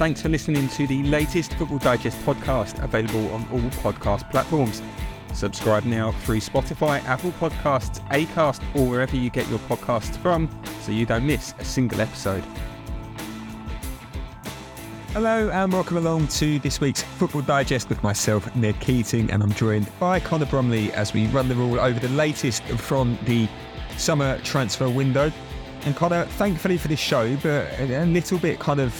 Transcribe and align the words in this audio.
thanks 0.00 0.22
for 0.22 0.30
listening 0.30 0.66
to 0.66 0.86
the 0.86 1.02
latest 1.02 1.52
Football 1.56 1.76
Digest 1.76 2.18
podcast 2.20 2.82
available 2.82 3.30
on 3.34 3.46
all 3.52 3.60
podcast 3.82 4.30
platforms. 4.30 4.80
Subscribe 5.34 5.84
now 5.84 6.10
through 6.10 6.38
Spotify, 6.38 7.04
Apple 7.04 7.32
Podcasts, 7.32 8.00
Acast, 8.08 8.62
or 8.74 8.88
wherever 8.88 9.14
you 9.14 9.28
get 9.28 9.46
your 9.50 9.58
podcasts 9.58 10.16
from 10.22 10.48
so 10.80 10.90
you 10.90 11.04
don't 11.04 11.26
miss 11.26 11.52
a 11.58 11.64
single 11.66 12.00
episode. 12.00 12.42
Hello 15.12 15.50
and 15.50 15.70
welcome 15.70 15.98
along 15.98 16.28
to 16.28 16.58
this 16.60 16.80
week's 16.80 17.02
Football 17.02 17.42
Digest 17.42 17.90
with 17.90 18.02
myself, 18.02 18.56
Ned 18.56 18.80
Keating, 18.80 19.30
and 19.30 19.42
I'm 19.42 19.52
joined 19.52 19.86
by 20.00 20.18
Connor 20.18 20.46
Bromley 20.46 20.90
as 20.94 21.12
we 21.12 21.26
run 21.26 21.46
the 21.46 21.54
rule 21.54 21.78
over 21.78 22.00
the 22.00 22.08
latest 22.08 22.62
from 22.62 23.18
the 23.26 23.46
summer 23.98 24.38
transfer 24.38 24.88
window. 24.88 25.30
And 25.82 25.94
Connor, 25.94 26.24
thankfully 26.24 26.78
for 26.78 26.88
this 26.88 27.00
show, 27.00 27.36
but 27.42 27.68
a 27.78 28.06
little 28.06 28.38
bit 28.38 28.58
kind 28.58 28.80
of 28.80 28.94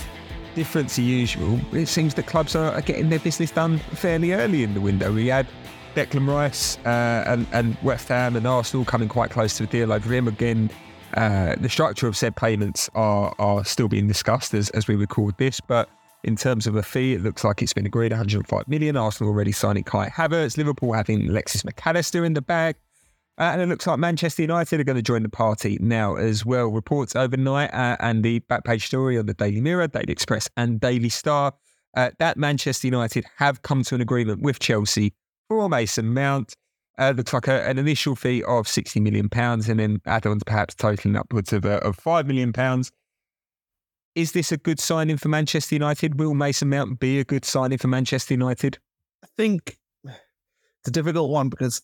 different 0.55 0.89
to 0.91 1.03
usual. 1.03 1.61
It 1.73 1.87
seems 1.87 2.15
that 2.15 2.27
clubs 2.27 2.55
are 2.57 2.81
getting 2.83 3.09
their 3.09 3.19
business 3.19 3.51
done 3.51 3.79
fairly 3.79 4.33
early 4.33 4.63
in 4.63 4.75
the 4.75 4.81
window. 4.81 5.13
We 5.13 5.29
had 5.29 5.47
Declan 5.95 6.29
Rice 6.29 6.79
uh, 6.87 7.25
and, 7.27 7.47
and, 7.53 7.77
West 7.83 8.09
Ham 8.09 8.37
and 8.37 8.47
Arsenal 8.47 8.85
coming 8.85 9.09
quite 9.09 9.31
close 9.31 9.57
to 9.57 9.65
a 9.65 9.67
deal 9.67 9.93
over 9.93 10.13
him. 10.13 10.29
Again, 10.29 10.71
uh, 11.15 11.57
the 11.59 11.69
structure 11.69 12.07
of 12.07 12.17
said 12.17 12.37
payments 12.37 12.89
are, 12.95 13.35
are 13.39 13.65
still 13.65 13.89
being 13.89 14.07
discussed 14.07 14.55
as, 14.55 14.71
as 14.71 14.87
we 14.87 14.95
record 14.95 15.37
this, 15.39 15.61
but 15.61 15.89
in 16.23 16.37
terms 16.37 16.67
of 16.67 16.77
a 16.77 16.83
fee, 16.83 17.15
it 17.15 17.23
looks 17.23 17.45
like 17.45 17.63
it's 17.63 17.73
been 17.73 17.87
agreed 17.87 18.13
105 18.13 18.69
million. 18.69 18.97
Arsenal 18.97 19.33
already 19.33 19.53
signing 19.53 19.85
Kai 19.85 20.09
Havertz, 20.09 20.57
Liverpool 20.57 20.93
having 20.93 21.29
Alexis 21.29 21.65
Mac 21.65 21.85
Allister 21.87 22.25
in 22.25 22.35
the 22.35 22.43
bag. 22.43 22.77
Uh, 23.41 23.53
and 23.53 23.63
it 23.63 23.69
looks 23.71 23.87
like 23.87 23.99
Manchester 23.99 24.43
United 24.43 24.81
are 24.81 24.85
going 24.85 24.97
to 24.97 25.03
join 25.03 25.23
the 25.23 25.31
party 25.31 25.79
now 25.81 26.15
as 26.15 26.45
well. 26.45 26.67
Reports 26.69 27.17
overnight 27.17 27.73
uh, 27.73 27.97
and 27.99 28.23
the 28.23 28.41
back 28.41 28.65
page 28.65 28.87
story 28.87 29.19
on 29.19 29.25
the 29.25 29.33
Daily 29.33 29.63
Mirror, 29.63 29.89
Daily 29.89 30.13
Express, 30.13 30.49
and 30.59 30.79
Daily 30.79 31.09
Star 31.09 31.55
uh, 31.97 32.11
that 32.19 32.37
Manchester 32.37 32.87
United 32.87 33.25
have 33.37 33.63
come 33.63 33.83
to 33.85 33.95
an 33.95 34.01
agreement 34.01 34.43
with 34.43 34.59
Chelsea 34.59 35.15
for 35.49 35.69
Mason 35.69 36.13
Mount. 36.13 36.55
Uh, 36.99 37.15
looks 37.17 37.33
like 37.33 37.49
a, 37.49 37.67
an 37.67 37.79
initial 37.79 38.15
fee 38.15 38.43
of 38.43 38.67
£60 38.67 39.01
million 39.01 39.29
and 39.33 39.81
then 39.81 40.01
add 40.05 40.27
ons 40.27 40.45
perhaps 40.45 40.75
totaling 40.75 41.17
upwards 41.17 41.53
of, 41.53 41.65
uh, 41.65 41.81
of 41.83 41.97
£5 41.97 42.27
million. 42.27 42.53
Is 44.15 44.33
this 44.33 44.53
a 44.53 44.59
good 44.59 44.79
signing 44.79 45.17
for 45.17 45.29
Manchester 45.29 45.77
United? 45.77 46.21
Will 46.21 46.35
Mason 46.35 46.69
Mount 46.69 47.01
be 47.01 47.19
a 47.19 47.25
good 47.25 47.47
signing 47.47 47.79
for 47.79 47.89
Manchester 47.89 48.35
United? 48.35 48.79
I 49.25 49.29
think 49.37 49.79
it's 50.05 50.89
a 50.89 50.91
difficult 50.91 51.31
one 51.31 51.49
because 51.49 51.81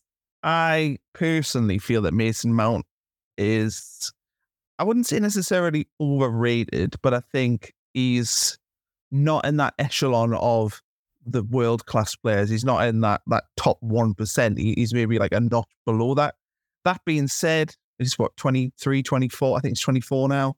I 0.46 0.98
personally 1.12 1.78
feel 1.78 2.02
that 2.02 2.14
Mason 2.14 2.54
Mount 2.54 2.86
is, 3.36 4.12
I 4.78 4.84
wouldn't 4.84 5.06
say 5.06 5.18
necessarily 5.18 5.88
overrated, 6.00 6.94
but 7.02 7.12
I 7.12 7.20
think 7.32 7.74
he's 7.94 8.56
not 9.10 9.44
in 9.44 9.56
that 9.56 9.74
echelon 9.80 10.34
of 10.34 10.80
the 11.26 11.42
world 11.42 11.84
class 11.86 12.14
players. 12.14 12.48
He's 12.48 12.64
not 12.64 12.86
in 12.86 13.00
that 13.00 13.22
that 13.26 13.44
top 13.56 13.78
one 13.80 14.14
percent. 14.14 14.58
He's 14.58 14.94
maybe 14.94 15.18
like 15.18 15.32
a 15.32 15.40
notch 15.40 15.68
below 15.84 16.14
that. 16.14 16.36
That 16.84 17.00
being 17.04 17.26
said, 17.26 17.74
he's 17.98 18.16
what 18.16 18.36
23, 18.36 19.02
24. 19.02 19.58
I 19.58 19.60
think 19.60 19.72
he's 19.72 19.80
24 19.80 20.28
now. 20.28 20.54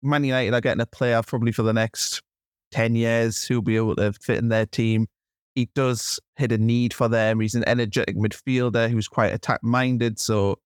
Man 0.00 0.22
United 0.22 0.54
are 0.54 0.60
getting 0.60 0.80
a 0.80 0.86
player 0.86 1.20
probably 1.26 1.50
for 1.50 1.64
the 1.64 1.72
next 1.72 2.22
10 2.70 2.94
years 2.94 3.44
who'll 3.44 3.62
be 3.62 3.76
able 3.76 3.96
to 3.96 4.12
fit 4.12 4.38
in 4.38 4.48
their 4.48 4.66
team 4.66 5.08
he 5.58 5.68
does 5.74 6.20
hit 6.36 6.52
a 6.52 6.58
need 6.58 6.94
for 6.94 7.08
them. 7.08 7.40
He's 7.40 7.56
an 7.56 7.64
energetic 7.66 8.16
midfielder 8.16 8.88
who's 8.88 9.08
quite 9.08 9.34
attack 9.34 9.60
minded. 9.64 10.20
So 10.20 10.60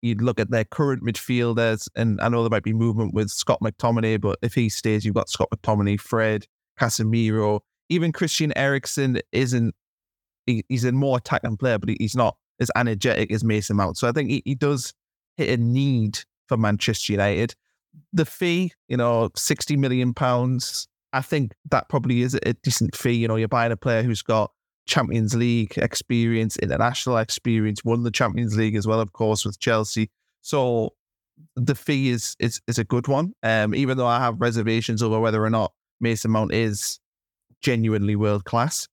you'd 0.00 0.20
look 0.20 0.40
at 0.40 0.50
their 0.50 0.64
current 0.64 1.04
midfielders, 1.04 1.88
and 1.94 2.20
I 2.20 2.28
know 2.28 2.42
there 2.42 2.50
might 2.50 2.64
be 2.64 2.72
movement 2.72 3.14
with 3.14 3.30
Scott 3.30 3.60
McTominay, 3.62 4.20
but 4.20 4.40
if 4.42 4.52
he 4.52 4.68
stays, 4.68 5.04
you've 5.04 5.14
got 5.14 5.28
Scott 5.28 5.48
McTominay, 5.54 6.00
Fred, 6.00 6.44
Casemiro, 6.80 7.60
even 7.88 8.10
Christian 8.10 8.52
Eriksen 8.56 9.20
isn't. 9.30 9.76
He, 10.46 10.64
he's 10.68 10.84
a 10.84 10.90
more 10.90 11.18
attacking 11.18 11.56
player, 11.56 11.78
but 11.78 11.90
he's 12.00 12.16
not 12.16 12.36
as 12.58 12.68
energetic 12.74 13.30
as 13.30 13.44
Mason 13.44 13.76
Mount. 13.76 13.96
So 13.96 14.08
I 14.08 14.12
think 14.12 14.28
he, 14.28 14.42
he 14.44 14.56
does 14.56 14.92
hit 15.36 15.56
a 15.56 15.62
need 15.62 16.18
for 16.48 16.56
Manchester 16.56 17.12
United. 17.12 17.54
The 18.12 18.24
fee, 18.24 18.72
you 18.88 18.96
know, 18.96 19.30
sixty 19.36 19.76
million 19.76 20.14
pounds 20.14 20.88
I 21.12 21.20
think 21.20 21.52
that 21.70 21.88
probably 21.88 22.22
is 22.22 22.34
a 22.34 22.54
decent 22.54 22.96
fee. 22.96 23.12
You 23.12 23.28
know, 23.28 23.36
you're 23.36 23.48
buying 23.48 23.72
a 23.72 23.76
player 23.76 24.02
who's 24.02 24.22
got 24.22 24.52
Champions 24.86 25.34
League 25.34 25.76
experience, 25.76 26.56
international 26.56 27.18
experience, 27.18 27.84
won 27.84 28.02
the 28.02 28.10
Champions 28.10 28.56
League 28.56 28.76
as 28.76 28.86
well, 28.86 29.00
of 29.00 29.12
course, 29.12 29.44
with 29.44 29.58
Chelsea. 29.60 30.10
So 30.40 30.94
the 31.56 31.74
fee 31.74 32.10
is 32.10 32.36
is 32.38 32.60
is 32.66 32.78
a 32.78 32.84
good 32.84 33.08
one. 33.08 33.32
Um, 33.42 33.74
even 33.74 33.96
though 33.96 34.06
I 34.06 34.18
have 34.18 34.40
reservations 34.40 35.02
over 35.02 35.20
whether 35.20 35.44
or 35.44 35.50
not 35.50 35.72
Mason 36.00 36.30
Mount 36.30 36.52
is 36.52 36.98
genuinely 37.60 38.16
world 38.16 38.44
class. 38.44 38.88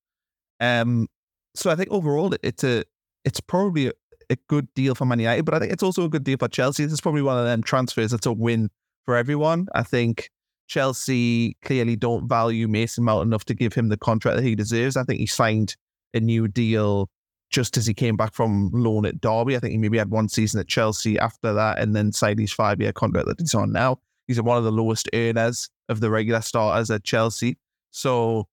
Um, 0.60 1.08
so 1.56 1.70
I 1.70 1.76
think 1.76 1.90
overall 1.92 2.34
it's 2.44 2.64
a 2.64 2.84
it's 3.26 3.40
probably 3.40 3.88
a, 3.88 3.92
a 4.30 4.36
good 4.48 4.68
deal 4.76 4.96
for 4.96 5.06
Man 5.06 5.20
United, 5.20 5.46
but 5.46 5.54
I 5.54 5.60
think 5.60 5.74
it's 5.74 5.84
also 5.84 6.06
a 6.06 6.10
good 6.10 6.24
deal 6.24 6.38
for 6.38 6.48
Chelsea. 6.48 6.84
This 6.84 6.94
is 6.94 7.02
probably 7.02 7.22
one 7.22 7.38
of 7.38 7.46
them 7.46 7.64
transfers 7.64 8.12
that's 8.12 8.26
a 8.26 8.34
win 8.34 8.70
for 9.06 9.16
everyone. 9.16 9.68
I 9.74 9.84
think 9.84 10.30
Chelsea 10.70 11.58
clearly 11.64 11.96
don't 11.96 12.30
value 12.30 12.68
Mason 12.68 13.04
Mount 13.04 13.26
enough 13.26 13.44
to 13.46 13.56
give 13.56 13.74
him 13.74 13.90
the 13.90 13.98
contract 13.98 14.38
that 14.38 14.44
he 14.44 14.56
deserves. 14.56 14.96
I 14.96 15.04
think 15.04 15.20
he 15.20 15.26
signed 15.26 15.76
a 16.14 16.20
new 16.20 16.48
deal 16.48 17.10
just 17.50 17.76
as 17.76 17.88
he 17.88 17.94
came 17.94 18.16
back 18.16 18.34
from 18.34 18.70
loan 18.72 19.06
at 19.06 19.20
Derby. 19.20 19.56
I 19.56 19.60
think 19.60 19.72
he 19.72 19.80
maybe 19.80 19.98
had 19.98 20.12
one 20.12 20.30
season 20.30 20.60
at 20.60 20.68
Chelsea 20.68 21.18
after 21.18 21.54
that 21.54 21.80
and 21.80 21.96
then 21.96 22.12
signed 22.12 22.40
his 22.40 22.54
five 22.54 22.80
year 22.80 22.94
contract 22.94 23.28
that 23.28 23.40
he's 23.40 23.56
on 23.56 23.72
now. 23.72 23.98
He's 24.28 24.40
one 24.40 24.60
of 24.60 24.64
the 24.64 24.72
lowest 24.72 25.10
earners 25.12 25.70
of 25.90 26.02
the 26.02 26.12
regular 26.12 26.42
starters 26.42 26.92
at 26.92 27.04
Chelsea. 27.04 27.58
So 27.90 28.48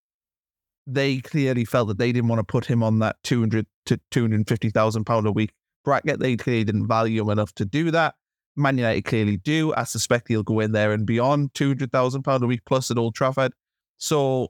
they 0.87 1.19
clearly 1.19 1.67
felt 1.67 1.89
that 1.89 1.99
they 1.99 2.13
didn't 2.13 2.29
want 2.29 2.41
to 2.41 2.45
put 2.45 2.65
him 2.65 2.83
on 2.83 3.01
that 3.01 3.17
200 3.25 3.67
to 3.87 4.01
250,000 4.11 5.05
pound 5.05 5.27
a 5.27 5.33
week 5.33 5.53
bracket. 5.85 6.19
They 6.19 6.37
clearly 6.37 6.65
didn't 6.65 6.87
value 6.87 7.21
him 7.21 7.29
enough 7.29 7.53
to 7.57 7.67
do 7.67 7.91
that. 7.91 8.15
Man 8.57 8.79
United 8.79 9.03
clearly 9.03 9.37
do. 9.37 9.75
I 9.75 9.85
suspect 9.85 10.29
he'll 10.29 10.43
go 10.43 10.61
in 10.61 10.73
there 10.73 10.93
and 10.93 11.09
hundred 11.09 11.93
thousand 11.93 12.23
pound 12.23 12.43
a 12.43 12.47
week 12.47 12.63
plus 12.67 12.91
at 12.91 12.99
Old 12.99 13.15
Trafford. 13.15 13.53
So 13.99 14.49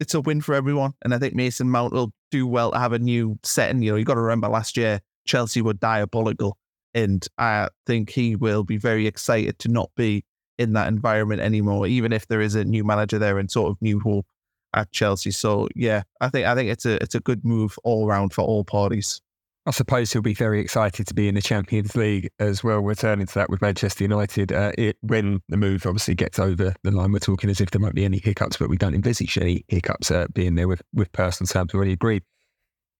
it's 0.00 0.14
a 0.14 0.20
win 0.20 0.40
for 0.40 0.54
everyone, 0.54 0.94
and 1.02 1.14
I 1.14 1.18
think 1.18 1.34
Mason 1.34 1.70
Mount 1.70 1.92
will 1.92 2.12
do 2.30 2.46
well 2.46 2.72
to 2.72 2.78
have 2.78 2.92
a 2.92 2.98
new 2.98 3.38
setting. 3.42 3.82
You 3.82 3.92
know, 3.92 3.96
you 3.96 4.04
got 4.04 4.14
to 4.14 4.20
remember 4.20 4.48
last 4.48 4.76
year 4.76 5.00
Chelsea 5.26 5.60
were 5.60 5.74
diabolical, 5.74 6.56
and 6.94 7.26
I 7.38 7.68
think 7.86 8.10
he 8.10 8.36
will 8.36 8.64
be 8.64 8.76
very 8.76 9.06
excited 9.06 9.58
to 9.60 9.68
not 9.68 9.90
be 9.96 10.24
in 10.58 10.72
that 10.72 10.88
environment 10.88 11.40
anymore, 11.40 11.86
even 11.86 12.12
if 12.12 12.26
there 12.26 12.40
is 12.40 12.54
a 12.54 12.64
new 12.64 12.84
manager 12.84 13.18
there 13.18 13.38
and 13.38 13.50
sort 13.50 13.70
of 13.70 13.80
new 13.80 14.00
hope 14.00 14.26
at 14.74 14.90
Chelsea. 14.92 15.30
So 15.30 15.68
yeah, 15.74 16.02
I 16.20 16.28
think 16.28 16.46
I 16.46 16.54
think 16.54 16.70
it's 16.70 16.86
a 16.86 17.02
it's 17.02 17.14
a 17.14 17.20
good 17.20 17.44
move 17.44 17.78
all 17.84 18.06
around 18.06 18.32
for 18.32 18.42
all 18.42 18.64
parties. 18.64 19.20
I 19.68 19.70
suppose 19.70 20.10
he'll 20.10 20.22
be 20.22 20.32
very 20.32 20.60
excited 20.60 21.06
to 21.08 21.14
be 21.14 21.28
in 21.28 21.34
the 21.34 21.42
Champions 21.42 21.94
League 21.94 22.30
as 22.38 22.64
well. 22.64 22.80
Returning 22.80 23.26
to 23.26 23.34
that 23.34 23.50
with 23.50 23.60
Manchester 23.60 24.02
United, 24.02 24.50
uh, 24.50 24.72
it, 24.78 24.96
when 25.02 25.42
the 25.50 25.58
move 25.58 25.84
obviously 25.84 26.14
gets 26.14 26.38
over 26.38 26.74
the 26.82 26.90
line, 26.90 27.12
we're 27.12 27.18
talking 27.18 27.50
as 27.50 27.60
if 27.60 27.70
there 27.70 27.80
might 27.80 27.92
be 27.92 28.06
any 28.06 28.18
hiccups, 28.18 28.56
but 28.56 28.70
we 28.70 28.78
don't 28.78 28.94
envisage 28.94 29.36
any 29.36 29.66
hiccups 29.68 30.10
uh, 30.10 30.26
being 30.32 30.54
there 30.54 30.68
with 30.68 30.80
with 30.94 31.12
personal 31.12 31.46
terms 31.48 31.74
already 31.74 31.92
agreed. 31.92 32.22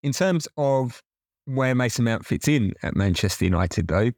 In 0.03 0.13
terms 0.13 0.47
of 0.59 1.03
where 1.47 1.75
Mason 1.75 2.05
Mount 2.05 2.27
fits 2.27 2.49
in 2.49 2.75
at 2.83 2.95
Manchester 2.95 3.47
United, 3.47 3.89
though, 3.89 4.11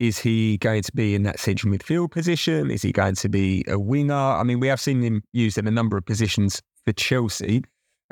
is 0.00 0.18
he 0.18 0.58
going 0.58 0.82
to 0.82 0.92
be 0.96 1.14
in 1.14 1.22
that 1.22 1.38
central 1.38 1.72
midfield 1.72 2.10
position? 2.10 2.72
Is 2.72 2.82
he 2.82 2.90
going 2.90 3.14
to 3.14 3.28
be 3.28 3.64
a 3.68 3.78
winger? 3.78 4.14
I 4.14 4.42
mean, 4.42 4.58
we 4.58 4.66
have 4.66 4.80
seen 4.80 5.00
him 5.00 5.22
used 5.32 5.58
in 5.58 5.68
a 5.68 5.70
number 5.70 5.96
of 5.96 6.04
positions 6.04 6.60
for 6.84 6.92
Chelsea. 6.92 7.62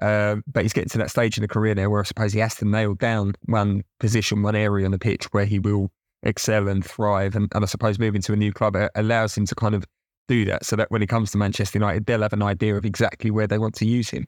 Uh, 0.01 0.37
but 0.47 0.63
he's 0.63 0.73
getting 0.73 0.91
to 0.91 0.99
that 0.99 1.11
stage 1.11 1.39
in 1.39 1.43
the 1.43 1.49
career 1.49 1.75
now 1.75 1.89
where 1.89 2.01
I 2.01 2.05
suppose 2.05 2.33
he 2.33 2.41
has 2.41 2.55
to 2.57 2.65
nail 2.67 2.95
down 2.95 3.35
one 3.47 3.83
position, 3.99 4.43
one 4.43 4.55
area 4.55 4.85
on 4.85 4.93
the 4.93 4.99
pitch 4.99 5.25
where 5.33 5.47
he 5.47 5.59
will 5.59 5.91
excel 6.23 6.69
and 6.69 6.85
thrive. 6.85 7.35
And, 7.35 7.49
and 7.55 7.65
I 7.65 7.67
suppose 7.67 7.99
moving 7.99 8.23
to 8.23 8.33
a 8.33 8.37
new 8.37 8.53
club 8.53 8.77
allows 8.95 9.37
him 9.37 9.47
to 9.47 9.55
kind 9.55 9.75
of 9.75 9.85
do 10.29 10.45
that 10.47 10.65
so 10.67 10.77
that 10.77 10.91
when 10.91 11.01
he 11.01 11.07
comes 11.07 11.31
to 11.31 11.39
Manchester 11.39 11.79
United, 11.79 12.07
they'll 12.07 12.23
have 12.23 12.33
an 12.33 12.43
idea 12.43 12.77
of 12.77 12.85
exactly 12.85 13.31
where 13.31 13.47
they 13.47 13.59
want 13.59 13.75
to 13.77 13.87
use 13.87 14.11
him. 14.11 14.27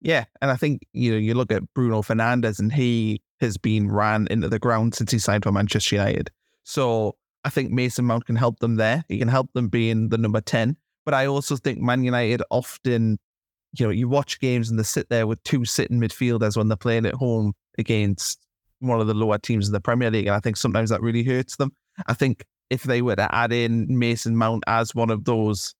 Yeah. 0.00 0.24
And 0.40 0.50
I 0.50 0.56
think, 0.56 0.86
you 0.92 1.12
know, 1.12 1.18
you 1.18 1.34
look 1.34 1.52
at 1.52 1.62
Bruno 1.74 2.02
Fernandes 2.02 2.58
and 2.58 2.72
he 2.72 3.22
has 3.40 3.58
been 3.58 3.90
ran 3.90 4.26
into 4.30 4.48
the 4.48 4.58
ground 4.58 4.94
since 4.94 5.12
he 5.12 5.18
signed 5.18 5.42
for 5.42 5.52
Manchester 5.52 5.96
United. 5.96 6.30
So 6.64 7.16
I 7.44 7.50
think 7.50 7.70
Mason 7.70 8.06
Mount 8.06 8.26
can 8.26 8.36
help 8.36 8.60
them 8.60 8.76
there. 8.76 9.04
He 9.08 9.18
can 9.18 9.28
help 9.28 9.52
them 9.52 9.68
being 9.68 10.08
the 10.08 10.18
number 10.18 10.40
10. 10.40 10.76
But 11.04 11.14
I 11.14 11.26
also 11.26 11.56
think 11.56 11.80
Man 11.80 12.04
United 12.04 12.42
often 12.50 13.18
you 13.78 13.86
know, 13.86 13.90
you 13.90 14.08
watch 14.08 14.40
games 14.40 14.70
and 14.70 14.78
they 14.78 14.84
sit 14.84 15.08
there 15.08 15.26
with 15.26 15.42
two 15.44 15.64
sitting 15.64 16.00
midfielders 16.00 16.56
when 16.56 16.68
they're 16.68 16.76
playing 16.76 17.06
at 17.06 17.14
home 17.14 17.52
against 17.78 18.40
one 18.80 19.00
of 19.00 19.06
the 19.06 19.14
lower 19.14 19.38
teams 19.38 19.66
in 19.66 19.72
the 19.72 19.80
Premier 19.80 20.10
League. 20.10 20.26
And 20.26 20.34
I 20.34 20.40
think 20.40 20.56
sometimes 20.56 20.90
that 20.90 21.02
really 21.02 21.22
hurts 21.22 21.56
them. 21.56 21.72
I 22.06 22.14
think 22.14 22.44
if 22.70 22.84
they 22.84 23.02
were 23.02 23.16
to 23.16 23.34
add 23.34 23.52
in 23.52 23.86
Mason 23.98 24.36
Mount 24.36 24.64
as 24.66 24.94
one 24.94 25.10
of 25.10 25.24
those, 25.24 25.74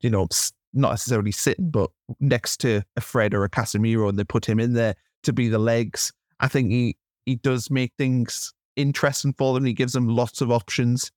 you 0.00 0.10
know, 0.10 0.26
not 0.72 0.90
necessarily 0.90 1.32
sitting, 1.32 1.70
but 1.70 1.90
next 2.20 2.58
to 2.58 2.82
a 2.96 3.00
Fred 3.00 3.34
or 3.34 3.44
a 3.44 3.50
Casemiro, 3.50 4.08
and 4.08 4.18
they 4.18 4.24
put 4.24 4.46
him 4.46 4.58
in 4.58 4.72
there 4.74 4.94
to 5.22 5.32
be 5.32 5.48
the 5.48 5.58
legs, 5.58 6.12
I 6.40 6.48
think 6.48 6.70
he 6.70 6.96
he 7.26 7.36
does 7.36 7.70
make 7.70 7.92
things 7.96 8.52
interesting 8.76 9.34
for 9.38 9.54
them. 9.54 9.64
He 9.64 9.72
gives 9.72 9.92
them 9.92 10.08
lots 10.08 10.40
of 10.40 10.50
options. 10.50 11.10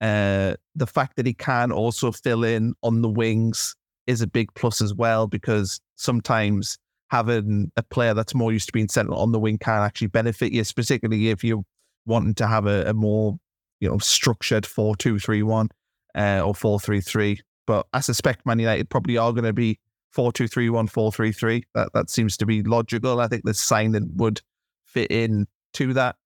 Uh, 0.00 0.54
the 0.74 0.86
fact 0.86 1.16
that 1.16 1.26
he 1.26 1.34
can 1.34 1.70
also 1.70 2.10
fill 2.10 2.44
in 2.44 2.72
on 2.82 3.02
the 3.02 3.08
wings 3.08 3.76
is 4.10 4.20
a 4.20 4.26
big 4.26 4.52
plus 4.54 4.80
as 4.80 4.94
well 4.94 5.26
because 5.26 5.80
sometimes 5.96 6.76
having 7.10 7.70
a 7.76 7.82
player 7.82 8.14
that's 8.14 8.34
more 8.34 8.52
used 8.52 8.66
to 8.66 8.72
being 8.72 8.88
central 8.88 9.18
on 9.18 9.32
the 9.32 9.38
wing 9.38 9.58
can 9.58 9.82
actually 9.82 10.08
benefit 10.08 10.52
you, 10.52 10.62
particularly 10.74 11.30
if 11.30 11.42
you're 11.42 11.64
wanting 12.06 12.34
to 12.34 12.46
have 12.46 12.66
a, 12.66 12.88
a 12.88 12.94
more 12.94 13.38
you 13.80 13.88
know 13.88 13.98
structured 13.98 14.66
four 14.66 14.96
two 14.96 15.18
three 15.18 15.42
one 15.42 15.68
uh, 16.14 16.42
or 16.44 16.54
four 16.54 16.78
three 16.78 17.00
three. 17.00 17.40
But 17.66 17.86
I 17.92 18.00
suspect 18.00 18.46
Man 18.46 18.58
United 18.58 18.90
probably 18.90 19.16
are 19.16 19.32
going 19.32 19.44
to 19.44 19.52
be 19.52 19.78
four 20.10 20.32
two 20.32 20.48
three 20.48 20.70
one 20.70 20.86
four 20.86 21.12
three 21.12 21.32
three. 21.32 21.64
That 21.74 21.90
that 21.94 22.10
seems 22.10 22.36
to 22.38 22.46
be 22.46 22.62
logical. 22.62 23.20
I 23.20 23.28
think 23.28 23.44
the 23.44 23.54
signing 23.54 24.10
would 24.16 24.40
fit 24.84 25.10
in 25.10 25.46
to 25.74 25.92
that. 25.94 26.16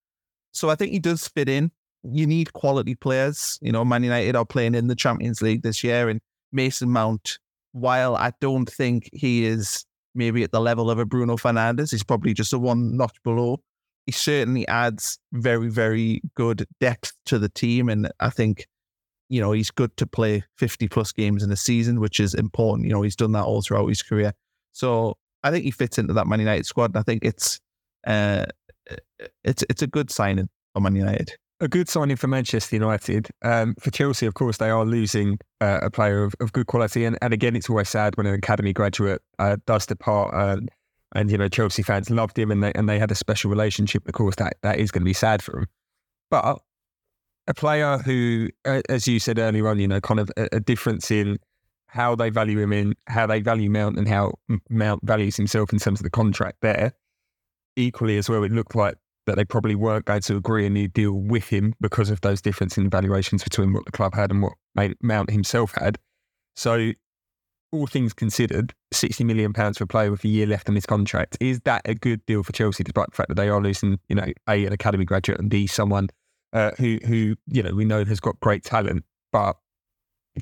So 0.52 0.70
I 0.70 0.74
think 0.74 0.92
he 0.92 0.98
does 0.98 1.28
fit 1.28 1.48
in. 1.48 1.70
You 2.02 2.26
need 2.26 2.52
quality 2.52 2.94
players. 2.94 3.58
You 3.62 3.72
know, 3.72 3.84
Man 3.84 4.04
United 4.04 4.36
are 4.36 4.44
playing 4.44 4.74
in 4.74 4.88
the 4.88 4.94
Champions 4.94 5.42
League 5.42 5.62
this 5.62 5.82
year, 5.82 6.08
and 6.08 6.20
Mason 6.52 6.90
Mount, 6.90 7.38
while 7.74 8.14
I 8.14 8.32
don't 8.40 8.70
think 8.70 9.10
he 9.12 9.44
is 9.44 9.84
maybe 10.14 10.44
at 10.44 10.52
the 10.52 10.60
level 10.60 10.90
of 10.90 11.00
a 11.00 11.04
Bruno 11.04 11.36
Fernandes, 11.36 11.90
he's 11.90 12.04
probably 12.04 12.32
just 12.32 12.52
a 12.52 12.58
one 12.58 12.96
notch 12.96 13.20
below. 13.24 13.60
He 14.06 14.12
certainly 14.12 14.66
adds 14.68 15.18
very, 15.32 15.68
very 15.68 16.22
good 16.36 16.66
depth 16.78 17.12
to 17.26 17.38
the 17.38 17.48
team. 17.48 17.88
And 17.88 18.12
I 18.20 18.30
think, 18.30 18.68
you 19.28 19.40
know, 19.40 19.50
he's 19.50 19.72
good 19.72 19.96
to 19.96 20.06
play 20.06 20.44
50 20.56 20.86
plus 20.86 21.10
games 21.10 21.42
in 21.42 21.50
a 21.50 21.56
season, 21.56 21.98
which 21.98 22.20
is 22.20 22.32
important. 22.32 22.86
You 22.86 22.92
know, 22.92 23.02
he's 23.02 23.16
done 23.16 23.32
that 23.32 23.44
all 23.44 23.60
throughout 23.60 23.88
his 23.88 24.02
career. 24.02 24.32
So 24.70 25.16
I 25.42 25.50
think 25.50 25.64
he 25.64 25.72
fits 25.72 25.98
into 25.98 26.12
that 26.12 26.28
Man 26.28 26.38
United 26.38 26.66
squad. 26.66 26.92
And 26.92 26.98
I 26.98 27.02
think 27.02 27.24
it's, 27.24 27.58
uh, 28.06 28.46
it's, 29.42 29.64
it's 29.68 29.82
a 29.82 29.88
good 29.88 30.12
signing 30.12 30.48
for 30.74 30.80
Man 30.80 30.94
United 30.94 31.32
a 31.60 31.68
good 31.68 31.88
signing 31.88 32.16
for 32.16 32.26
Manchester 32.26 32.76
United. 32.76 33.28
Um, 33.42 33.74
for 33.80 33.90
Chelsea, 33.90 34.26
of 34.26 34.34
course, 34.34 34.58
they 34.58 34.70
are 34.70 34.84
losing 34.84 35.38
uh, 35.60 35.80
a 35.82 35.90
player 35.90 36.24
of, 36.24 36.34
of 36.40 36.52
good 36.52 36.66
quality. 36.66 37.04
And, 37.04 37.16
and 37.22 37.32
again, 37.32 37.56
it's 37.56 37.70
always 37.70 37.88
sad 37.88 38.16
when 38.16 38.26
an 38.26 38.34
academy 38.34 38.72
graduate 38.72 39.22
uh, 39.38 39.56
does 39.66 39.86
depart. 39.86 40.34
Uh, 40.34 40.60
and, 41.14 41.30
you 41.30 41.38
know, 41.38 41.48
Chelsea 41.48 41.82
fans 41.82 42.10
loved 42.10 42.38
him 42.38 42.50
and 42.50 42.62
they, 42.62 42.72
and 42.74 42.88
they 42.88 42.98
had 42.98 43.10
a 43.10 43.14
special 43.14 43.50
relationship. 43.50 44.06
Of 44.08 44.14
course, 44.14 44.36
that, 44.36 44.56
that 44.62 44.78
is 44.78 44.90
going 44.90 45.02
to 45.02 45.06
be 45.06 45.12
sad 45.12 45.42
for 45.42 45.60
him. 45.60 45.66
But 46.30 46.58
a 47.46 47.54
player 47.54 47.98
who, 47.98 48.48
as 48.64 49.06
you 49.06 49.18
said 49.20 49.38
earlier 49.38 49.68
on, 49.68 49.78
you 49.78 49.86
know, 49.86 50.00
kind 50.00 50.18
of 50.18 50.30
a, 50.36 50.48
a 50.52 50.60
difference 50.60 51.10
in 51.10 51.38
how 51.86 52.16
they 52.16 52.30
value 52.30 52.58
him 52.58 52.72
in, 52.72 52.94
how 53.06 53.26
they 53.26 53.40
value 53.40 53.70
Mount 53.70 53.96
and 53.96 54.08
how 54.08 54.34
Mount 54.68 55.04
values 55.04 55.36
himself 55.36 55.72
in 55.72 55.78
terms 55.78 56.00
of 56.00 56.04
the 56.04 56.10
contract 56.10 56.58
there. 56.62 56.92
Equally 57.76 58.16
as 58.18 58.28
well, 58.28 58.42
it 58.42 58.50
looked 58.50 58.74
like 58.74 58.96
that 59.26 59.36
they 59.36 59.44
probably 59.44 59.74
weren't 59.74 60.04
going 60.04 60.20
to 60.22 60.36
agree 60.36 60.66
a 60.66 60.70
new 60.70 60.88
deal 60.88 61.12
with 61.12 61.48
him 61.48 61.74
because 61.80 62.10
of 62.10 62.20
those 62.20 62.40
differences 62.40 62.78
in 62.78 62.90
valuations 62.90 63.42
between 63.42 63.72
what 63.72 63.84
the 63.84 63.92
club 63.92 64.14
had 64.14 64.30
and 64.30 64.42
what 64.42 64.54
Mount 65.02 65.30
himself 65.30 65.72
had. 65.76 65.98
So, 66.56 66.92
all 67.72 67.86
things 67.86 68.12
considered, 68.12 68.72
sixty 68.92 69.24
million 69.24 69.52
pounds 69.52 69.78
for 69.78 69.84
a 69.84 69.86
player 69.88 70.10
with 70.10 70.24
a 70.24 70.28
year 70.28 70.46
left 70.46 70.68
on 70.68 70.74
his 70.76 70.86
contract 70.86 71.36
is 71.40 71.60
that 71.64 71.82
a 71.84 71.94
good 71.94 72.24
deal 72.26 72.42
for 72.42 72.52
Chelsea, 72.52 72.84
despite 72.84 73.10
the 73.10 73.16
fact 73.16 73.28
that 73.28 73.34
they 73.34 73.48
are 73.48 73.60
losing, 73.60 73.98
you 74.08 74.14
know, 74.14 74.26
a 74.48 74.64
an 74.64 74.72
academy 74.72 75.04
graduate 75.04 75.40
and 75.40 75.50
b 75.50 75.66
someone 75.66 76.08
uh, 76.52 76.70
who 76.78 76.98
who 77.04 77.34
you 77.48 77.62
know 77.62 77.74
we 77.74 77.84
know 77.84 78.04
has 78.04 78.20
got 78.20 78.38
great 78.40 78.62
talent, 78.62 79.04
but 79.32 79.56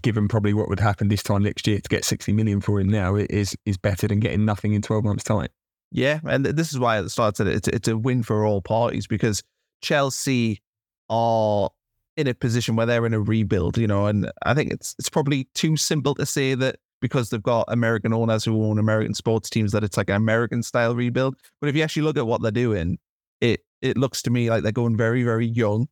given 0.03 0.29
probably 0.29 0.55
what 0.55 0.69
would 0.69 0.81
happen 0.81 1.09
this 1.09 1.23
time 1.23 1.43
next 1.43 1.67
year 1.67 1.81
to 1.81 1.89
get 1.89 2.05
sixty 2.05 2.33
million 2.33 2.61
for 2.61 2.79
him 2.79 2.89
now 2.89 3.17
is 3.17 3.57
is 3.65 3.79
better 3.79 4.07
than 4.07 4.21
getting 4.21 4.45
nothing 4.45 4.75
in 4.75 4.83
twelve 4.83 5.05
months' 5.05 5.25
time. 5.25 5.49
Yeah, 5.93 6.21
and 6.25 6.47
this 6.47 6.73
is 6.73 6.79
why 6.79 6.97
at 6.97 7.03
the 7.03 7.11
start 7.11 7.37
said 7.37 7.47
it's 7.47 7.69
it's 7.69 7.87
a 7.87 7.97
win 7.97 8.23
for 8.23 8.47
all 8.47 8.63
parties 8.63 9.07
because 9.07 9.43
Chelsea 9.83 10.63
are 11.11 11.69
in 12.17 12.27
a 12.27 12.35
position 12.35 12.77
where 12.77 12.87
they're 12.87 13.05
in 13.05 13.13
a 13.13 13.21
rebuild, 13.21 13.77
you 13.77 13.87
know, 13.87 14.07
and 14.07 14.31
I 14.43 14.55
think 14.55 14.73
it's 14.73 14.95
it's 14.99 15.11
probably 15.11 15.49
too 15.55 15.77
simple 15.77 16.15
to 16.15 16.25
say 16.25 16.55
that 16.55 16.77
because 17.03 17.29
they've 17.29 17.43
got 17.43 17.67
American 17.69 18.15
owners 18.15 18.45
who 18.45 18.65
own 18.65 18.79
American 18.79 19.13
sports 19.13 19.51
teams 19.51 19.73
that 19.73 19.85
it's 19.85 19.99
like 19.99 20.09
an 20.09 20.17
American 20.17 20.63
style 20.63 20.95
rebuild. 20.95 21.37
But 21.61 21.69
if 21.69 21.77
you 21.77 21.83
actually 21.83 22.03
look 22.05 22.17
at 22.17 22.27
what 22.27 22.41
they're 22.41 22.51
doing, 22.51 22.99
it 23.43 23.61
it 23.83 23.99
looks 23.99 24.23
to 24.23 24.31
me 24.31 24.49
like 24.49 24.63
they're 24.63 24.73
going 24.73 24.97
very 24.97 25.23
very 25.25 25.47
young. 25.47 25.89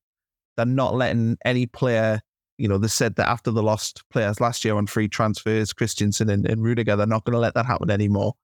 They're 0.57 0.65
not 0.65 0.95
letting 0.95 1.37
any 1.45 1.67
player, 1.67 2.23
you 2.57 2.69
know, 2.69 2.79
they 2.79 2.89
said 2.89 3.17
that 3.17 3.29
after 3.29 3.51
the 3.51 3.63
lost 3.63 4.03
players 4.11 4.41
last 4.41 4.65
year 4.65 4.77
on 4.77 4.87
free 4.87 5.09
transfers, 5.09 5.75
Christensen 5.75 6.31
and, 6.31 6.47
and 6.47 6.63
Rudiger, 6.63 6.97
they're 6.97 7.07
not 7.07 7.25
going 7.25 7.35
to 7.35 7.39
let 7.39 7.55
that 7.55 7.67
happen 7.67 7.91
anymore. 7.91 8.35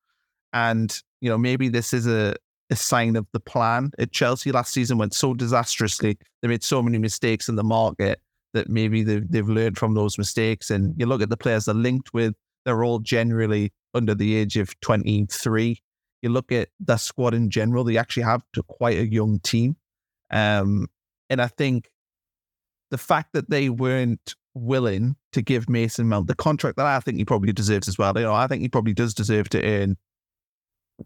And, 0.56 1.02
you 1.20 1.28
know, 1.28 1.36
maybe 1.36 1.68
this 1.68 1.92
is 1.92 2.06
a, 2.06 2.34
a 2.70 2.76
sign 2.76 3.14
of 3.16 3.26
the 3.34 3.40
plan. 3.40 3.90
At 3.98 4.10
Chelsea 4.12 4.50
last 4.50 4.72
season 4.72 4.96
went 4.96 5.12
so 5.12 5.34
disastrously. 5.34 6.16
They 6.40 6.48
made 6.48 6.64
so 6.64 6.82
many 6.82 6.96
mistakes 6.96 7.50
in 7.50 7.56
the 7.56 7.62
market 7.62 8.22
that 8.54 8.70
maybe 8.70 9.02
they've, 9.02 9.30
they've 9.30 9.46
learned 9.46 9.76
from 9.76 9.92
those 9.92 10.16
mistakes. 10.16 10.70
And 10.70 10.94
you 10.96 11.04
look 11.04 11.20
at 11.20 11.28
the 11.28 11.36
players 11.36 11.66
they're 11.66 11.74
linked 11.74 12.14
with, 12.14 12.32
they're 12.64 12.82
all 12.84 13.00
generally 13.00 13.70
under 13.92 14.14
the 14.14 14.34
age 14.34 14.56
of 14.56 14.80
23. 14.80 15.78
You 16.22 16.30
look 16.30 16.50
at 16.50 16.70
the 16.80 16.96
squad 16.96 17.34
in 17.34 17.50
general, 17.50 17.84
they 17.84 17.98
actually 17.98 18.22
have 18.22 18.42
quite 18.66 18.96
a 18.96 19.06
young 19.06 19.40
team. 19.40 19.76
Um, 20.30 20.86
and 21.28 21.42
I 21.42 21.48
think 21.48 21.90
the 22.90 22.96
fact 22.96 23.34
that 23.34 23.50
they 23.50 23.68
weren't 23.68 24.34
willing 24.54 25.16
to 25.32 25.42
give 25.42 25.68
Mason 25.68 26.08
Mount 26.08 26.28
the 26.28 26.34
contract 26.34 26.78
that 26.78 26.86
I 26.86 26.98
think 27.00 27.18
he 27.18 27.26
probably 27.26 27.52
deserves 27.52 27.88
as 27.88 27.98
well. 27.98 28.16
You 28.16 28.24
know, 28.24 28.32
I 28.32 28.46
think 28.46 28.62
he 28.62 28.70
probably 28.70 28.94
does 28.94 29.12
deserve 29.12 29.50
to 29.50 29.62
earn 29.62 29.96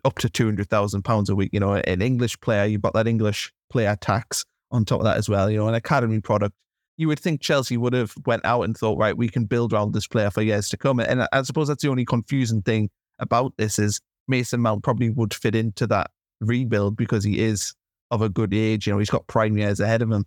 up 0.05 0.19
to 0.19 0.29
two 0.29 0.45
hundred 0.45 0.69
thousand 0.71 1.03
pounds 1.03 1.29
a 1.31 1.35
week. 1.35 1.51
You 1.53 1.61
know, 1.61 1.75
an 1.75 2.03
English 2.03 2.41
player, 2.41 2.65
you've 2.65 2.83
got 2.83 2.95
that 2.95 3.07
English 3.07 3.53
player 3.71 3.97
tax 4.01 4.45
on 4.71 4.85
top 4.85 5.01
of 5.01 5.05
that 5.05 5.17
as 5.17 5.29
well. 5.29 5.51
You 5.51 5.59
know, 5.59 5.69
an 5.69 5.75
academy 5.75 6.21
product. 6.21 6.55
You 6.97 7.09
would 7.09 7.19
think 7.19 7.41
Chelsea 7.41 7.77
would 7.79 7.95
have 7.95 8.13
went 8.27 8.45
out 8.45 8.63
and 8.63 8.77
thought, 8.77 8.99
right, 8.99 9.17
we 9.17 9.29
can 9.29 9.47
build 9.47 9.73
around 9.73 9.95
this 9.95 10.07
player 10.07 10.31
for 10.31 10.43
years 10.43 10.69
to 10.69 10.77
come. 10.77 11.01
And 11.01 11.27
I 11.33 11.43
suppose 11.43 11.69
that's 11.69 11.83
the 11.83 11.89
only 11.89 12.05
confusing 12.05 12.61
thing 12.61 12.91
about 13.19 13.55
this 13.57 13.79
is 13.79 14.01
Mason 14.29 14.61
Mount 14.61 14.83
probably 14.83 15.09
would 15.09 15.33
fit 15.33 15.55
into 15.55 15.87
that 15.87 16.11
rebuild 16.41 16.97
because 16.97 17.25
he 17.25 17.41
is 17.41 17.75
of 18.11 18.21
a 18.21 18.29
good 18.29 18.53
age. 18.53 18.87
You 18.87 18.93
know, 18.93 18.99
he's 18.99 19.09
got 19.09 19.27
prime 19.29 19.57
years 19.57 19.81
ahead 19.81 20.03
of 20.03 20.11
him. 20.11 20.27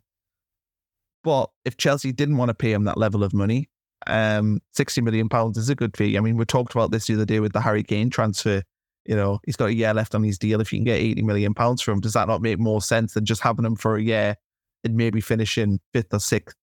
But 1.24 1.51
if 1.63 1.77
Chelsea 1.77 2.12
didn't 2.12 2.38
want 2.38 2.50
to 2.50 2.56
pay 2.56 2.74
him 2.74 2.86
that 2.86 2.98
level 2.98 3.24
of 3.24 3.33
money, 3.33 3.69
um, 4.07 4.59
sixty 4.74 5.00
million 5.00 5.30
pounds 5.30 5.57
is 5.57 5.69
a 5.69 5.75
good 5.75 5.95
fee. 5.95 6.18
I 6.18 6.21
mean, 6.21 6.38
we 6.38 6.45
talked 6.45 6.74
about 6.74 6.92
this 6.92 7.07
the 7.07 7.13
other 7.13 7.25
day 7.25 7.39
with 7.39 7.54
the 7.54 7.62
Harry 7.62 7.83
Kane 7.83 8.09
transfer. 8.09 8.63
You 9.05 9.15
know, 9.15 9.39
he's 9.45 9.55
got 9.55 9.69
a 9.69 9.73
year 9.73 9.94
left 9.94 10.15
on 10.15 10.23
his 10.23 10.38
deal. 10.38 10.61
If 10.61 10.71
you 10.71 10.79
can 10.79 10.85
get 10.85 11.00
80 11.00 11.23
million 11.23 11.53
pounds 11.53 11.81
from 11.81 11.95
him, 11.95 12.01
does 12.01 12.13
that 12.13 12.27
not 12.27 12.41
make 12.41 12.59
more 12.59 12.81
sense 12.81 13.13
than 13.13 13.25
just 13.25 13.41
having 13.41 13.65
him 13.65 13.75
for 13.75 13.97
a 13.97 14.01
year 14.01 14.38
and 14.83 14.95
maybe 14.95 15.19
finishing 15.19 15.79
fifth 15.94 16.13
or 16.13 16.19
sixth? 16.19 16.55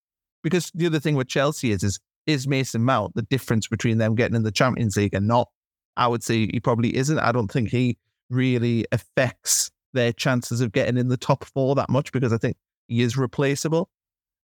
Because 0.43 0.71
the 0.75 0.87
other 0.87 1.01
thing 1.01 1.17
with 1.17 1.29
Chelsea 1.29 1.71
is, 1.71 1.83
is, 1.83 1.99
is 2.27 2.49
Mason 2.49 2.83
Mount 2.83 3.15
the 3.15 3.23
difference 3.23 3.67
between 3.69 3.99
them 3.99 4.15
getting 4.15 4.37
in 4.37 4.43
the 4.43 4.53
Champions 4.53 4.97
League 4.97 5.15
and 5.15 5.29
not? 5.29 5.49
I 5.97 6.07
would 6.07 6.23
say 6.23 6.47
he 6.47 6.61
probably 6.61 6.97
isn't. 6.97 7.19
I 7.19 7.33
don't 7.33 7.51
think 7.51 7.69
he 7.69 7.99
really 8.31 8.87
affects 8.93 9.71
their 9.93 10.13
chances 10.13 10.61
of 10.61 10.73
getting 10.73 10.97
in 10.97 11.09
the 11.09 11.17
top 11.17 11.45
four 11.45 11.75
that 11.75 11.91
much 11.91 12.13
because 12.13 12.33
I 12.33 12.39
think 12.39 12.57
he 12.89 13.03
is 13.03 13.17
replaceable. 13.17 13.91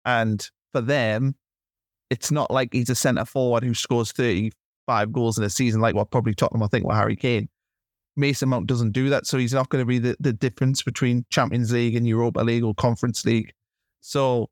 And 0.05 0.49
for 0.71 0.81
them, 0.81 1.35
it's 2.09 2.31
not 2.31 2.51
like 2.51 2.69
he's 2.73 2.89
a 2.89 2.95
centre 2.95 3.25
forward 3.25 3.63
who 3.63 3.73
scores 3.73 4.11
35 4.11 5.11
goals 5.11 5.37
in 5.37 5.43
a 5.43 5.49
season 5.49 5.81
like 5.81 5.95
what 5.95 6.11
probably 6.11 6.33
Tottenham, 6.33 6.63
I 6.63 6.67
think, 6.67 6.85
with 6.85 6.95
Harry 6.95 7.15
Kane. 7.15 7.49
Mason 8.15 8.49
Mount 8.49 8.67
doesn't 8.67 8.91
do 8.91 9.09
that, 9.09 9.25
so 9.25 9.37
he's 9.37 9.53
not 9.53 9.69
going 9.69 9.81
to 9.81 9.87
be 9.87 9.99
the, 9.99 10.15
the 10.19 10.33
difference 10.33 10.83
between 10.83 11.25
Champions 11.29 11.71
League 11.71 11.95
and 11.95 12.07
Europa 12.07 12.41
League 12.41 12.63
or 12.63 12.75
Conference 12.75 13.25
League. 13.25 13.53
So 14.01 14.49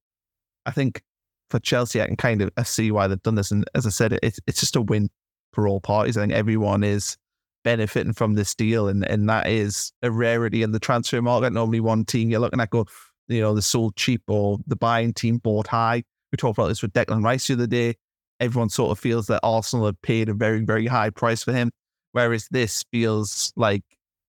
I 0.66 0.72
think 0.72 1.04
for 1.50 1.60
Chelsea, 1.60 2.02
I 2.02 2.08
can 2.08 2.16
kind 2.16 2.42
of 2.42 2.68
see 2.68 2.92
why 2.92 3.08
they've 3.08 3.22
done 3.22 3.36
this. 3.36 3.52
And 3.52 3.66
as 3.76 3.86
I 3.86 3.90
said, 3.90 4.18
it's 4.24 4.40
it's 4.48 4.60
just 4.60 4.76
a 4.76 4.82
win 4.82 5.10
for 5.54 5.68
all 5.68 5.82
parties. 5.82 6.18
I 6.18 6.22
think 6.22 6.34
everyone 6.34 6.84
is 6.84 7.18
benefiting 7.64 8.14
from 8.14 8.34
this 8.34 8.56
deal, 8.56 8.88
and 8.88 9.06
and 9.08 9.30
that 9.30 9.48
is 9.48 9.92
a 10.02 10.10
rarity 10.10 10.64
in 10.64 10.72
the 10.72 10.80
transfer 10.80 11.22
market. 11.22 11.54
Normally, 11.54 11.82
one 11.82 12.06
team 12.06 12.30
you're 12.30 12.40
looking 12.40 12.62
at 12.62 12.70
go, 12.70 12.86
you 13.28 13.42
know, 13.42 13.54
the 13.54 13.62
sold 13.62 13.96
cheap 13.96 14.24
or 14.28 14.58
the 14.66 14.76
buying 14.76 15.14
team 15.14 15.38
bought 15.38 15.68
high. 15.68 16.04
We 16.32 16.38
talked 16.38 16.58
about 16.58 16.70
this 16.70 16.82
with 16.82 16.94
Declan 16.94 17.24
Rice 17.24 17.48
the 17.48 17.54
other 17.54 17.68
day. 17.68 17.96
Everyone 18.40 18.70
sort 18.70 18.92
of 18.92 19.00
feels 19.00 19.28
that 19.28 19.42
Arsenal 19.44 19.86
have 19.86 20.02
paid 20.02 20.30
a 20.30 20.34
very 20.34 20.64
very 20.64 20.88
high 20.88 21.12
price 21.12 21.44
for 21.44 21.54
him. 21.54 21.72
Whereas 22.14 22.48
this 22.52 22.84
feels 22.92 23.54
like 23.56 23.84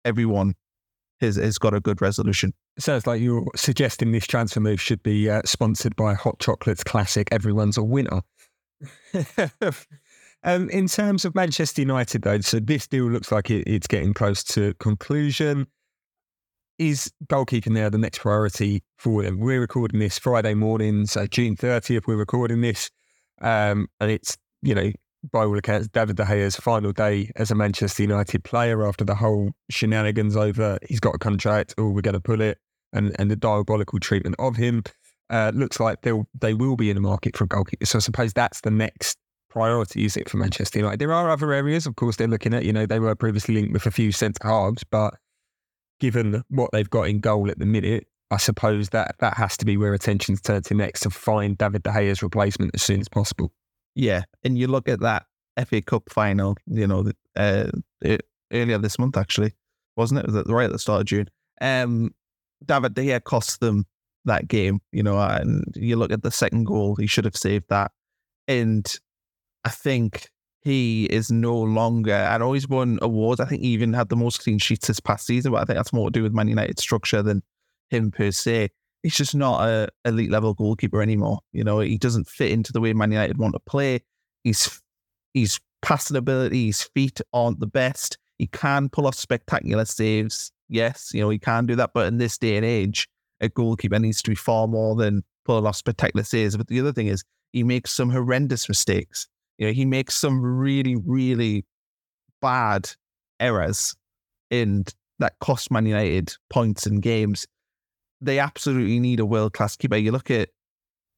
everyone 0.05 0.55
has, 1.21 1.35
has 1.35 1.57
got 1.57 1.73
a 1.73 1.79
good 1.79 2.01
resolution. 2.01 2.53
sounds 2.77 3.07
like 3.07 3.21
you're 3.21 3.45
suggesting 3.55 4.11
this 4.11 4.27
transfer 4.27 4.59
move 4.59 4.81
should 4.81 5.03
be 5.03 5.29
uh, 5.29 5.41
sponsored 5.45 5.95
by 5.95 6.13
Hot 6.13 6.39
Chocolate's 6.39 6.83
classic 6.83 7.27
Everyone's 7.31 7.77
a 7.77 7.83
Winner. 7.83 8.21
um, 10.43 10.69
in 10.69 10.87
terms 10.87 11.25
of 11.25 11.35
Manchester 11.35 11.81
United, 11.81 12.21
though, 12.21 12.39
so 12.41 12.59
this 12.59 12.87
deal 12.87 13.05
looks 13.05 13.31
like 13.31 13.49
it, 13.49 13.67
it's 13.67 13.87
getting 13.87 14.13
close 14.13 14.43
to 14.45 14.73
conclusion. 14.75 15.67
Is 16.77 17.11
goalkeeping 17.25 17.71
now 17.71 17.89
the 17.89 17.97
next 17.97 18.19
priority 18.19 18.83
for 18.97 19.21
them? 19.21 19.39
We're 19.39 19.59
recording 19.59 19.99
this 19.99 20.17
Friday 20.17 20.53
morning, 20.53 21.07
so 21.07 21.27
June 21.27 21.57
30th, 21.57 22.07
we're 22.07 22.15
recording 22.15 22.61
this. 22.61 22.89
Um, 23.41 23.87
and 23.99 24.09
it's, 24.09 24.37
you 24.61 24.73
know, 24.73 24.91
by 25.31 25.45
all 25.45 25.57
accounts, 25.57 25.87
David 25.87 26.15
De 26.15 26.25
Gea's 26.25 26.55
final 26.55 26.91
day 26.91 27.31
as 27.35 27.51
a 27.51 27.55
Manchester 27.55 28.03
United 28.03 28.43
player 28.43 28.87
after 28.87 29.03
the 29.03 29.15
whole 29.15 29.51
shenanigans 29.69 30.35
over 30.35 30.79
he's 30.87 30.99
got 30.99 31.15
a 31.15 31.19
contract 31.19 31.73
or 31.77 31.89
we're 31.89 32.01
going 32.01 32.13
to 32.13 32.19
pull 32.19 32.41
it 32.41 32.57
and, 32.93 33.15
and 33.19 33.29
the 33.29 33.35
diabolical 33.35 33.99
treatment 33.99 34.35
of 34.39 34.55
him. 34.55 34.83
Uh, 35.29 35.51
looks 35.53 35.79
like 35.79 36.01
they'll 36.01 36.27
they 36.39 36.55
will 36.55 36.75
be 36.75 36.89
in 36.89 36.95
the 36.95 37.01
market 37.01 37.37
for 37.37 37.43
a 37.43 37.47
goalkeeper. 37.47 37.85
So 37.85 37.99
I 37.99 38.01
suppose 38.01 38.33
that's 38.33 38.61
the 38.61 38.71
next 38.71 39.17
priority, 39.49 40.05
is 40.05 40.17
it, 40.17 40.29
for 40.29 40.37
Manchester 40.37 40.79
United? 40.79 40.99
There 40.99 41.13
are 41.13 41.29
other 41.29 41.53
areas, 41.53 41.85
of 41.85 41.95
course, 41.95 42.15
they're 42.15 42.27
looking 42.27 42.53
at. 42.53 42.65
You 42.65 42.73
know, 42.73 42.85
they 42.85 42.99
were 42.99 43.13
previously 43.15 43.55
linked 43.55 43.73
with 43.73 43.85
a 43.85 43.91
few 43.91 44.11
centre 44.11 44.47
halves, 44.47 44.83
but 44.83 45.15
given 45.99 46.43
what 46.49 46.71
they've 46.71 46.89
got 46.89 47.09
in 47.09 47.19
goal 47.19 47.49
at 47.49 47.59
the 47.59 47.65
minute, 47.65 48.07
I 48.31 48.37
suppose 48.37 48.89
that 48.89 49.15
that 49.19 49.35
has 49.35 49.57
to 49.57 49.65
be 49.65 49.77
where 49.77 49.93
attention's 49.93 50.41
turned 50.41 50.65
to 50.65 50.73
next 50.73 51.01
to 51.01 51.09
find 51.09 51.57
David 51.57 51.83
De 51.83 51.91
Gea's 51.91 52.23
replacement 52.23 52.71
as 52.73 52.81
soon 52.81 52.99
as 52.99 53.09
possible. 53.09 53.51
Yeah, 53.95 54.23
and 54.43 54.57
you 54.57 54.67
look 54.67 54.87
at 54.87 55.01
that 55.01 55.25
FA 55.65 55.81
Cup 55.81 56.09
final, 56.09 56.55
you 56.67 56.87
know, 56.87 57.11
uh, 57.35 57.69
earlier 58.51 58.77
this 58.77 58.99
month 58.99 59.17
actually, 59.17 59.53
wasn't 59.95 60.19
it? 60.21 60.25
Was 60.25 60.35
it 60.35 60.47
right 60.47 60.65
at 60.65 60.71
the 60.71 60.79
start 60.79 61.01
of 61.01 61.07
June? 61.07 61.29
Um, 61.61 62.11
David 62.65 62.93
De 62.93 63.03
Gea 63.03 63.23
cost 63.23 63.59
them 63.59 63.85
that 64.25 64.47
game, 64.47 64.79
you 64.91 65.03
know, 65.03 65.19
and 65.19 65.63
you 65.75 65.95
look 65.95 66.11
at 66.11 66.23
the 66.23 66.31
second 66.31 66.65
goal, 66.65 66.95
he 66.95 67.07
should 67.07 67.25
have 67.25 67.35
saved 67.35 67.65
that. 67.69 67.91
And 68.47 68.87
I 69.63 69.69
think 69.69 70.29
he 70.61 71.05
is 71.05 71.31
no 71.31 71.57
longer, 71.57 72.13
and 72.13 72.43
always 72.43 72.67
won 72.67 72.99
awards. 73.01 73.39
I 73.39 73.45
think 73.45 73.61
he 73.61 73.69
even 73.69 73.93
had 73.93 74.09
the 74.09 74.15
most 74.15 74.43
clean 74.43 74.59
sheets 74.59 74.87
this 74.87 74.99
past 74.99 75.25
season, 75.25 75.51
but 75.51 75.61
I 75.61 75.65
think 75.65 75.77
that's 75.77 75.93
more 75.93 76.07
to 76.07 76.11
do 76.11 76.23
with 76.23 76.33
Man 76.33 76.47
United 76.47 76.79
structure 76.79 77.21
than 77.21 77.43
him 77.89 78.11
per 78.11 78.31
se. 78.31 78.69
He's 79.03 79.15
just 79.15 79.35
not 79.35 79.61
a 79.61 79.89
elite 80.05 80.29
level 80.29 80.53
goalkeeper 80.53 81.01
anymore. 81.01 81.39
You 81.53 81.63
know, 81.63 81.79
he 81.79 81.97
doesn't 81.97 82.27
fit 82.27 82.51
into 82.51 82.73
the 82.73 82.81
way 82.81 82.93
Man 82.93 83.11
United 83.11 83.37
want 83.37 83.53
to 83.53 83.59
play. 83.59 84.01
He's 84.43 84.81
he's 85.33 85.59
passing 85.81 86.17
ability, 86.17 86.67
his 86.67 86.81
feet 86.81 87.21
aren't 87.33 87.59
the 87.59 87.67
best. 87.67 88.17
He 88.37 88.47
can 88.47 88.89
pull 88.89 89.07
off 89.07 89.15
spectacular 89.15 89.85
saves. 89.85 90.51
Yes, 90.69 91.11
you 91.13 91.21
know, 91.21 91.29
he 91.29 91.39
can 91.39 91.65
do 91.65 91.75
that. 91.75 91.91
But 91.93 92.07
in 92.07 92.17
this 92.17 92.37
day 92.37 92.57
and 92.57 92.65
age, 92.65 93.07
a 93.41 93.49
goalkeeper 93.49 93.99
needs 93.99 94.21
to 94.21 94.31
be 94.31 94.35
far 94.35 94.67
more 94.67 94.95
than 94.95 95.23
pulling 95.45 95.65
off 95.65 95.75
spectacular 95.75 96.23
saves. 96.23 96.55
But 96.55 96.67
the 96.67 96.79
other 96.79 96.93
thing 96.93 97.07
is 97.07 97.23
he 97.53 97.63
makes 97.63 97.91
some 97.91 98.09
horrendous 98.09 98.67
mistakes. 98.69 99.27
You 99.57 99.67
know, 99.67 99.73
he 99.73 99.85
makes 99.85 100.15
some 100.15 100.41
really, 100.41 100.95
really 100.95 101.65
bad 102.41 102.89
errors 103.39 103.95
in 104.49 104.85
that 105.19 105.37
cost 105.39 105.71
Man 105.71 105.85
United 105.85 106.33
points 106.49 106.85
and 106.85 107.01
games. 107.01 107.45
They 108.21 108.39
absolutely 108.39 108.99
need 108.99 109.19
a 109.19 109.25
world 109.25 109.53
class 109.53 109.75
keeper. 109.75 109.95
You 109.95 110.11
look 110.11 110.29
at 110.31 110.49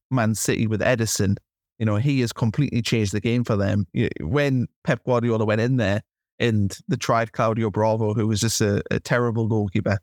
Man 0.10 0.36
City 0.36 0.68
with 0.68 0.82
Ederson, 0.82 1.38
you 1.80 1.86
know, 1.86 1.96
he 1.96 2.22
has 2.22 2.32
completely 2.32 2.82
changed 2.82 3.12
the 3.12 3.20
game 3.20 3.44
for 3.44 3.56
them. 3.56 3.88
When 4.20 4.68
Pep 4.84 5.04
Guardiola 5.04 5.46
went 5.46 5.62
in 5.62 5.78
there 5.78 6.04
and 6.38 6.78
they 6.88 6.96
tried 6.96 7.32
Claudio 7.32 7.72
Bravo, 7.72 8.14
who 8.14 8.28
was 8.28 8.42
just 8.42 8.62
a, 8.62 8.84
a 8.92 9.00
terrible 9.00 9.48
goalkeeper, 9.48 9.98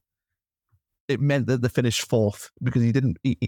it 1.06 1.20
meant 1.20 1.46
that 1.46 1.62
they 1.62 1.68
finished 1.68 2.08
fourth 2.08 2.50
because 2.62 2.82
he 2.82 2.90
didn't, 2.90 3.18
he, 3.22 3.38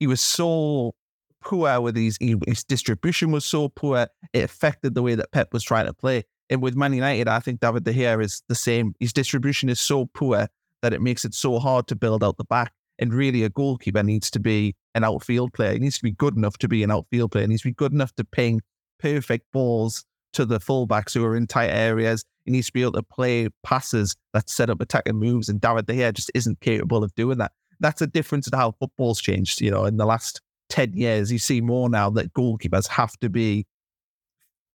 he 0.00 0.06
was 0.06 0.20
so 0.20 0.94
poor 1.40 1.80
with 1.80 1.96
his, 1.96 2.18
his 2.20 2.64
distribution 2.64 3.30
was 3.30 3.44
so 3.44 3.68
poor, 3.68 4.08
it 4.32 4.44
affected 4.44 4.94
the 4.94 5.02
way 5.02 5.14
that 5.14 5.30
Pep 5.30 5.52
was 5.52 5.62
trying 5.62 5.86
to 5.86 5.94
play. 5.94 6.24
And 6.50 6.60
with 6.60 6.74
Man 6.74 6.92
United, 6.92 7.28
I 7.28 7.38
think 7.40 7.60
David 7.60 7.84
De 7.84 7.92
Gea 7.92 8.22
is 8.24 8.42
the 8.48 8.54
same. 8.54 8.94
His 8.98 9.12
distribution 9.12 9.68
is 9.68 9.78
so 9.78 10.06
poor 10.06 10.48
that 10.82 10.92
it 10.92 11.00
makes 11.00 11.24
it 11.24 11.34
so 11.34 11.58
hard 11.58 11.86
to 11.88 11.96
build 11.96 12.24
out 12.24 12.38
the 12.38 12.44
back. 12.44 12.72
And 12.98 13.14
really, 13.14 13.44
a 13.44 13.48
goalkeeper 13.48 14.02
needs 14.02 14.30
to 14.32 14.40
be 14.40 14.74
an 14.94 15.04
outfield 15.04 15.52
player. 15.52 15.72
He 15.72 15.78
needs 15.78 15.98
to 15.98 16.02
be 16.02 16.10
good 16.12 16.36
enough 16.36 16.58
to 16.58 16.68
be 16.68 16.82
an 16.82 16.90
outfield 16.90 17.32
player. 17.32 17.44
He 17.44 17.48
needs 17.48 17.62
to 17.62 17.68
be 17.68 17.74
good 17.74 17.92
enough 17.92 18.14
to 18.16 18.24
ping 18.24 18.60
perfect 18.98 19.46
balls 19.52 20.04
to 20.32 20.44
the 20.44 20.58
fullbacks 20.58 21.14
who 21.14 21.24
are 21.24 21.36
in 21.36 21.46
tight 21.46 21.70
areas. 21.70 22.24
He 22.44 22.50
needs 22.52 22.66
to 22.66 22.72
be 22.72 22.82
able 22.82 22.92
to 22.92 23.02
play 23.02 23.48
passes 23.62 24.16
that 24.32 24.50
set 24.50 24.70
up 24.70 24.80
attacking 24.80 25.16
moves. 25.16 25.48
And 25.48 25.60
David 25.60 25.86
De 25.86 25.94
Gea 25.94 26.12
just 26.12 26.30
isn't 26.34 26.60
capable 26.60 27.04
of 27.04 27.14
doing 27.14 27.38
that. 27.38 27.52
That's 27.80 28.02
a 28.02 28.06
difference 28.06 28.48
in 28.48 28.58
how 28.58 28.72
football's 28.72 29.20
changed. 29.20 29.60
You 29.60 29.70
know, 29.70 29.84
in 29.84 29.96
the 29.96 30.06
last 30.06 30.40
10 30.70 30.94
years, 30.94 31.30
you 31.30 31.38
see 31.38 31.60
more 31.60 31.88
now 31.88 32.10
that 32.10 32.32
goalkeepers 32.34 32.88
have 32.88 33.16
to 33.20 33.28
be 33.28 33.66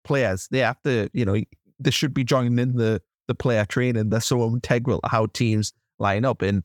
players. 0.05 0.49
They 0.51 0.59
have 0.59 0.81
to, 0.83 1.09
you 1.13 1.25
know, 1.25 1.37
they 1.79 1.91
should 1.91 2.15
be 2.15 2.25
joining 2.25 2.59
in 2.59 2.77
the, 2.77 3.03
the 3.29 3.35
player 3.35 3.65
training. 3.65 4.11
They're 4.11 4.21
so 4.21 4.45
integral 4.47 5.01
to 5.01 5.09
how 5.09 5.27
teams 5.27 5.73
line 5.99 6.25
up. 6.25 6.43
And 6.43 6.63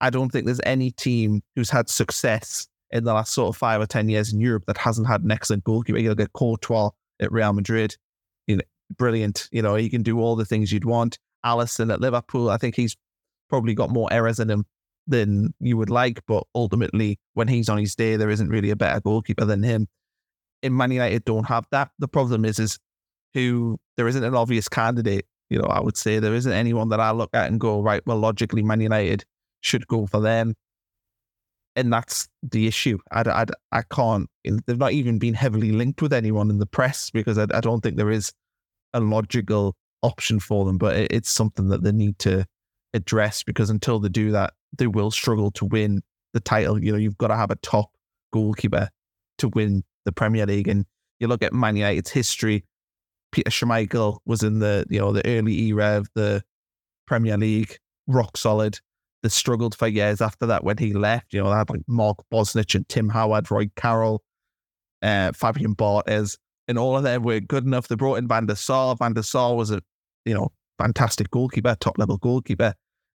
I 0.00 0.10
don't 0.10 0.30
think 0.30 0.44
there's 0.44 0.60
any 0.64 0.90
team 0.90 1.42
who's 1.54 1.70
had 1.70 1.88
success 1.88 2.68
in 2.90 3.04
the 3.04 3.14
last 3.14 3.32
sort 3.32 3.48
of 3.48 3.56
five 3.56 3.80
or 3.80 3.86
10 3.86 4.08
years 4.08 4.32
in 4.32 4.40
Europe 4.40 4.64
that 4.66 4.76
hasn't 4.76 5.08
had 5.08 5.22
an 5.22 5.30
excellent 5.30 5.64
goalkeeper. 5.64 5.98
You 5.98 6.10
look 6.10 6.20
at 6.20 6.32
Courtois 6.32 6.90
at 7.20 7.32
Real 7.32 7.52
Madrid, 7.52 7.96
you 8.46 8.56
know, 8.56 8.62
brilliant. 8.96 9.48
You 9.50 9.62
know, 9.62 9.74
he 9.74 9.88
can 9.88 10.02
do 10.02 10.20
all 10.20 10.36
the 10.36 10.44
things 10.44 10.72
you'd 10.72 10.84
want. 10.84 11.18
Alisson 11.44 11.92
at 11.92 12.00
Liverpool, 12.00 12.50
I 12.50 12.58
think 12.58 12.76
he's 12.76 12.96
probably 13.48 13.74
got 13.74 13.90
more 13.90 14.12
errors 14.12 14.38
in 14.38 14.50
him 14.50 14.64
than 15.06 15.54
you 15.60 15.76
would 15.76 15.90
like, 15.90 16.20
but 16.26 16.44
ultimately, 16.54 17.18
when 17.34 17.48
he's 17.48 17.68
on 17.68 17.78
his 17.78 17.94
day, 17.94 18.16
there 18.16 18.30
isn't 18.30 18.48
really 18.48 18.70
a 18.70 18.76
better 18.76 19.00
goalkeeper 19.00 19.44
than 19.44 19.62
him. 19.62 19.86
In 20.62 20.76
Man 20.76 20.90
United, 20.90 21.24
don't 21.24 21.44
have 21.44 21.66
that. 21.70 21.90
The 21.98 22.08
problem 22.08 22.44
is, 22.44 22.58
is 22.58 22.78
who 23.34 23.78
there 23.96 24.08
isn't 24.08 24.24
an 24.24 24.34
obvious 24.34 24.68
candidate. 24.68 25.26
You 25.48 25.60
know, 25.60 25.68
I 25.68 25.80
would 25.80 25.96
say 25.96 26.18
there 26.18 26.34
isn't 26.34 26.52
anyone 26.52 26.88
that 26.88 26.98
I 26.98 27.12
look 27.12 27.30
at 27.34 27.48
and 27.48 27.60
go, 27.60 27.80
right, 27.80 28.02
well, 28.04 28.18
logically, 28.18 28.62
Man 28.62 28.80
United 28.80 29.24
should 29.66 29.86
go 29.86 30.06
for 30.06 30.20
them. 30.20 30.54
And 31.74 31.92
that's 31.92 32.28
the 32.42 32.66
issue. 32.66 32.98
I, 33.12 33.20
I, 33.28 33.44
I 33.70 33.82
can't, 33.82 34.30
they've 34.44 34.78
not 34.78 34.92
even 34.92 35.18
been 35.18 35.34
heavily 35.34 35.72
linked 35.72 36.00
with 36.00 36.14
anyone 36.14 36.48
in 36.48 36.58
the 36.58 36.66
press 36.66 37.10
because 37.10 37.36
I, 37.36 37.46
I 37.52 37.60
don't 37.60 37.82
think 37.82 37.96
there 37.96 38.10
is 38.10 38.32
a 38.94 39.00
logical 39.00 39.76
option 40.02 40.40
for 40.40 40.64
them, 40.64 40.78
but 40.78 40.96
it, 40.96 41.12
it's 41.12 41.30
something 41.30 41.68
that 41.68 41.82
they 41.82 41.92
need 41.92 42.18
to 42.20 42.46
address 42.94 43.42
because 43.42 43.68
until 43.68 44.00
they 44.00 44.08
do 44.08 44.30
that, 44.30 44.54
they 44.78 44.86
will 44.86 45.10
struggle 45.10 45.50
to 45.50 45.66
win 45.66 46.02
the 46.32 46.40
title. 46.40 46.82
You 46.82 46.92
know, 46.92 46.98
you've 46.98 47.18
got 47.18 47.28
to 47.28 47.36
have 47.36 47.50
a 47.50 47.56
top 47.56 47.90
goalkeeper 48.32 48.88
to 49.38 49.48
win 49.48 49.84
the 50.06 50.12
Premier 50.12 50.46
League. 50.46 50.68
And 50.68 50.86
you 51.20 51.28
look 51.28 51.42
at 51.42 51.52
Man 51.52 51.76
United's 51.76 52.10
history, 52.10 52.64
Peter 53.32 53.50
Schmeichel 53.50 54.18
was 54.24 54.42
in 54.42 54.60
the, 54.60 54.86
you 54.88 54.98
know, 54.98 55.12
the 55.12 55.26
early 55.26 55.60
era 55.64 55.98
of 55.98 56.08
the 56.14 56.42
Premier 57.06 57.36
League, 57.36 57.76
rock 58.06 58.38
solid. 58.38 58.80
They 59.26 59.30
struggled 59.30 59.74
for 59.74 59.88
years 59.88 60.20
after 60.20 60.46
that 60.46 60.62
when 60.62 60.78
he 60.78 60.92
left. 60.92 61.34
You 61.34 61.42
know, 61.42 61.50
they 61.50 61.56
had 61.56 61.68
like 61.68 61.82
Mark 61.88 62.18
Bosnich 62.32 62.76
and 62.76 62.88
Tim 62.88 63.08
Howard, 63.08 63.50
Roy 63.50 63.68
Carroll, 63.74 64.22
uh, 65.02 65.32
Fabien 65.32 65.74
Barthez, 65.74 66.38
and 66.68 66.78
all 66.78 66.96
of 66.96 67.02
them 67.02 67.24
were 67.24 67.40
good 67.40 67.64
enough. 67.64 67.88
They 67.88 67.96
brought 67.96 68.18
in 68.18 68.28
Van 68.28 68.46
der 68.46 68.54
Sar. 68.54 68.94
Van 68.94 69.14
der 69.14 69.22
Sar 69.22 69.56
was 69.56 69.72
a, 69.72 69.82
you 70.24 70.32
know, 70.32 70.52
fantastic 70.78 71.28
goalkeeper, 71.32 71.76
top 71.80 71.98
level 71.98 72.18
goalkeeper. 72.18 72.74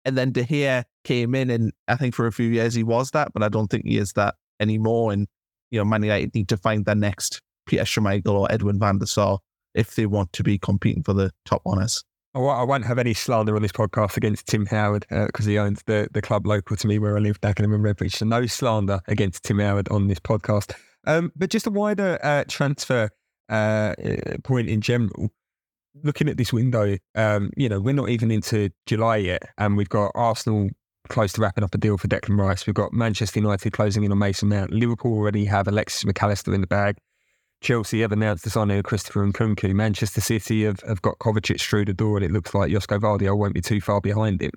And 0.06 0.16
then 0.16 0.32
De 0.32 0.44
Gea 0.44 0.84
came 1.04 1.34
in, 1.34 1.50
and 1.50 1.74
I 1.88 1.96
think 1.96 2.14
for 2.14 2.26
a 2.26 2.32
few 2.32 2.48
years 2.48 2.72
he 2.72 2.84
was 2.84 3.10
that, 3.10 3.34
but 3.34 3.42
I 3.42 3.50
don't 3.50 3.68
think 3.68 3.84
he 3.84 3.98
is 3.98 4.14
that 4.14 4.36
anymore. 4.60 5.12
And 5.12 5.28
you 5.70 5.78
know, 5.78 5.84
Man 5.84 6.02
United 6.02 6.34
need 6.34 6.48
to 6.48 6.56
find 6.56 6.86
their 6.86 6.94
next 6.94 7.42
Peter 7.66 7.84
Schmeichel 7.84 8.32
or 8.32 8.50
Edwin 8.50 8.78
van 8.78 8.96
der 8.96 9.04
Sar 9.04 9.40
if 9.74 9.94
they 9.94 10.06
want 10.06 10.32
to 10.32 10.42
be 10.42 10.58
competing 10.58 11.02
for 11.02 11.12
the 11.12 11.32
top 11.44 11.60
honours. 11.66 12.02
I 12.34 12.62
won't 12.62 12.84
have 12.84 12.98
any 12.98 13.14
slander 13.14 13.56
on 13.56 13.62
this 13.62 13.72
podcast 13.72 14.16
against 14.16 14.46
Tim 14.46 14.66
Howard 14.66 15.06
because 15.08 15.46
uh, 15.46 15.50
he 15.50 15.58
owns 15.58 15.82
the, 15.86 16.08
the 16.12 16.22
club 16.22 16.46
local 16.46 16.76
to 16.76 16.86
me 16.86 16.98
where 16.98 17.16
I 17.16 17.20
live, 17.20 17.40
Dagenham 17.40 17.74
and 17.74 17.84
Redbridge. 17.84 18.16
So 18.16 18.26
no 18.26 18.46
slander 18.46 19.00
against 19.08 19.44
Tim 19.44 19.58
Howard 19.58 19.88
on 19.88 20.08
this 20.08 20.20
podcast. 20.20 20.74
Um, 21.06 21.32
but 21.34 21.50
just 21.50 21.66
a 21.66 21.70
wider 21.70 22.18
uh, 22.22 22.44
transfer 22.46 23.10
uh, 23.48 23.94
point 24.44 24.68
in 24.68 24.80
general. 24.80 25.30
Looking 26.04 26.28
at 26.28 26.36
this 26.36 26.52
window, 26.52 26.96
um, 27.14 27.50
you 27.56 27.68
know, 27.68 27.80
we're 27.80 27.94
not 27.94 28.10
even 28.10 28.30
into 28.30 28.70
July 28.86 29.16
yet, 29.16 29.42
and 29.56 29.76
we've 29.76 29.88
got 29.88 30.12
Arsenal 30.14 30.68
close 31.08 31.32
to 31.32 31.40
wrapping 31.40 31.64
up 31.64 31.74
a 31.74 31.78
deal 31.78 31.96
for 31.96 32.06
Declan 32.06 32.38
Rice. 32.38 32.66
We've 32.66 32.74
got 32.74 32.92
Manchester 32.92 33.40
United 33.40 33.72
closing 33.72 34.04
in 34.04 34.12
on 34.12 34.18
Mason 34.18 34.48
Mount. 34.48 34.70
Liverpool 34.70 35.14
already 35.14 35.46
have 35.46 35.66
Alexis 35.66 36.04
Mac 36.04 36.22
Allister 36.22 36.54
in 36.54 36.60
the 36.60 36.66
bag. 36.66 36.98
Chelsea 37.60 38.00
have 38.02 38.12
announced 38.12 38.44
the 38.44 38.50
signing 38.50 38.78
of 38.78 38.84
Christopher 38.84 39.24
and 39.24 39.34
Nkunku. 39.34 39.74
Manchester 39.74 40.20
City 40.20 40.64
have, 40.64 40.80
have 40.86 41.02
got 41.02 41.18
Kovacic 41.18 41.60
through 41.60 41.86
the 41.86 41.92
door, 41.92 42.16
and 42.16 42.24
it 42.24 42.30
looks 42.30 42.54
like 42.54 42.70
Josko 42.70 43.00
Gvardiol 43.00 43.36
won't 43.36 43.54
be 43.54 43.60
too 43.60 43.80
far 43.80 44.00
behind 44.00 44.40
him. 44.40 44.52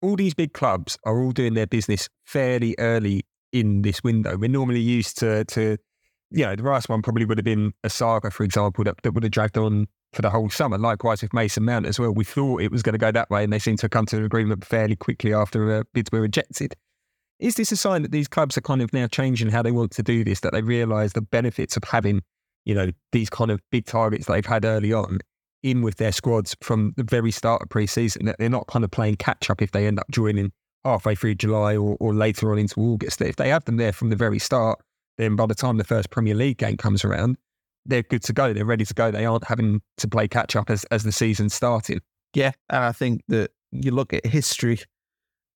All 0.00 0.16
these 0.16 0.34
big 0.34 0.52
clubs 0.52 0.96
are 1.04 1.20
all 1.20 1.32
doing 1.32 1.54
their 1.54 1.66
business 1.66 2.08
fairly 2.24 2.74
early 2.78 3.24
in 3.52 3.82
this 3.82 4.02
window. 4.02 4.36
We're 4.36 4.48
normally 4.48 4.80
used 4.80 5.18
to, 5.18 5.44
to 5.44 5.76
you 6.30 6.44
know, 6.44 6.56
the 6.56 6.62
last 6.62 6.88
one 6.88 7.02
probably 7.02 7.24
would 7.24 7.38
have 7.38 7.44
been 7.44 7.72
a 7.84 7.90
saga, 7.90 8.30
for 8.30 8.44
example, 8.44 8.84
that, 8.84 9.02
that 9.02 9.12
would 9.12 9.24
have 9.24 9.32
dragged 9.32 9.58
on 9.58 9.86
for 10.12 10.22
the 10.22 10.30
whole 10.30 10.48
summer. 10.48 10.78
Likewise 10.78 11.22
with 11.22 11.34
Mason 11.34 11.64
Mount 11.64 11.86
as 11.86 11.98
well. 11.98 12.12
We 12.12 12.24
thought 12.24 12.62
it 12.62 12.72
was 12.72 12.82
going 12.82 12.94
to 12.94 12.98
go 12.98 13.12
that 13.12 13.28
way, 13.30 13.44
and 13.44 13.52
they 13.52 13.58
seem 13.58 13.76
to 13.78 13.84
have 13.84 13.90
come 13.90 14.06
to 14.06 14.16
an 14.16 14.24
agreement 14.24 14.64
fairly 14.64 14.96
quickly 14.96 15.34
after 15.34 15.70
uh, 15.70 15.82
bids 15.92 16.10
were 16.10 16.20
rejected. 16.20 16.74
Is 17.38 17.54
this 17.54 17.70
a 17.72 17.76
sign 17.76 18.02
that 18.02 18.10
these 18.10 18.26
clubs 18.26 18.56
are 18.56 18.62
kind 18.62 18.82
of 18.82 18.92
now 18.92 19.06
changing 19.06 19.50
how 19.50 19.62
they 19.62 19.70
want 19.70 19.92
to 19.92 20.02
do 20.02 20.24
this? 20.24 20.40
That 20.40 20.52
they 20.52 20.62
realise 20.62 21.12
the 21.12 21.20
benefits 21.20 21.76
of 21.76 21.84
having 21.84 22.22
you 22.68 22.74
know, 22.74 22.90
these 23.12 23.30
kind 23.30 23.50
of 23.50 23.60
big 23.72 23.86
targets 23.86 24.26
they've 24.26 24.44
had 24.44 24.66
early 24.66 24.92
on 24.92 25.18
in 25.62 25.80
with 25.80 25.96
their 25.96 26.12
squads 26.12 26.54
from 26.60 26.92
the 26.98 27.02
very 27.02 27.30
start 27.30 27.62
of 27.62 27.68
pre-season. 27.70 28.26
That 28.26 28.36
they're 28.38 28.50
not 28.50 28.66
kind 28.66 28.84
of 28.84 28.90
playing 28.90 29.16
catch 29.16 29.48
up 29.48 29.62
if 29.62 29.72
they 29.72 29.86
end 29.86 29.98
up 29.98 30.06
joining 30.10 30.52
halfway 30.84 31.14
through 31.14 31.36
July 31.36 31.76
or, 31.76 31.96
or 31.98 32.14
later 32.14 32.52
on 32.52 32.58
into 32.58 32.78
August. 32.78 33.22
If 33.22 33.36
they 33.36 33.48
have 33.48 33.64
them 33.64 33.78
there 33.78 33.92
from 33.92 34.10
the 34.10 34.16
very 34.16 34.38
start, 34.38 34.78
then 35.16 35.34
by 35.34 35.46
the 35.46 35.54
time 35.54 35.78
the 35.78 35.84
first 35.84 36.10
Premier 36.10 36.34
League 36.34 36.58
game 36.58 36.76
comes 36.76 37.06
around, 37.06 37.38
they're 37.86 38.02
good 38.02 38.22
to 38.24 38.34
go. 38.34 38.52
They're 38.52 38.66
ready 38.66 38.84
to 38.84 38.94
go. 38.94 39.10
They 39.10 39.24
aren't 39.24 39.44
having 39.44 39.80
to 39.96 40.06
play 40.06 40.28
catch 40.28 40.54
up 40.54 40.68
as, 40.68 40.84
as 40.84 41.04
the 41.04 41.12
season 41.12 41.48
started. 41.48 42.02
Yeah. 42.34 42.52
And 42.68 42.84
I 42.84 42.92
think 42.92 43.22
that 43.28 43.50
you 43.72 43.92
look 43.92 44.12
at 44.12 44.26
history, 44.26 44.78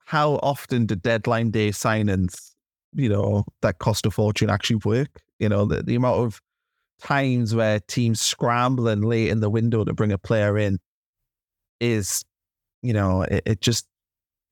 how 0.06 0.36
often 0.42 0.86
do 0.86 0.96
deadline 0.96 1.50
day 1.50 1.68
signings, 1.72 2.52
you 2.94 3.10
know, 3.10 3.44
that 3.60 3.80
cost 3.80 4.06
a 4.06 4.10
fortune 4.10 4.48
actually 4.48 4.76
work? 4.76 5.20
You 5.38 5.50
know, 5.50 5.66
the, 5.66 5.82
the 5.82 5.94
amount 5.94 6.18
of 6.18 6.40
times 7.00 7.54
where 7.54 7.80
teams 7.80 8.20
scrambling 8.20 9.02
late 9.02 9.28
in 9.28 9.40
the 9.40 9.50
window 9.50 9.84
to 9.84 9.92
bring 9.92 10.12
a 10.12 10.18
player 10.18 10.56
in 10.58 10.78
is, 11.80 12.24
you 12.82 12.92
know, 12.92 13.22
it, 13.22 13.42
it 13.46 13.60
just 13.60 13.86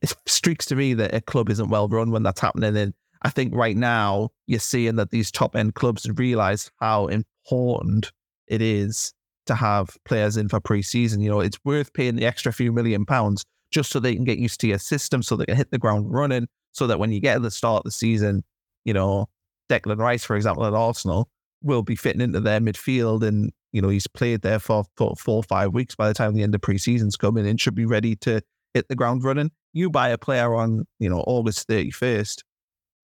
it 0.03 0.15
streaks 0.27 0.67
to 0.67 0.77
me 0.77 0.95
that 0.95 1.15
a 1.15 1.21
club 1.21 1.51
isn't 1.51 1.69
well 1.69 1.89
run 1.89 2.11
when 2.11 2.23
that's 2.23 2.41
happening. 2.41 2.77
And 2.77 2.95
I 3.23 3.31
think 3.31 3.55
right 3.55 3.77
now 3.77 4.31
you're 4.47 4.59
seeing 4.59 4.97
that 4.97 5.11
these 5.11 5.31
top 5.31 5.55
end 5.55 5.75
clubs 5.75 6.09
realize 6.15 6.71
how 6.81 7.07
important 7.09 8.11
it 8.49 8.63
is 8.63 9.13
to 9.47 9.55
have 9.55 9.97
players 10.05 10.37
in 10.37 10.49
for 10.49 10.61
pre-season. 10.61 11.21
You 11.21 11.31
know, 11.31 11.41
it's 11.41 11.59
worth 11.65 11.93
paying 11.93 12.17
the 12.17 12.27
extra 12.27 12.53
few 12.53 12.73
million 12.73 13.05
pounds 13.05 13.45
just 13.71 13.91
so 13.91 14.01
they 14.01 14.15
can 14.15 14.25
get 14.25 14.39
used 14.39 14.61
to 14.61 14.67
your 14.67 14.79
system, 14.79 15.23
so 15.23 15.37
they 15.37 15.45
can 15.45 15.57
hit 15.57 15.71
the 15.71 15.79
ground 15.79 16.13
running, 16.13 16.49
so 16.73 16.87
that 16.87 16.99
when 16.99 17.13
you 17.13 17.21
get 17.21 17.35
to 17.35 17.41
the 17.41 17.51
start 17.51 17.81
of 17.81 17.85
the 17.85 17.91
season, 17.91 18.43
you 18.85 18.93
know, 18.93 19.29
Declan 19.69 19.99
Rice, 19.99 20.25
for 20.25 20.35
example, 20.35 20.65
at 20.67 20.75
Arsenal, 20.75 21.29
will 21.63 21.83
be 21.83 21.97
fitting 21.97 22.21
into 22.21 22.41
their 22.41 22.61
midfield 22.61 23.23
and 23.23 23.53
you 23.73 23.81
know 23.81 23.89
he's 23.89 24.07
played 24.07 24.43
there 24.43 24.59
for, 24.59 24.85
for 24.97 25.15
four 25.17 25.37
or 25.37 25.43
five 25.43 25.73
weeks 25.73 25.95
by 25.95 26.09
the 26.09 26.15
time 26.15 26.35
the 26.35 26.43
end 26.43 26.55
of 26.55 26.61
preseason's 26.61 27.17
coming 27.17 27.47
and 27.47 27.61
should 27.61 27.75
be 27.75 27.85
ready 27.87 28.17
to 28.17 28.41
hit 28.75 28.89
the 28.89 28.97
ground 28.97 29.25
running. 29.25 29.51
You 29.73 29.91
buy 29.91 30.09
a 30.09 30.19
player 30.19 30.55
on 30.55 30.87
you 30.99 31.09
know 31.09 31.23
August 31.27 31.69
31st 31.69 32.43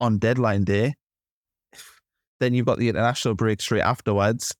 on 0.00 0.18
deadline 0.18 0.64
day, 0.64 0.94
then 2.40 2.54
you've 2.54 2.66
got 2.66 2.78
the 2.78 2.88
international 2.88 3.34
break 3.34 3.60
straight 3.60 3.82
afterwards 3.82 4.54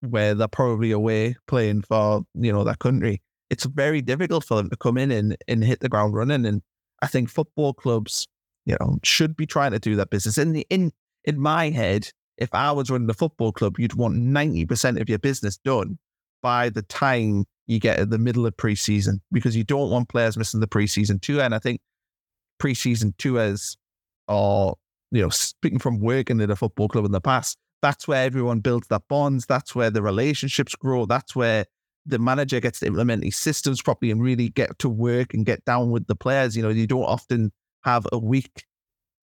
where 0.00 0.34
they're 0.34 0.48
probably 0.48 0.90
away 0.90 1.36
playing 1.46 1.82
for 1.82 2.22
you 2.34 2.52
know 2.52 2.64
that 2.64 2.78
country. 2.78 3.22
It's 3.50 3.64
very 3.64 4.02
difficult 4.02 4.44
for 4.44 4.56
them 4.56 4.70
to 4.70 4.76
come 4.76 4.98
in 4.98 5.10
and, 5.10 5.36
and 5.46 5.62
hit 5.62 5.80
the 5.80 5.88
ground 5.88 6.14
running. 6.14 6.46
And 6.46 6.62
I 7.02 7.06
think 7.06 7.28
football 7.28 7.74
clubs, 7.74 8.26
you 8.64 8.76
know, 8.80 8.98
should 9.04 9.36
be 9.36 9.46
trying 9.46 9.72
to 9.72 9.78
do 9.78 9.96
that 9.96 10.10
business. 10.10 10.38
In 10.38 10.52
the 10.52 10.66
in 10.70 10.92
in 11.24 11.38
my 11.40 11.70
head, 11.70 12.10
if 12.38 12.52
I 12.52 12.72
was 12.72 12.90
running 12.90 13.08
a 13.10 13.14
football 13.14 13.52
club, 13.52 13.78
you'd 13.78 13.94
want 13.94 14.16
ninety 14.16 14.66
percent 14.66 14.98
of 15.00 15.08
your 15.08 15.18
business 15.18 15.56
done 15.58 15.98
by 16.42 16.68
the 16.68 16.82
time 16.82 17.44
you 17.66 17.78
get 17.78 17.96
to 17.96 18.06
the 18.06 18.18
middle 18.18 18.46
of 18.46 18.56
preseason 18.56 19.20
because 19.32 19.56
you 19.56 19.64
don't 19.64 19.90
want 19.90 20.08
players 20.08 20.36
missing 20.36 20.60
the 20.60 20.66
preseason 20.66 21.20
tour. 21.20 21.40
And 21.40 21.54
I 21.54 21.58
think 21.58 21.80
preseason 22.60 23.16
tours 23.16 23.76
are, 24.28 24.74
you 25.10 25.22
know, 25.22 25.30
speaking 25.30 25.78
from 25.78 26.00
working 26.00 26.40
at 26.40 26.50
a 26.50 26.56
football 26.56 26.88
club 26.88 27.06
in 27.06 27.12
the 27.12 27.20
past, 27.20 27.56
that's 27.80 28.06
where 28.06 28.24
everyone 28.24 28.60
builds 28.60 28.88
their 28.88 29.00
bonds. 29.08 29.46
That's 29.46 29.74
where 29.74 29.90
the 29.90 30.02
relationships 30.02 30.74
grow. 30.74 31.06
That's 31.06 31.34
where 31.34 31.64
the 32.06 32.18
manager 32.18 32.60
gets 32.60 32.80
to 32.80 32.86
implement 32.86 33.22
these 33.22 33.38
systems 33.38 33.80
properly 33.80 34.10
and 34.10 34.22
really 34.22 34.50
get 34.50 34.78
to 34.80 34.88
work 34.90 35.32
and 35.32 35.46
get 35.46 35.64
down 35.64 35.90
with 35.90 36.06
the 36.06 36.14
players. 36.14 36.56
You 36.56 36.62
know, 36.62 36.68
you 36.68 36.86
don't 36.86 37.04
often 37.04 37.50
have 37.84 38.06
a 38.12 38.18
week 38.18 38.64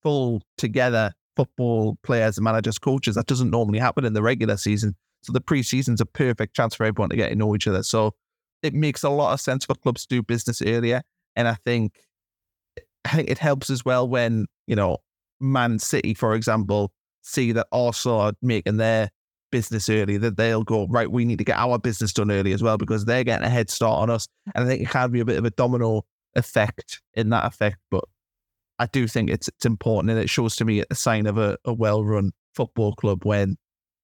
full 0.01 0.41
together 0.57 1.13
football 1.45 1.97
players, 2.03 2.37
and 2.37 2.43
managers, 2.43 2.79
coaches. 2.79 3.15
That 3.15 3.27
doesn't 3.27 3.49
normally 3.49 3.79
happen 3.79 4.05
in 4.05 4.13
the 4.13 4.21
regular 4.21 4.57
season. 4.57 4.95
So 5.23 5.33
the 5.33 5.41
preseason's 5.41 6.01
a 6.01 6.05
perfect 6.05 6.55
chance 6.55 6.75
for 6.75 6.85
everyone 6.85 7.09
to 7.09 7.15
get 7.15 7.29
to 7.29 7.35
know 7.35 7.55
each 7.55 7.67
other. 7.67 7.83
So 7.83 8.13
it 8.63 8.73
makes 8.73 9.03
a 9.03 9.09
lot 9.09 9.33
of 9.33 9.41
sense 9.41 9.65
for 9.65 9.75
clubs 9.75 10.05
to 10.05 10.15
do 10.15 10.23
business 10.23 10.61
earlier. 10.61 11.01
And 11.35 11.47
I 11.47 11.55
think 11.65 11.93
I 13.05 13.09
think 13.09 13.29
it 13.29 13.37
helps 13.37 13.69
as 13.69 13.83
well 13.83 14.07
when, 14.07 14.47
you 14.67 14.75
know, 14.75 14.97
Man 15.39 15.79
City, 15.79 16.13
for 16.13 16.35
example, 16.35 16.91
see 17.21 17.51
that 17.51 17.67
also 17.71 18.17
are 18.17 18.33
making 18.41 18.77
their 18.77 19.09
business 19.51 19.89
early, 19.89 20.17
that 20.17 20.37
they'll 20.37 20.63
go, 20.63 20.87
right, 20.87 21.11
we 21.11 21.25
need 21.25 21.37
to 21.39 21.43
get 21.43 21.57
our 21.57 21.77
business 21.77 22.13
done 22.13 22.31
early 22.31 22.53
as 22.53 22.63
well 22.63 22.77
because 22.77 23.05
they're 23.05 23.23
getting 23.23 23.45
a 23.45 23.49
head 23.49 23.69
start 23.69 23.99
on 23.99 24.09
us. 24.09 24.27
And 24.55 24.63
I 24.63 24.67
think 24.67 24.81
it 24.81 24.89
can 24.89 25.11
be 25.11 25.19
a 25.19 25.25
bit 25.25 25.37
of 25.37 25.45
a 25.45 25.51
domino 25.51 26.03
effect 26.35 27.01
in 27.13 27.29
that 27.29 27.45
effect. 27.45 27.77
But 27.89 28.05
I 28.81 28.87
do 28.87 29.07
think 29.07 29.29
it's 29.29 29.47
it's 29.47 29.63
important 29.63 30.09
and 30.09 30.19
it 30.19 30.27
shows 30.27 30.55
to 30.55 30.65
me 30.65 30.83
a 30.89 30.95
sign 30.95 31.27
of 31.27 31.37
a, 31.37 31.55
a 31.65 31.71
well 31.71 32.03
run 32.03 32.31
football 32.55 32.93
club 32.93 33.23
when 33.23 33.57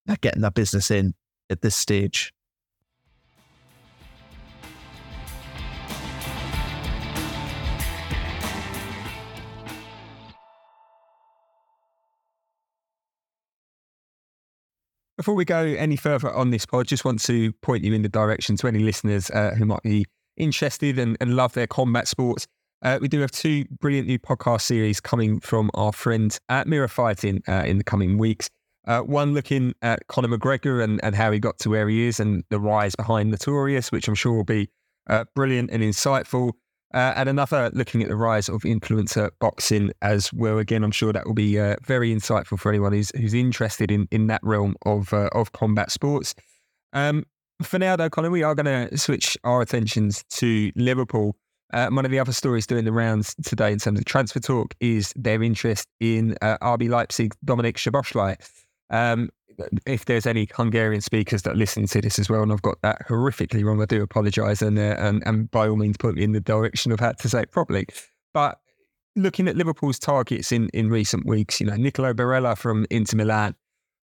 they're 0.05 0.17
getting 0.17 0.43
that 0.43 0.53
business 0.53 0.91
in 0.91 1.15
at 1.49 1.63
this 1.63 1.75
stage. 1.75 2.31
Before 15.17 15.33
we 15.33 15.43
go 15.43 15.63
any 15.65 15.95
further 15.95 16.31
on 16.31 16.51
this 16.51 16.67
pod, 16.67 16.85
just 16.85 17.03
want 17.03 17.19
to 17.23 17.51
point 17.63 17.83
you 17.83 17.93
in 17.93 18.03
the 18.03 18.09
direction 18.09 18.55
to 18.57 18.67
any 18.67 18.77
listeners 18.77 19.31
uh, 19.31 19.55
who 19.57 19.65
might 19.65 19.81
be 19.81 20.05
interested 20.37 20.99
and, 20.99 21.17
and 21.19 21.35
love 21.35 21.53
their 21.53 21.65
combat 21.65 22.07
sports. 22.07 22.45
Uh, 22.81 22.99
we 23.01 23.07
do 23.07 23.19
have 23.21 23.31
two 23.31 23.65
brilliant 23.79 24.07
new 24.07 24.19
podcast 24.19 24.61
series 24.61 24.99
coming 24.99 25.39
from 25.39 25.71
our 25.73 25.91
friends 25.91 26.39
at 26.49 26.67
Mirror 26.67 26.89
Fighting 26.89 27.41
uh, 27.47 27.63
in 27.65 27.77
the 27.77 27.83
coming 27.83 28.17
weeks. 28.17 28.49
Uh, 28.85 29.01
one 29.01 29.33
looking 29.33 29.73
at 29.81 30.07
Conor 30.07 30.29
McGregor 30.29 30.83
and, 30.83 31.03
and 31.03 31.15
how 31.15 31.31
he 31.31 31.39
got 31.39 31.57
to 31.59 31.69
where 31.69 31.89
he 31.89 32.07
is 32.07 32.19
and 32.19 32.43
the 32.49 32.59
rise 32.59 32.95
behind 32.95 33.31
Notorious, 33.31 33.91
which 33.91 34.07
I'm 34.07 34.15
sure 34.15 34.33
will 34.33 34.43
be 34.43 34.69
uh, 35.07 35.25
brilliant 35.35 35.71
and 35.71 35.83
insightful. 35.83 36.53
Uh, 36.93 37.13
and 37.17 37.27
another 37.27 37.69
looking 37.73 38.01
at 38.01 38.07
the 38.07 38.15
rise 38.15 38.47
of 38.47 38.61
influencer 38.61 39.29
boxing 39.41 39.91
as 40.01 40.31
well. 40.31 40.57
Again, 40.57 40.85
I'm 40.85 40.91
sure 40.91 41.11
that 41.11 41.25
will 41.25 41.33
be 41.33 41.59
uh, 41.59 41.75
very 41.83 42.15
insightful 42.15 42.57
for 42.57 42.69
anyone 42.69 42.93
who's 42.93 43.11
who's 43.17 43.33
interested 43.33 43.91
in 43.91 44.07
in 44.09 44.27
that 44.27 44.39
realm 44.41 44.77
of 44.85 45.11
of 45.11 45.51
combat 45.51 45.91
sports. 45.91 46.33
Um, 46.93 47.25
for 47.61 47.77
now, 47.77 47.97
though, 47.97 48.09
Connor, 48.09 48.31
we 48.31 48.43
are 48.43 48.55
going 48.55 48.89
to 48.89 48.97
switch 48.97 49.37
our 49.43 49.61
attentions 49.61 50.23
to 50.35 50.71
Liverpool. 50.77 51.35
Uh, 51.73 51.89
one 51.89 52.05
of 52.05 52.11
the 52.11 52.19
other 52.19 52.31
stories 52.31 52.65
doing 52.65 52.85
the 52.85 52.91
rounds 52.91 53.35
today 53.43 53.71
in 53.71 53.79
terms 53.79 53.99
of 53.99 54.05
transfer 54.05 54.39
talk 54.39 54.73
is 54.79 55.13
their 55.15 55.43
interest 55.43 55.87
in 55.99 56.37
uh, 56.41 56.57
RB 56.61 56.89
Leipzig 56.89 57.33
Dominik 57.45 57.75
Szoboszlai. 57.75 58.37
Um, 58.89 59.29
if 59.85 60.05
there's 60.05 60.25
any 60.25 60.47
Hungarian 60.55 61.01
speakers 61.01 61.41
that 61.41 61.57
listen 61.57 61.87
to 61.87 62.01
this 62.01 62.19
as 62.19 62.29
well, 62.29 62.43
and 62.43 62.51
I've 62.51 62.61
got 62.61 62.81
that 62.83 63.07
horrifically 63.07 63.63
wrong, 63.63 63.81
I 63.81 63.85
do 63.85 64.01
apologise, 64.01 64.61
and, 64.61 64.77
uh, 64.77 64.95
and 64.99 65.23
and 65.25 65.49
by 65.51 65.67
all 65.67 65.75
means 65.75 65.97
put 65.97 66.15
me 66.15 66.23
in 66.23 66.31
the 66.31 66.39
direction 66.39 66.91
of 66.91 66.99
how 66.99 67.13
to 67.13 67.29
say 67.29 67.41
it 67.41 67.51
properly. 67.51 67.87
But 68.33 68.59
looking 69.15 69.47
at 69.47 69.55
Liverpool's 69.55 69.99
targets 69.99 70.51
in 70.51 70.69
in 70.73 70.89
recent 70.89 71.25
weeks, 71.25 71.59
you 71.59 71.65
know, 71.65 71.75
Nicolo 71.75 72.13
Barella 72.13 72.57
from 72.57 72.85
Inter 72.89 73.17
Milan, 73.17 73.55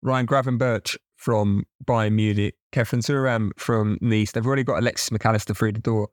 Ryan 0.02 0.26
Gravenberch 0.26 0.98
from 1.18 1.66
Bayern 1.86 2.14
Munich, 2.14 2.56
Khéphren 2.72 3.06
Thuram 3.06 3.52
from 3.58 3.98
Nice. 4.02 4.32
They've 4.32 4.46
already 4.46 4.64
got 4.64 4.80
Alexis 4.80 5.12
Mac 5.12 5.26
Allister 5.26 5.54
through 5.54 5.74
the 5.74 5.80
door. 5.80 6.10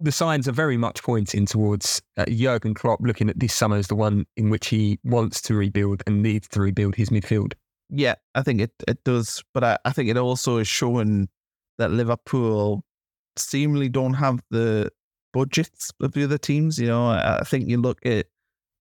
The 0.00 0.12
signs 0.12 0.48
are 0.48 0.52
very 0.52 0.76
much 0.76 1.02
pointing 1.02 1.46
towards 1.46 2.02
uh, 2.16 2.24
Jurgen 2.26 2.74
Klopp 2.74 3.00
looking 3.02 3.28
at 3.28 3.38
this 3.38 3.54
summer 3.54 3.76
as 3.76 3.86
the 3.86 3.94
one 3.94 4.26
in 4.36 4.50
which 4.50 4.66
he 4.68 4.98
wants 5.04 5.40
to 5.42 5.54
rebuild 5.54 6.02
and 6.06 6.22
needs 6.22 6.48
to 6.48 6.60
rebuild 6.60 6.96
his 6.96 7.10
midfield 7.10 7.52
yeah, 7.92 8.14
I 8.34 8.42
think 8.42 8.60
it, 8.60 8.72
it 8.88 9.04
does. 9.04 9.44
But 9.52 9.62
I, 9.62 9.78
I 9.84 9.92
think 9.92 10.08
it 10.08 10.16
also 10.16 10.56
is 10.56 10.66
showing 10.66 11.28
that 11.78 11.90
Liverpool 11.90 12.84
seemingly 13.36 13.88
don't 13.88 14.14
have 14.14 14.40
the 14.50 14.90
budgets 15.32 15.92
of 16.00 16.12
the 16.12 16.24
other 16.24 16.38
teams. 16.38 16.78
You 16.78 16.88
know, 16.88 17.08
I 17.08 17.42
think 17.44 17.68
you 17.68 17.76
look 17.76 18.04
at 18.06 18.26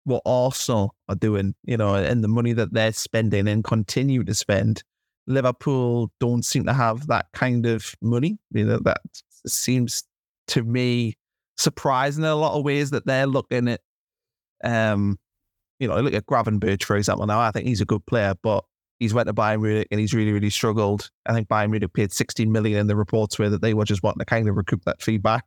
what 0.05 0.23
Arsenal 0.25 0.95
are 1.09 1.17
doing, 1.17 1.55
you 1.65 1.77
know, 1.77 1.95
and 1.95 2.23
the 2.23 2.29
money 2.29 2.53
that 2.53 2.73
they're 2.73 2.93
spending 2.93 3.49
and 3.49 3.65
continue 3.65 4.25
to 4.25 4.35
spend. 4.35 4.85
Liverpool 5.27 6.11
don't 6.21 6.45
seem 6.45 6.65
to 6.67 6.73
have 6.73 7.09
that 7.09 7.27
kind 7.33 7.67
of 7.67 7.95
money. 8.01 8.39
You 8.53 8.65
know, 8.65 8.79
that 8.85 9.01
seems 9.47 10.05
to 10.51 10.63
me 10.63 11.15
surprising 11.57 12.25
in 12.25 12.31
a 12.31 12.35
lot 12.35 12.59
of 12.59 12.65
ways 12.65 12.91
that 12.91 13.07
they're 13.07 13.27
looking 13.27 13.69
at. 13.69 13.81
Um, 14.63 15.19
you 15.79 15.89
know, 15.89 15.99
look 16.01 16.15
at 16.15 16.27
Gravenberch, 16.27 16.85
for 16.85 16.97
example. 16.97 17.27
Now, 17.27 17.41
I 17.41 17.51
think 17.51 17.67
he's 17.67 17.81
a 17.81 17.87
good 17.87 18.05
player, 18.05 18.35
but 18.43 18.65
he's 18.99 19.15
went 19.15 19.29
to 19.29 19.35
Bayern 19.35 19.63
Munich 19.63 19.89
and 19.91 19.99
he's 19.99 20.13
really, 20.13 20.33
really 20.33 20.51
struggled. 20.51 21.11
I 21.27 21.33
think 21.33 21.49
Bayern 21.49 21.71
Munich 21.71 21.93
paid 21.93 22.13
16 22.13 22.53
million 22.53 22.79
in 22.79 22.87
the 22.87 22.97
reports 22.97 23.39
where 23.39 23.49
that 23.51 23.63
they 23.63 23.75
were 23.75 23.87
just 23.87 24.03
wanting 24.03 24.19
to 24.21 24.27
kind 24.27 24.49
of 24.49 24.57
recoup 24.57 24.85
that 24.85 25.03
feedback. 25.03 25.45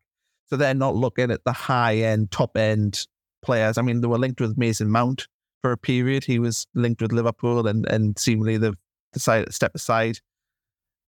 So 0.48 0.58
they're 0.58 0.74
not 0.74 0.96
looking 0.96 1.32
at 1.32 1.44
the 1.46 1.54
high 1.54 1.98
end, 1.98 2.32
top 2.32 2.58
end 2.58 3.08
players. 3.44 3.78
I 3.78 3.84
mean, 3.84 4.02
they 4.02 4.08
were 4.08 4.18
linked 4.18 4.42
with 4.42 4.58
Mason 4.58 4.89
Mount 4.89 5.28
for 5.62 5.72
a 5.72 5.78
period. 5.78 6.24
He 6.24 6.39
was 6.39 6.66
linked 6.74 7.02
with 7.02 7.12
Liverpool 7.12 7.68
and, 7.68 7.86
and 7.86 8.18
seemingly 8.18 8.58
they've 8.58 8.76
decided 9.13 9.46
to 9.46 9.52
step 9.54 9.76
aside. 9.76 10.18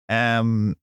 Um, 0.09 0.77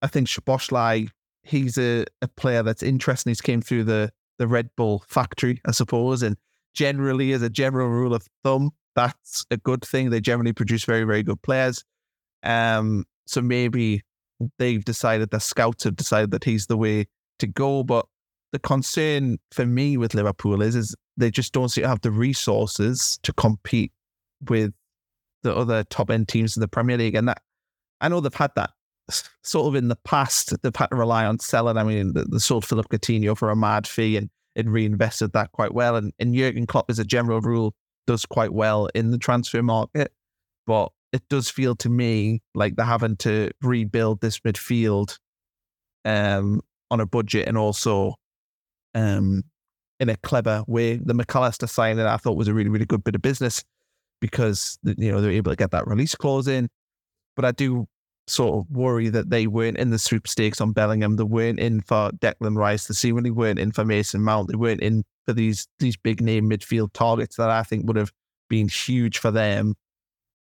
I 0.00 0.06
think 0.06 0.28
Szoboszlai, 0.28 1.08
he's 1.42 1.78
a, 1.78 2.04
a 2.20 2.28
player 2.28 2.62
that's 2.62 2.82
interesting. 2.82 3.30
He's 3.30 3.40
came 3.40 3.62
through 3.62 3.84
the, 3.84 4.12
the 4.38 4.46
Red 4.46 4.70
Bull 4.76 5.04
factory, 5.08 5.60
I 5.66 5.72
suppose. 5.72 6.22
And 6.22 6.36
generally, 6.74 7.32
as 7.32 7.42
a 7.42 7.50
general 7.50 7.88
rule 7.88 8.14
of 8.14 8.26
thumb, 8.42 8.70
that's 8.94 9.44
a 9.50 9.56
good 9.56 9.84
thing. 9.84 10.10
They 10.10 10.20
generally 10.20 10.52
produce 10.52 10.84
very, 10.84 11.04
very 11.04 11.22
good 11.22 11.40
players. 11.42 11.84
Um, 12.42 13.04
so 13.26 13.40
maybe 13.40 14.02
they've 14.58 14.84
decided, 14.84 15.30
the 15.30 15.40
scouts 15.40 15.84
have 15.84 15.96
decided 15.96 16.30
that 16.32 16.44
he's 16.44 16.66
the 16.66 16.76
way 16.76 17.06
to 17.38 17.46
go. 17.46 17.82
But 17.82 18.06
the 18.52 18.58
concern 18.58 19.38
for 19.50 19.64
me 19.64 19.96
with 19.96 20.14
Liverpool 20.14 20.62
is, 20.62 20.76
is 20.76 20.94
they 21.16 21.30
just 21.30 21.52
don't 21.52 21.68
seem 21.68 21.82
to 21.82 21.88
have 21.88 22.00
the 22.02 22.10
resources 22.10 23.18
to 23.22 23.32
compete 23.32 23.92
with 24.48 24.72
the 25.42 25.54
other 25.54 25.84
top 25.84 26.10
end 26.10 26.28
teams 26.28 26.56
in 26.56 26.60
the 26.60 26.68
Premier 26.68 26.98
League. 26.98 27.14
And 27.14 27.28
that 27.28 27.42
I 28.00 28.08
know 28.08 28.20
they've 28.20 28.34
had 28.34 28.52
that 28.56 28.70
sort 29.42 29.68
of 29.68 29.74
in 29.74 29.88
the 29.88 29.96
past. 30.04 30.60
They've 30.62 30.74
had 30.74 30.86
to 30.86 30.96
rely 30.96 31.24
on 31.24 31.38
selling. 31.38 31.76
I 31.76 31.84
mean, 31.84 32.12
they, 32.12 32.24
they 32.30 32.38
sold 32.38 32.64
Philip 32.64 32.88
Coutinho 32.88 33.36
for 33.36 33.50
a 33.50 33.56
mad 33.56 33.86
fee 33.86 34.16
and, 34.16 34.30
and 34.56 34.72
reinvested 34.72 35.32
that 35.32 35.52
quite 35.52 35.74
well. 35.74 35.96
And, 35.96 36.12
and 36.18 36.34
Jurgen 36.34 36.66
Klopp, 36.66 36.90
as 36.90 36.98
a 36.98 37.04
general 37.04 37.40
rule, 37.40 37.74
does 38.06 38.26
quite 38.26 38.52
well 38.52 38.88
in 38.94 39.10
the 39.10 39.18
transfer 39.18 39.62
market. 39.62 40.12
But 40.66 40.90
it 41.12 41.22
does 41.28 41.50
feel 41.50 41.76
to 41.76 41.88
me 41.88 42.42
like 42.54 42.76
they're 42.76 42.86
having 42.86 43.16
to 43.16 43.50
rebuild 43.62 44.20
this 44.20 44.40
midfield 44.40 45.18
um, 46.04 46.60
on 46.90 47.00
a 47.00 47.06
budget 47.06 47.48
and 47.48 47.58
also 47.58 48.14
um, 48.94 49.42
in 50.00 50.08
a 50.08 50.16
clever 50.18 50.64
way. 50.66 50.96
The 50.96 51.14
Mac 51.14 51.34
Allister 51.34 51.66
signing 51.66 52.04
I 52.04 52.16
thought 52.16 52.36
was 52.36 52.48
a 52.48 52.54
really, 52.54 52.70
really 52.70 52.86
good 52.86 53.04
bit 53.04 53.14
of 53.14 53.22
business 53.22 53.62
because 54.20 54.78
you 54.84 55.10
know 55.10 55.20
they're 55.20 55.32
able 55.32 55.52
to 55.52 55.56
get 55.56 55.72
that 55.72 55.86
release 55.86 56.14
clause 56.14 56.48
in. 56.48 56.68
But 57.36 57.44
I 57.44 57.52
do 57.52 57.86
sort 58.26 58.58
of 58.58 58.70
worry 58.70 59.08
that 59.08 59.30
they 59.30 59.46
weren't 59.46 59.78
in 59.78 59.90
the 59.90 59.98
sweepstakes 59.98 60.60
on 60.60 60.72
Bellingham. 60.72 61.16
They 61.16 61.24
weren't 61.24 61.58
in 61.58 61.80
for 61.80 62.10
Declan 62.10 62.56
Rice. 62.56 62.86
They 62.86 62.94
seemingly 62.94 63.30
weren't 63.30 63.58
in 63.58 63.72
for 63.72 63.84
Mason 63.84 64.22
Mount. 64.22 64.48
They 64.48 64.56
weren't 64.56 64.80
in 64.80 65.04
for 65.26 65.32
these 65.32 65.66
these 65.78 65.96
big 65.96 66.20
name 66.20 66.48
midfield 66.48 66.92
targets 66.92 67.36
that 67.36 67.50
I 67.50 67.62
think 67.62 67.86
would 67.86 67.96
have 67.96 68.12
been 68.48 68.68
huge 68.68 69.18
for 69.18 69.30
them 69.30 69.74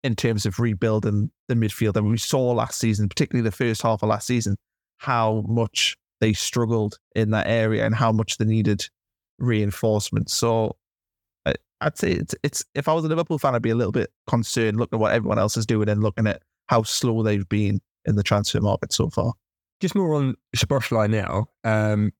in 0.04 0.16
terms 0.16 0.46
of 0.46 0.60
rebuilding 0.60 1.32
the 1.48 1.56
midfield. 1.56 1.96
And 1.96 2.10
we 2.10 2.18
saw 2.18 2.52
last 2.52 2.80
season, 2.80 3.08
particularly 3.10 3.44
the 3.44 3.56
first 3.56 3.82
half 3.82 4.02
of 4.04 4.10
last 4.10 4.28
season, 4.28 4.58
how 4.98 5.44
much 5.48 5.98
they 6.20 6.34
struggled 6.34 6.98
in 7.16 7.32
that 7.32 7.48
area 7.48 7.86
and 7.86 7.96
how 7.96 8.12
much 8.12 8.38
they 8.38 8.46
needed 8.46 8.86
reinforcement. 9.40 10.30
So 10.30 10.76
I'd 11.82 11.98
say 11.98 12.12
it's, 12.12 12.36
it's 12.44 12.64
if 12.76 12.88
I 12.88 12.94
was 12.94 13.04
a 13.06 13.08
Liverpool 13.08 13.40
fan, 13.40 13.56
I'd 13.56 13.62
be 13.64 13.72
a 13.72 13.76
little 13.76 13.92
bit 13.92 14.12
concerned 14.28 14.78
looking 14.78 14.98
at 14.98 15.02
what 15.02 15.14
everyone 15.14 15.40
else 15.40 15.58
is 15.58 15.66
doing 15.66 15.90
and 15.90 16.04
looking 16.04 16.28
at 16.28 16.44
how 16.72 16.84
slow 16.84 17.22
they've 17.22 17.48
been 17.50 17.82
in 18.06 18.16
the 18.16 18.24
transfer 18.24 18.62
market 18.62 18.94
so 18.94 19.10
far. 19.10 19.34
Just 19.82 19.94
more 19.94 20.16
on 20.16 20.36
Szoboszlai 20.56 21.10
now. 21.10 21.48
Um, 21.66 22.14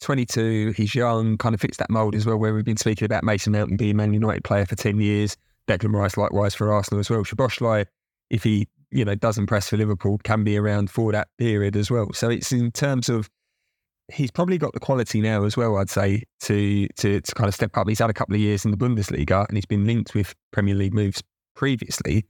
22, 0.00 0.74
he's 0.76 0.94
young, 0.94 1.36
kind 1.38 1.54
of 1.54 1.60
fits 1.60 1.78
that 1.78 1.90
mould 1.90 2.14
as 2.14 2.24
well, 2.24 2.36
where 2.36 2.54
we've 2.54 2.64
been 2.64 2.76
speaking 2.76 3.04
about 3.04 3.24
Mason 3.24 3.52
Mount 3.52 3.76
being 3.76 3.96
Man 3.96 4.14
United 4.14 4.44
player 4.44 4.64
for 4.64 4.76
10 4.76 5.00
years. 5.00 5.36
Declan 5.66 5.92
Rice, 5.92 6.16
likewise 6.16 6.54
for 6.54 6.72
Arsenal 6.72 7.00
as 7.00 7.10
well. 7.10 7.24
Szoboszlai, 7.24 7.86
if 8.30 8.44
he 8.44 8.68
you 8.92 9.04
know 9.04 9.16
does 9.16 9.36
impress 9.38 9.68
for 9.68 9.76
Liverpool, 9.76 10.18
can 10.22 10.44
be 10.44 10.56
around 10.56 10.88
for 10.88 11.10
that 11.10 11.26
period 11.38 11.74
as 11.74 11.90
well. 11.90 12.12
So 12.12 12.30
it's 12.30 12.52
in 12.52 12.70
terms 12.70 13.08
of 13.08 13.28
he's 14.12 14.30
probably 14.30 14.58
got 14.58 14.72
the 14.74 14.78
quality 14.78 15.20
now 15.20 15.42
as 15.42 15.56
well. 15.56 15.76
I'd 15.78 15.90
say 15.90 16.22
to 16.42 16.86
to 16.86 17.20
to 17.20 17.34
kind 17.34 17.48
of 17.48 17.54
step 17.54 17.76
up. 17.76 17.88
He's 17.88 17.98
had 17.98 18.10
a 18.10 18.14
couple 18.14 18.36
of 18.36 18.40
years 18.40 18.64
in 18.64 18.70
the 18.70 18.76
Bundesliga 18.76 19.48
and 19.48 19.56
he's 19.56 19.66
been 19.66 19.84
linked 19.84 20.14
with 20.14 20.36
Premier 20.52 20.76
League 20.76 20.94
moves 20.94 21.20
previously. 21.56 22.26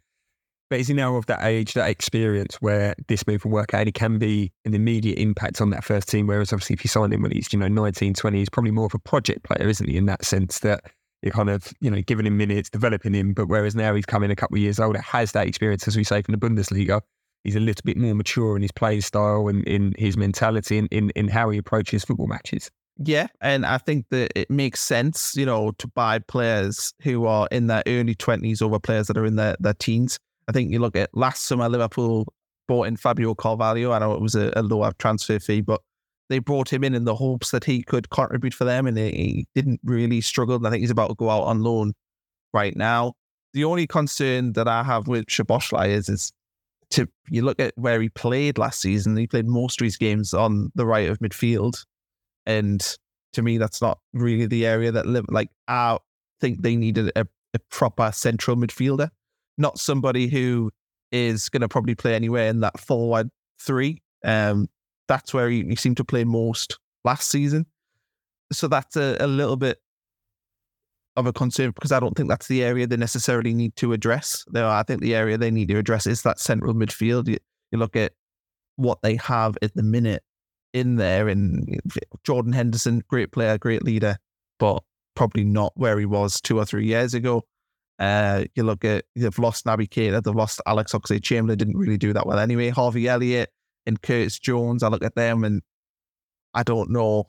But 0.68 0.80
is 0.80 0.88
he 0.88 0.94
now 0.94 1.16
of 1.16 1.26
that 1.26 1.44
age, 1.44 1.74
that 1.74 1.88
experience 1.88 2.56
where 2.56 2.94
this 3.06 3.26
move 3.26 3.44
will 3.44 3.52
work 3.52 3.72
out? 3.72 3.86
It 3.86 3.94
can 3.94 4.18
be 4.18 4.52
an 4.64 4.74
immediate 4.74 5.18
impact 5.18 5.60
on 5.60 5.70
that 5.70 5.84
first 5.84 6.08
team. 6.08 6.26
Whereas 6.26 6.52
obviously 6.52 6.74
if 6.74 6.84
you 6.84 6.88
sign 6.88 7.12
him 7.12 7.22
when 7.22 7.30
he's, 7.30 7.52
you 7.52 7.58
know, 7.58 7.68
19, 7.68 8.14
20, 8.14 8.38
he's 8.38 8.48
probably 8.48 8.72
more 8.72 8.86
of 8.86 8.94
a 8.94 8.98
project 8.98 9.44
player, 9.44 9.68
isn't 9.68 9.88
he? 9.88 9.96
In 9.96 10.06
that 10.06 10.24
sense 10.24 10.58
that 10.60 10.82
you're 11.22 11.32
kind 11.32 11.50
of, 11.50 11.72
you 11.80 11.90
know, 11.90 12.02
giving 12.02 12.26
him 12.26 12.36
minutes, 12.36 12.68
developing 12.68 13.14
him. 13.14 13.32
But 13.32 13.48
whereas 13.48 13.76
now 13.76 13.94
he's 13.94 14.06
coming 14.06 14.30
a 14.30 14.36
couple 14.36 14.56
of 14.56 14.62
years 14.62 14.80
older, 14.80 15.00
has 15.00 15.32
that 15.32 15.46
experience, 15.46 15.86
as 15.86 15.96
we 15.96 16.04
say, 16.04 16.22
from 16.22 16.34
the 16.34 16.38
Bundesliga. 16.38 17.00
He's 17.44 17.56
a 17.56 17.60
little 17.60 17.82
bit 17.84 17.96
more 17.96 18.14
mature 18.14 18.56
in 18.56 18.62
his 18.62 18.72
playing 18.72 19.02
style 19.02 19.46
and 19.46 19.62
in 19.68 19.94
his 19.96 20.16
mentality 20.16 20.78
and 20.78 20.88
in, 20.90 21.10
in 21.10 21.28
how 21.28 21.48
he 21.50 21.58
approaches 21.58 22.04
football 22.04 22.26
matches. 22.26 22.72
Yeah, 22.98 23.28
and 23.40 23.66
I 23.66 23.78
think 23.78 24.06
that 24.10 24.32
it 24.34 24.50
makes 24.50 24.80
sense, 24.80 25.36
you 25.36 25.46
know, 25.46 25.72
to 25.78 25.86
buy 25.86 26.18
players 26.18 26.94
who 27.02 27.26
are 27.26 27.46
in 27.52 27.66
their 27.66 27.82
early 27.86 28.14
twenties 28.14 28.62
over 28.62 28.80
players 28.80 29.06
that 29.08 29.18
are 29.18 29.26
in 29.26 29.36
their, 29.36 29.54
their 29.60 29.74
teens. 29.74 30.18
I 30.48 30.52
think 30.52 30.70
you 30.70 30.78
look 30.78 30.96
at 30.96 31.10
last 31.14 31.44
summer, 31.44 31.68
Liverpool 31.68 32.26
bought 32.68 32.86
in 32.86 32.96
Fabio 32.96 33.34
Carvalho. 33.34 33.92
I 33.92 33.98
know 33.98 34.14
it 34.14 34.20
was 34.20 34.34
a, 34.34 34.52
a 34.56 34.62
lower 34.62 34.92
transfer 34.98 35.38
fee, 35.38 35.60
but 35.60 35.80
they 36.28 36.38
brought 36.38 36.72
him 36.72 36.84
in 36.84 36.94
in 36.94 37.04
the 37.04 37.14
hopes 37.14 37.50
that 37.50 37.64
he 37.64 37.82
could 37.82 38.10
contribute 38.10 38.54
for 38.54 38.64
them, 38.64 38.86
and 38.86 38.98
he 38.98 39.46
didn't 39.54 39.80
really 39.84 40.20
struggle. 40.20 40.64
I 40.66 40.70
think 40.70 40.80
he's 40.80 40.90
about 40.90 41.08
to 41.08 41.14
go 41.14 41.30
out 41.30 41.44
on 41.44 41.62
loan 41.62 41.94
right 42.52 42.76
now. 42.76 43.14
The 43.52 43.64
only 43.64 43.86
concern 43.86 44.52
that 44.54 44.68
I 44.68 44.82
have 44.82 45.08
with 45.08 45.26
Szoboszlai 45.26 45.88
is, 45.88 46.08
is 46.08 46.32
to 46.90 47.08
you 47.28 47.42
look 47.42 47.60
at 47.60 47.72
where 47.76 48.00
he 48.00 48.08
played 48.08 48.58
last 48.58 48.80
season. 48.80 49.16
He 49.16 49.26
played 49.26 49.46
most 49.46 49.80
of 49.80 49.84
his 49.84 49.96
games 49.96 50.34
on 50.34 50.70
the 50.74 50.86
right 50.86 51.08
of 51.08 51.18
midfield, 51.18 51.84
and 52.44 52.84
to 53.32 53.42
me, 53.42 53.58
that's 53.58 53.80
not 53.80 53.98
really 54.12 54.46
the 54.46 54.66
area 54.66 54.92
that. 54.92 55.06
Like 55.30 55.50
I 55.68 55.98
think 56.40 56.62
they 56.62 56.76
needed 56.76 57.12
a, 57.16 57.26
a 57.54 57.58
proper 57.70 58.10
central 58.12 58.56
midfielder, 58.56 59.10
not 59.58 59.78
somebody 59.78 60.28
who 60.28 60.70
is 61.12 61.48
going 61.48 61.62
to 61.62 61.68
probably 61.68 61.94
play 61.94 62.14
anywhere 62.14 62.48
in 62.48 62.60
that 62.60 62.78
forward 62.78 63.30
three. 63.60 64.02
Um, 64.24 64.68
that's 65.08 65.32
where 65.32 65.48
he, 65.48 65.64
he 65.64 65.76
seemed 65.76 65.96
to 65.98 66.04
play 66.04 66.24
most 66.24 66.78
last 67.04 67.30
season. 67.30 67.66
So 68.52 68.68
that's 68.68 68.96
a, 68.96 69.16
a 69.20 69.26
little 69.26 69.56
bit 69.56 69.78
of 71.16 71.26
a 71.26 71.32
concern 71.32 71.70
because 71.70 71.92
I 71.92 72.00
don't 72.00 72.14
think 72.14 72.28
that's 72.28 72.48
the 72.48 72.62
area 72.62 72.86
they 72.86 72.96
necessarily 72.96 73.54
need 73.54 73.74
to 73.76 73.92
address. 73.92 74.44
There, 74.48 74.66
I 74.66 74.82
think 74.82 75.00
the 75.00 75.14
area 75.14 75.38
they 75.38 75.50
need 75.50 75.68
to 75.68 75.78
address 75.78 76.06
is 76.06 76.22
that 76.22 76.38
central 76.38 76.74
midfield. 76.74 77.28
You, 77.28 77.38
you 77.72 77.78
look 77.78 77.96
at 77.96 78.12
what 78.76 79.00
they 79.02 79.16
have 79.16 79.56
at 79.62 79.74
the 79.74 79.82
minute 79.82 80.22
in 80.74 80.96
there, 80.96 81.28
and 81.28 81.80
Jordan 82.24 82.52
Henderson, 82.52 83.02
great 83.08 83.32
player, 83.32 83.56
great 83.56 83.82
leader, 83.82 84.18
but 84.58 84.82
probably 85.14 85.44
not 85.44 85.72
where 85.76 85.98
he 85.98 86.04
was 86.04 86.40
two 86.40 86.58
or 86.58 86.66
three 86.66 86.86
years 86.86 87.14
ago. 87.14 87.42
Uh, 87.98 88.44
you 88.54 88.62
look 88.62 88.84
at 88.84 89.04
they've 89.14 89.38
lost 89.38 89.64
Naby 89.64 89.88
Keita, 89.88 90.22
they've 90.22 90.34
lost 90.34 90.60
Alex 90.66 90.92
Oxlade 90.92 91.22
Chamberlain, 91.22 91.58
didn't 91.58 91.78
really 91.78 91.96
do 91.96 92.12
that 92.12 92.26
well 92.26 92.38
anyway. 92.38 92.68
Harvey 92.68 93.08
Elliott, 93.08 93.50
and 93.86 94.02
Curtis 94.02 94.38
Jones, 94.38 94.82
I 94.82 94.88
look 94.88 95.04
at 95.04 95.14
them 95.14 95.44
and 95.44 95.62
I 96.52 96.62
don't 96.62 96.90
know 96.90 97.28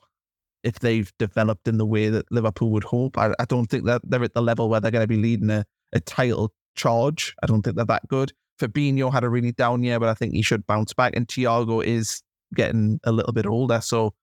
if 0.63 0.79
they've 0.79 1.11
developed 1.19 1.67
in 1.67 1.77
the 1.77 1.85
way 1.85 2.09
that 2.09 2.29
Liverpool 2.31 2.71
would 2.71 2.83
hope. 2.83 3.17
I, 3.17 3.33
I 3.39 3.45
don't 3.45 3.67
think 3.67 3.85
that 3.85 4.01
they're 4.03 4.23
at 4.23 4.33
the 4.33 4.41
level 4.41 4.67
where 4.67 4.81
they're 4.81 4.91
going 4.91 5.03
to 5.03 5.07
be 5.07 5.17
leading 5.17 5.49
a, 5.49 5.65
a 5.93 5.99
title 5.99 6.51
charge. 6.75 7.35
I 7.43 7.45
don't 7.45 7.61
think 7.61 7.75
they're 7.75 7.85
that 7.85 8.07
good. 8.07 8.33
Fabinho 8.59 9.13
had 9.13 9.23
a 9.23 9.29
really 9.29 9.51
down 9.51 9.83
year, 9.83 9.99
but 9.99 10.09
I 10.09 10.15
think 10.15 10.33
he 10.33 10.41
should 10.41 10.65
bounce 10.65 10.93
back. 10.93 11.15
And 11.15 11.27
Thiago 11.27 11.83
is 11.83 12.23
getting 12.55 12.99
a 13.03 13.11
little 13.11 13.33
bit 13.33 13.45
older. 13.45 13.81
So 13.81 14.13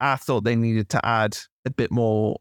I 0.00 0.16
thought 0.16 0.44
they 0.44 0.56
needed 0.56 0.88
to 0.90 1.06
add 1.06 1.36
a 1.66 1.70
bit 1.70 1.90
more 1.90 2.38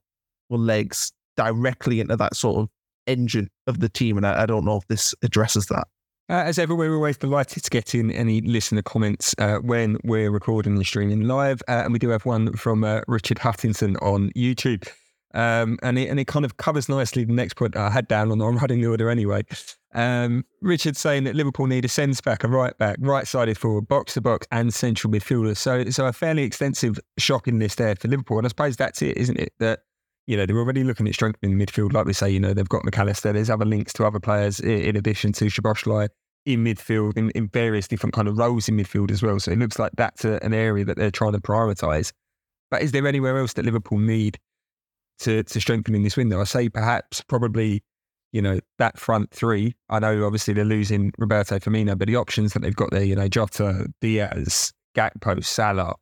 legs 0.50 1.12
directly 1.36 2.00
into 2.00 2.16
that 2.16 2.36
sort 2.36 2.64
of 2.64 2.70
engine 3.10 3.50
of 3.68 3.80
the 3.80 3.90
team. 3.90 4.18
And 4.18 4.26
I, 4.26 4.44
I 4.44 4.46
don't 4.46 4.66
know 4.66 4.78
if 4.78 4.88
this 4.88 5.16
addresses 5.22 5.66
that. 5.68 5.88
Uh, 6.30 6.44
as 6.46 6.60
ever, 6.60 6.76
we're 6.76 6.94
always 6.94 7.18
delighted 7.18 7.64
to 7.64 7.70
get 7.72 7.96
in 7.96 8.12
any 8.12 8.42
listener 8.42 8.84
comments 8.84 9.34
uh, 9.40 9.58
when 9.58 9.98
we're 10.04 10.30
recording 10.30 10.76
and 10.76 10.86
streaming 10.86 11.22
live. 11.22 11.62
Uh, 11.68 11.82
and 11.84 11.92
we 11.92 11.98
do 11.98 12.10
have 12.10 12.24
one 12.24 12.54
from 12.54 12.84
uh, 12.84 13.02
Richard 13.08 13.40
Huttington 13.40 13.98
on 13.98 14.32
YouTube. 14.38 14.88
Um, 15.34 15.78
and, 15.84 15.98
it, 15.98 16.08
and 16.08 16.20
it 16.20 16.28
kind 16.28 16.46
of 16.46 16.58
covers 16.58 16.90
nicely 16.90 17.24
the 17.24 17.34
next 17.34 17.56
point 17.56 17.76
I 17.76 17.90
had 17.90 18.08
down 18.08 18.32
on, 18.32 18.42
on 18.42 18.58
running 18.58 18.82
the 18.82 18.88
order 18.88 19.10
anyway. 19.10 19.44
Um, 19.94 20.46
Richard's 20.62 21.00
saying 21.00 21.24
that 21.24 21.36
Liverpool 21.36 21.66
need 21.66 21.86
a 21.86 21.88
centre 21.88 22.22
back, 22.24 22.44
a 22.44 22.48
right 22.48 22.78
back, 22.78 22.98
right 23.00 23.28
sided 23.28 23.58
forward, 23.58 23.88
box 23.88 24.14
to 24.14 24.22
box, 24.22 24.48
and 24.52 24.72
central 24.74 25.12
midfielder. 25.12 25.58
So, 25.58 25.86
so 25.90 26.06
a 26.06 26.14
fairly 26.14 26.44
extensive 26.44 27.00
shocking 27.18 27.58
list 27.58 27.80
there 27.80 27.96
for 27.96 28.08
Liverpool. 28.08 28.38
And 28.38 28.46
I 28.46 28.50
suppose 28.50 28.78
that's 28.78 29.02
it, 29.02 29.18
isn't 29.18 29.40
it? 29.40 29.54
That 29.60 29.80
you 30.30 30.38
know, 30.38 30.46
they're 30.46 30.60
already 30.60 30.84
looking 30.84 31.08
at 31.08 31.16
strengthening 31.16 31.58
midfield. 31.58 31.92
Like 31.92 32.06
we 32.06 32.14
say, 32.14 32.30
you 32.30 32.40
know, 32.40 32.54
they've 32.54 32.70
got 32.70 32.86
Mac 32.86 33.00
Allister. 33.00 33.34
There's 33.34 33.50
other 33.50 33.66
links 33.66 33.92
to 33.94 34.06
other 34.06 34.20
players 34.20 34.60
in 34.60 34.96
addition 34.96 35.32
to 35.34 35.46
Szoboszlai 35.46 36.08
in 36.46 36.64
midfield 36.64 37.18
in, 37.18 37.32
in 37.32 37.48
various 37.48 37.88
different 37.88 38.14
kind 38.14 38.28
of 38.28 38.38
roles 38.38 38.70
in 38.70 38.78
midfield 38.78 39.10
as 39.10 39.24
well. 39.24 39.40
So 39.40 39.52
it 39.52 39.58
looks 39.58 39.80
like 39.80 39.92
that's 39.98 40.24
a, 40.26 40.40
an 40.44 40.54
area 40.54 40.86
that 40.86 40.98
they're 40.98 41.10
trying 41.10 41.32
to 41.32 41.40
prioritise. 41.40 42.12
But 42.70 42.84
is 42.84 42.92
there 42.92 43.08
anywhere 43.08 43.40
else 43.40 43.54
that 43.54 43.66
Liverpool 43.66 43.98
need 43.98 44.38
to 45.22 45.42
to 45.42 45.60
strengthen 45.60 45.96
in 45.96 46.04
this 46.04 46.16
window? 46.16 46.40
I 46.40 46.44
say 46.44 46.70
perhaps 46.70 47.22
probably, 47.22 47.84
you 48.32 48.44
know, 48.44 48.60
that 48.78 49.00
front 49.00 49.32
three. 49.32 49.74
I 49.90 49.98
know 49.98 50.24
obviously 50.28 50.54
they're 50.54 50.64
losing 50.64 51.12
Roberto 51.18 51.58
Firmino, 51.58 51.98
but 51.98 52.08
the 52.08 52.18
options 52.18 52.54
that 52.54 52.62
they've 52.62 52.76
got 52.76 52.92
there, 52.92 53.04
you 53.04 53.16
know, 53.16 53.30
Jota, 53.30 53.88
Diaz, 54.00 54.74
Gakpo, 54.96 55.44
Salah, 55.44 55.96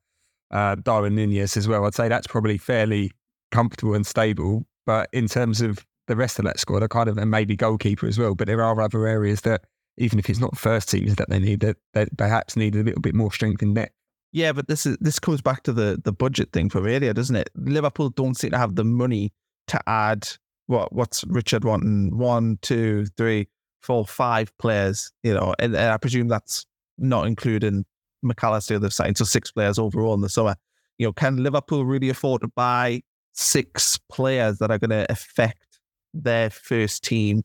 uh, 0.51 0.75
Darwin 0.75 1.15
Nunez 1.15 1.55
as 1.55 1.65
well. 1.65 1.85
I'd 1.85 1.95
say 1.95 2.09
that's 2.09 2.27
probably 2.27 2.57
fairly 2.57 3.13
comfortable 3.51 3.93
and 3.93 4.05
stable. 4.05 4.65
But 4.85 5.09
in 5.13 5.27
terms 5.27 5.61
of 5.61 5.85
the 6.07 6.15
rest 6.15 6.39
of 6.39 6.45
that 6.45 6.59
squad, 6.59 6.83
I 6.83 6.87
kind 6.87 7.09
of, 7.09 7.17
and 7.17 7.29
maybe 7.29 7.55
goalkeeper 7.55 8.07
as 8.07 8.17
well. 8.17 8.35
But 8.35 8.47
there 8.47 8.63
are 8.63 8.81
other 8.81 9.05
areas 9.05 9.41
that, 9.41 9.65
even 9.97 10.19
if 10.19 10.29
it's 10.29 10.39
not 10.39 10.57
first 10.57 10.89
teams 10.89 11.15
that 11.15 11.29
they 11.29 11.39
need, 11.39 11.59
that, 11.61 11.77
that 11.93 12.15
perhaps 12.17 12.55
need 12.55 12.75
a 12.75 12.83
little 12.83 13.01
bit 13.01 13.15
more 13.15 13.31
strength 13.31 13.61
in 13.61 13.73
net. 13.73 13.91
Yeah, 14.31 14.51
but 14.51 14.67
this 14.67 14.85
is 14.85 14.97
this 14.99 15.19
comes 15.19 15.41
back 15.41 15.63
to 15.63 15.73
the 15.73 15.99
the 16.03 16.11
budget 16.11 16.51
thing 16.51 16.69
for 16.69 16.79
earlier, 16.79 17.13
doesn't 17.13 17.35
it? 17.35 17.49
Liverpool 17.55 18.09
don't 18.09 18.35
seem 18.35 18.51
to 18.51 18.57
have 18.57 18.75
the 18.75 18.83
money 18.83 19.31
to 19.67 19.81
add 19.87 20.27
what 20.67 20.93
what's 20.93 21.23
Richard 21.25 21.63
wanting 21.63 22.15
one, 22.17 22.59
two, 22.61 23.05
three, 23.17 23.47
four, 23.81 24.05
five 24.05 24.55
players, 24.57 25.11
you 25.23 25.33
know, 25.33 25.55
and, 25.59 25.75
and 25.75 25.91
I 25.91 25.97
presume 25.97 26.27
that's 26.27 26.65
not 26.97 27.25
including 27.25 27.85
Mac 28.21 28.43
Allister 28.43 28.77
they've 28.77 28.93
signed, 28.93 29.17
so 29.17 29.23
six 29.23 29.51
players 29.51 29.79
overall 29.79 30.13
in 30.13 30.21
the 30.21 30.29
summer. 30.29 30.55
You 30.97 31.07
know, 31.07 31.13
can 31.13 31.37
Liverpool 31.37 31.85
really 31.85 32.09
afford 32.09 32.41
to 32.41 32.49
buy 32.49 33.01
six 33.37 33.99
players 34.11 34.57
that 34.57 34.71
are 34.71 34.79
going 34.79 34.89
to 34.89 35.09
affect 35.09 35.79
their 36.13 36.49
first 36.49 37.03
team. 37.03 37.43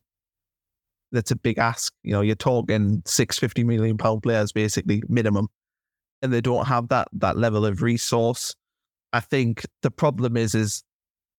That's 1.13 1.31
a 1.31 1.37
big 1.37 1.59
ask. 1.59 1.93
You 2.03 2.13
know, 2.13 2.23
you're 2.23 2.35
talking 2.35 3.03
six 3.05 3.39
fifty 3.39 3.63
million 3.63 3.99
pound 3.99 4.23
players 4.23 4.51
basically 4.51 5.03
minimum, 5.09 5.49
and 6.23 6.33
they 6.33 6.41
don't 6.41 6.67
have 6.67 6.89
that 6.89 7.09
that 7.13 7.37
level 7.37 7.67
of 7.67 7.83
resource. 7.83 8.55
I 9.13 9.21
think 9.21 9.67
the 9.83 9.91
problem 9.91 10.37
is 10.37 10.55
is 10.55 10.83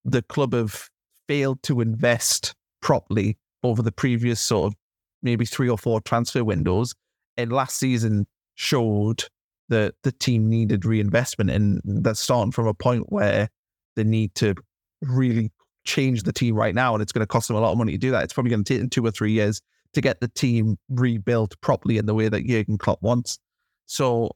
the 0.05 0.21
club 0.21 0.53
have 0.53 0.89
failed 1.27 1.63
to 1.63 1.81
invest 1.81 2.53
properly 2.81 3.37
over 3.63 3.81
the 3.81 3.91
previous 3.91 4.39
sort 4.39 4.67
of 4.67 4.75
maybe 5.23 5.45
three 5.45 5.69
or 5.69 5.77
four 5.77 6.01
transfer 6.01 6.43
windows. 6.43 6.93
And 7.37 7.51
last 7.51 7.77
season 7.79 8.27
showed 8.53 9.23
that 9.69 9.95
the 10.03 10.11
team 10.11 10.49
needed 10.49 10.85
reinvestment, 10.85 11.49
and 11.49 11.81
that's 11.83 12.19
starting 12.19 12.51
from 12.51 12.67
a 12.67 12.75
point 12.75 13.11
where 13.11 13.49
they 13.95 14.03
need 14.03 14.35
to 14.35 14.55
really 15.01 15.51
change 15.85 16.23
the 16.23 16.33
team 16.33 16.55
right 16.55 16.75
now, 16.75 16.93
and 16.93 17.01
it's 17.01 17.11
going 17.11 17.23
to 17.23 17.27
cost 17.27 17.47
them 17.47 17.57
a 17.57 17.61
lot 17.61 17.71
of 17.71 17.77
money 17.77 17.93
to 17.93 17.97
do 17.97 18.11
that. 18.11 18.23
It's 18.23 18.33
probably 18.33 18.51
going 18.51 18.63
to 18.63 18.73
take 18.73 18.79
them 18.79 18.89
two 18.89 19.05
or 19.05 19.11
three 19.11 19.31
years 19.31 19.61
to 19.93 20.01
get 20.01 20.21
the 20.21 20.27
team 20.27 20.77
rebuilt 20.89 21.59
properly 21.61 21.97
in 21.97 22.05
the 22.05 22.13
way 22.13 22.29
that 22.29 22.45
Jurgen 22.45 22.77
Klopp 22.77 23.01
wants. 23.01 23.39
So 23.85 24.31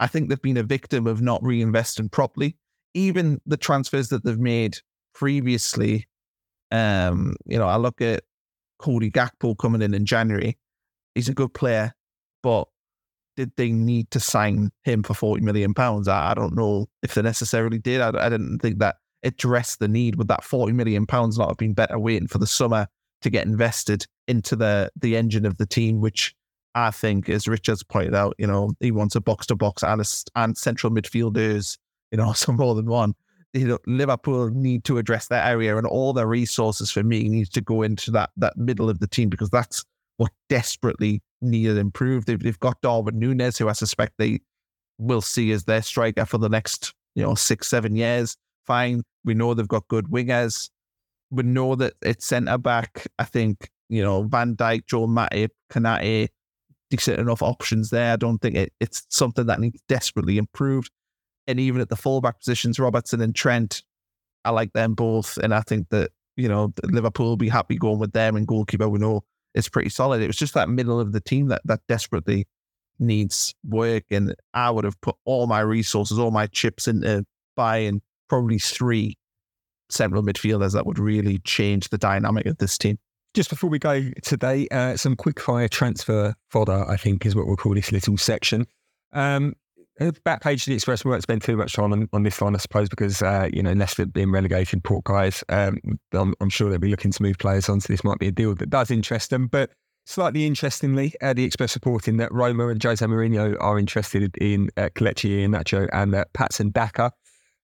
I 0.00 0.06
think 0.06 0.28
they've 0.28 0.40
been 0.40 0.56
a 0.56 0.62
victim 0.62 1.06
of 1.06 1.20
not 1.20 1.42
reinvesting 1.42 2.10
properly. 2.10 2.56
Even 2.94 3.40
the 3.46 3.56
transfers 3.56 4.08
that 4.08 4.24
they've 4.24 4.38
made 4.38 4.78
previously, 5.14 6.06
um, 6.70 7.36
you 7.46 7.58
know, 7.58 7.66
I 7.66 7.76
look 7.76 8.00
at 8.00 8.24
Cody 8.78 9.10
Gakpo 9.10 9.56
coming 9.56 9.82
in 9.82 9.94
in 9.94 10.06
January. 10.06 10.58
He's 11.14 11.28
a 11.28 11.34
good 11.34 11.54
player, 11.54 11.94
but 12.42 12.68
did 13.36 13.52
they 13.56 13.70
need 13.70 14.10
to 14.10 14.20
sign 14.20 14.70
him 14.84 15.02
for 15.02 15.14
40 15.14 15.42
million 15.42 15.74
pounds? 15.74 16.08
I, 16.08 16.30
I, 16.30 16.34
don't 16.34 16.54
know 16.54 16.86
if 17.02 17.14
they 17.14 17.22
necessarily 17.22 17.78
did. 17.78 18.00
I, 18.00 18.08
I 18.08 18.28
didn't 18.28 18.58
think 18.60 18.78
that 18.78 18.96
addressed 19.22 19.78
the 19.78 19.88
need. 19.88 20.16
Would 20.16 20.28
that 20.28 20.44
40 20.44 20.72
million 20.72 21.06
pounds 21.06 21.38
not 21.38 21.48
have 21.48 21.58
been 21.58 21.74
better 21.74 21.98
waiting 21.98 22.28
for 22.28 22.38
the 22.38 22.46
summer 22.46 22.86
to 23.22 23.30
get 23.30 23.46
invested 23.46 24.06
into 24.28 24.56
the 24.56 24.90
the 24.96 25.16
engine 25.16 25.46
of 25.46 25.58
the 25.58 25.66
team, 25.66 26.00
which 26.00 26.34
I 26.74 26.90
think, 26.90 27.28
as 27.28 27.48
Richard's 27.48 27.82
pointed 27.82 28.14
out, 28.14 28.34
you 28.38 28.46
know, 28.46 28.72
he 28.80 28.90
wants 28.90 29.14
a 29.14 29.20
box 29.20 29.46
to 29.46 29.56
box 29.56 29.82
and 29.82 30.02
and 30.34 30.56
central 30.56 30.92
midfielders, 30.92 31.78
you 32.10 32.18
know, 32.18 32.32
some 32.34 32.56
more 32.56 32.74
than 32.74 32.86
one. 32.86 33.14
You 33.52 33.68
know, 33.68 33.78
Liverpool 33.86 34.50
need 34.50 34.84
to 34.84 34.98
address 34.98 35.28
that 35.28 35.46
area, 35.46 35.76
and 35.76 35.86
all 35.86 36.12
their 36.12 36.26
resources 36.26 36.90
for 36.90 37.02
me 37.02 37.28
needs 37.28 37.48
to 37.50 37.60
go 37.60 37.82
into 37.82 38.10
that 38.12 38.30
that 38.36 38.56
middle 38.56 38.90
of 38.90 39.00
the 39.00 39.06
team 39.06 39.28
because 39.28 39.50
that's 39.50 39.84
what 40.18 40.32
desperately 40.48 41.22
needed 41.50 41.78
improved. 41.78 42.26
They've, 42.26 42.42
they've 42.42 42.58
got 42.60 42.80
Darwin 42.82 43.18
Nunez, 43.18 43.58
who 43.58 43.68
I 43.68 43.72
suspect 43.72 44.14
they 44.18 44.40
will 44.98 45.20
see 45.20 45.52
as 45.52 45.64
their 45.64 45.82
striker 45.82 46.24
for 46.24 46.38
the 46.38 46.48
next, 46.48 46.94
you 47.14 47.22
know, 47.22 47.34
six, 47.34 47.68
seven 47.68 47.96
years. 47.96 48.36
Fine. 48.66 49.02
We 49.24 49.34
know 49.34 49.54
they've 49.54 49.68
got 49.68 49.88
good 49.88 50.06
wingers. 50.06 50.70
We 51.30 51.42
know 51.42 51.74
that 51.76 51.94
it's 52.02 52.26
centre 52.26 52.58
back. 52.58 53.06
I 53.18 53.24
think, 53.24 53.70
you 53.88 54.02
know, 54.02 54.24
Van 54.24 54.56
Dijk, 54.56 54.86
Joe 54.86 55.06
Matip, 55.06 55.50
Konate, 55.70 56.28
decent 56.90 57.18
enough 57.18 57.42
options 57.42 57.90
there. 57.90 58.12
I 58.12 58.16
don't 58.16 58.38
think 58.38 58.54
it, 58.54 58.72
it's 58.80 59.06
something 59.10 59.46
that 59.46 59.60
needs 59.60 59.80
desperately 59.88 60.38
improved. 60.38 60.90
And 61.46 61.60
even 61.60 61.80
at 61.80 61.88
the 61.88 61.96
fullback 61.96 62.40
positions, 62.40 62.78
Robertson 62.78 63.20
and 63.20 63.34
Trent, 63.34 63.82
I 64.44 64.50
like 64.50 64.72
them 64.72 64.94
both. 64.94 65.36
And 65.38 65.54
I 65.54 65.60
think 65.60 65.88
that, 65.90 66.10
you 66.36 66.48
know, 66.48 66.72
Liverpool 66.84 67.26
will 67.26 67.36
be 67.36 67.48
happy 67.48 67.76
going 67.76 67.98
with 67.98 68.12
them 68.12 68.36
and 68.36 68.46
goalkeeper 68.46 68.88
we 68.88 68.98
know 68.98 69.24
is 69.56 69.68
pretty 69.68 69.90
solid. 69.90 70.22
It 70.22 70.26
was 70.26 70.36
just 70.36 70.54
that 70.54 70.68
middle 70.68 71.00
of 71.00 71.12
the 71.12 71.20
team 71.20 71.48
that 71.48 71.62
that 71.64 71.80
desperately 71.88 72.46
needs 72.98 73.54
work. 73.64 74.04
And 74.10 74.34
I 74.54 74.70
would 74.70 74.84
have 74.84 75.00
put 75.00 75.16
all 75.24 75.46
my 75.46 75.60
resources, 75.60 76.18
all 76.18 76.30
my 76.30 76.46
chips 76.46 76.86
into 76.86 77.24
buying 77.56 78.02
probably 78.28 78.58
three 78.58 79.16
central 79.88 80.22
midfielders 80.22 80.72
that 80.72 80.86
would 80.86 80.98
really 80.98 81.38
change 81.40 81.88
the 81.88 81.98
dynamic 81.98 82.46
of 82.46 82.58
this 82.58 82.76
team. 82.78 82.98
Just 83.34 83.50
before 83.50 83.70
we 83.70 83.78
go 83.78 84.10
today, 84.22 84.66
uh, 84.70 84.96
some 84.96 85.14
quick 85.14 85.40
fire 85.40 85.68
transfer 85.68 86.34
fodder, 86.50 86.88
I 86.88 86.96
think, 86.96 87.26
is 87.26 87.36
what 87.36 87.46
we'll 87.46 87.56
call 87.56 87.74
this 87.74 87.92
little 87.92 88.16
section. 88.16 88.66
Um, 89.12 89.54
back 90.24 90.42
page 90.42 90.62
of 90.62 90.66
the 90.66 90.74
Express, 90.74 91.04
we 91.04 91.10
won't 91.10 91.22
spend 91.22 91.42
too 91.42 91.56
much 91.56 91.74
time 91.74 91.92
on, 91.92 92.08
on 92.12 92.22
this 92.22 92.40
one, 92.40 92.54
I 92.54 92.58
suppose, 92.58 92.88
because, 92.88 93.22
uh, 93.22 93.48
you 93.52 93.62
know, 93.62 93.72
Leicester 93.72 94.06
being 94.06 94.30
relegated, 94.30 94.84
port 94.84 95.04
guys, 95.04 95.42
um, 95.48 95.78
I'm, 96.12 96.34
I'm, 96.40 96.50
sure 96.50 96.68
they'll 96.70 96.78
be 96.78 96.90
looking 96.90 97.12
to 97.12 97.22
move 97.22 97.38
players 97.38 97.68
on, 97.68 97.80
so 97.80 97.92
this 97.92 98.04
might 98.04 98.18
be 98.18 98.28
a 98.28 98.32
deal 98.32 98.54
that 98.54 98.70
does 98.70 98.90
interest 98.90 99.30
them. 99.30 99.46
But 99.46 99.70
slightly 100.04 100.46
interestingly, 100.46 101.14
uh, 101.22 101.32
the 101.32 101.44
Express 101.44 101.74
reporting 101.74 102.18
that 102.18 102.32
Roma 102.32 102.68
and 102.68 102.82
Jose 102.82 103.04
Mourinho 103.04 103.56
are 103.60 103.78
interested 103.78 104.36
in 104.36 104.70
uh, 104.76 104.90
Kelechi 104.94 105.30
Iheanacho 105.30 105.88
and 105.92 106.14
uh, 106.14 106.24
Patson 106.34 106.70
Daka. 106.70 107.12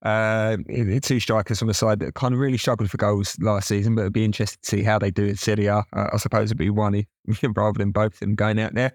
Uh, 0.02 0.56
two 1.00 1.20
strikers 1.20 1.60
from 1.60 1.68
the 1.68 1.74
side 1.74 2.00
that 2.00 2.14
kind 2.14 2.34
of 2.34 2.40
really 2.40 2.58
struggled 2.58 2.90
for 2.90 2.96
goals 2.96 3.36
last 3.40 3.68
season, 3.68 3.94
but 3.94 4.02
it'd 4.02 4.12
be 4.12 4.24
interesting 4.24 4.58
to 4.60 4.68
see 4.68 4.82
how 4.82 4.98
they 4.98 5.12
do 5.12 5.26
in 5.26 5.36
Serie 5.36 5.66
A. 5.66 5.84
Uh, 5.92 6.10
I 6.12 6.16
suppose 6.16 6.48
it'd 6.48 6.58
be 6.58 6.70
one 6.70 7.06
rather 7.56 7.78
than 7.78 7.92
both 7.92 8.14
of 8.14 8.20
them 8.20 8.34
going 8.34 8.58
out 8.58 8.74
there. 8.74 8.92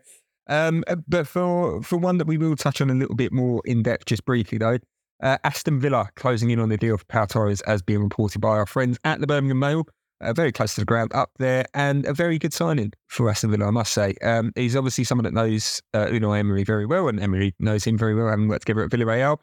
Um, 0.49 0.83
uh, 0.87 0.95
but 1.07 1.27
for 1.27 1.81
for 1.83 1.97
one 1.97 2.17
that 2.17 2.27
we 2.27 2.37
will 2.37 2.55
touch 2.55 2.81
on 2.81 2.89
a 2.89 2.93
little 2.93 3.15
bit 3.15 3.31
more 3.31 3.61
in 3.65 3.83
depth, 3.83 4.05
just 4.05 4.25
briefly 4.25 4.57
though, 4.57 4.79
uh, 5.21 5.37
Aston 5.43 5.79
Villa 5.79 6.09
closing 6.15 6.49
in 6.49 6.59
on 6.59 6.69
the 6.69 6.77
deal 6.77 6.97
for 6.97 7.05
Pau 7.05 7.25
Torres 7.25 7.61
as 7.61 7.81
being 7.81 8.03
reported 8.03 8.39
by 8.39 8.49
our 8.49 8.65
friends 8.65 8.97
at 9.03 9.19
the 9.19 9.27
Birmingham 9.27 9.59
Mail. 9.59 9.85
Uh, 10.19 10.33
very 10.33 10.51
close 10.51 10.73
to 10.73 10.81
the 10.81 10.85
ground 10.85 11.11
up 11.13 11.29
there, 11.37 11.63
and 11.75 12.05
a 12.07 12.13
very 12.13 12.39
good 12.39 12.51
signing 12.51 12.91
for 13.07 13.29
Aston 13.29 13.51
Villa, 13.51 13.67
I 13.67 13.71
must 13.71 13.93
say. 13.93 14.15
Um, 14.23 14.51
he's 14.55 14.75
obviously 14.75 15.03
someone 15.03 15.25
that 15.25 15.33
knows 15.33 15.79
uh, 15.93 16.07
Unai 16.07 16.39
Emery 16.39 16.63
very 16.63 16.87
well, 16.87 17.07
and 17.07 17.19
Emery 17.19 17.53
knows 17.59 17.83
him 17.83 17.99
very 17.99 18.15
well, 18.15 18.27
having 18.27 18.47
worked 18.47 18.65
together 18.65 18.83
at 18.83 18.89
Villarreal. 18.89 19.37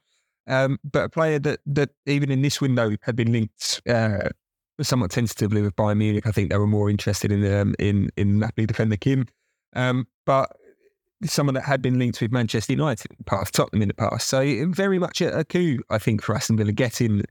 Um, 0.47 0.79
but 0.85 1.05
a 1.05 1.09
player 1.09 1.39
that 1.39 1.61
that 1.67 1.91
even 2.07 2.31
in 2.31 2.43
this 2.43 2.61
window 2.61 2.97
had 3.03 3.15
been 3.15 3.31
linked 3.31 3.83
uh, 3.89 4.31
somewhat 4.83 5.11
tentatively 5.11 5.63
with 5.63 5.77
Bayern 5.77 5.99
Munich. 5.99 6.27
I 6.27 6.33
think 6.33 6.51
they 6.51 6.59
were 6.59 6.67
more 6.67 6.91
interested 6.91 7.31
in 7.31 7.45
um, 7.53 7.75
in 7.79 8.11
in 8.17 8.41
Napoli 8.41 8.67
defender 8.67 8.97
Kim, 8.97 9.27
um, 9.75 10.07
but 10.27 10.51
someone 11.23 11.55
that 11.55 11.65
had 11.65 11.81
been 11.81 11.99
linked 11.99 12.21
with 12.21 12.33
Manchester 12.33 12.73
United 12.73 13.11
in 13.11 13.17
the 13.19 13.25
past, 13.25 13.55
Tottenham 13.55 13.83
in 13.83 13.89
the 13.89 13.95
past. 13.95 14.29
So 14.29 14.67
very 14.71 14.99
much 14.99 15.21
a, 15.21 15.39
a 15.39 15.45
coup, 15.45 15.79
I 15.91 15.99
think, 15.99 16.23
for 16.23 16.35
Aston 16.35 16.57
Villa 16.57 16.73
getting 16.73 17.23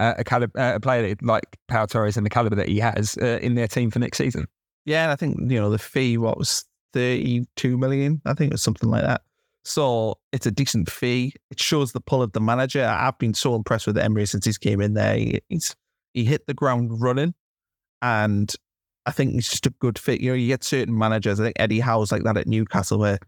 uh, 0.00 0.14
a, 0.18 0.24
calib- 0.24 0.56
uh, 0.56 0.76
a 0.76 0.80
player 0.80 1.14
like 1.22 1.58
Pau 1.68 1.86
Torres 1.86 2.16
and 2.16 2.24
the 2.24 2.30
caliber 2.30 2.56
that 2.56 2.68
he 2.68 2.78
has 2.78 3.18
uh, 3.20 3.38
in 3.42 3.54
their 3.54 3.68
team 3.68 3.90
for 3.90 3.98
next 3.98 4.18
season. 4.18 4.46
Yeah, 4.84 5.04
and 5.04 5.12
I 5.12 5.16
think 5.16 5.38
you 5.50 5.60
know 5.60 5.70
the 5.70 5.78
fee. 5.78 6.18
What 6.18 6.38
was 6.38 6.64
thirty-two 6.92 7.78
million? 7.78 8.20
I 8.24 8.34
think 8.34 8.50
it 8.50 8.54
was 8.54 8.62
something 8.62 8.90
like 8.90 9.02
that. 9.02 9.22
So 9.64 10.18
it's 10.32 10.46
a 10.46 10.50
decent 10.50 10.90
fee. 10.90 11.34
It 11.50 11.60
shows 11.60 11.92
the 11.92 12.00
pull 12.00 12.20
of 12.20 12.32
the 12.32 12.40
manager. 12.40 12.84
I've 12.84 13.18
been 13.18 13.34
so 13.34 13.54
impressed 13.54 13.86
with 13.86 13.96
Emery 13.96 14.26
since 14.26 14.44
he's 14.44 14.58
came 14.58 14.80
in 14.80 14.94
there. 14.94 15.16
He, 15.16 15.40
he's 15.48 15.76
he 16.14 16.24
hit 16.24 16.46
the 16.46 16.54
ground 16.54 17.00
running, 17.00 17.34
and 18.00 18.52
I 19.06 19.12
think 19.12 19.32
he's 19.32 19.48
just 19.48 19.66
a 19.66 19.70
good 19.70 19.98
fit. 19.98 20.20
You 20.20 20.30
know, 20.30 20.36
you 20.36 20.48
get 20.48 20.64
certain 20.64 20.98
managers. 20.98 21.38
I 21.38 21.44
think 21.44 21.56
Eddie 21.60 21.80
Howe's 21.80 22.10
like 22.10 22.24
that 22.24 22.36
at 22.36 22.48
Newcastle, 22.48 22.98
where 22.98 23.18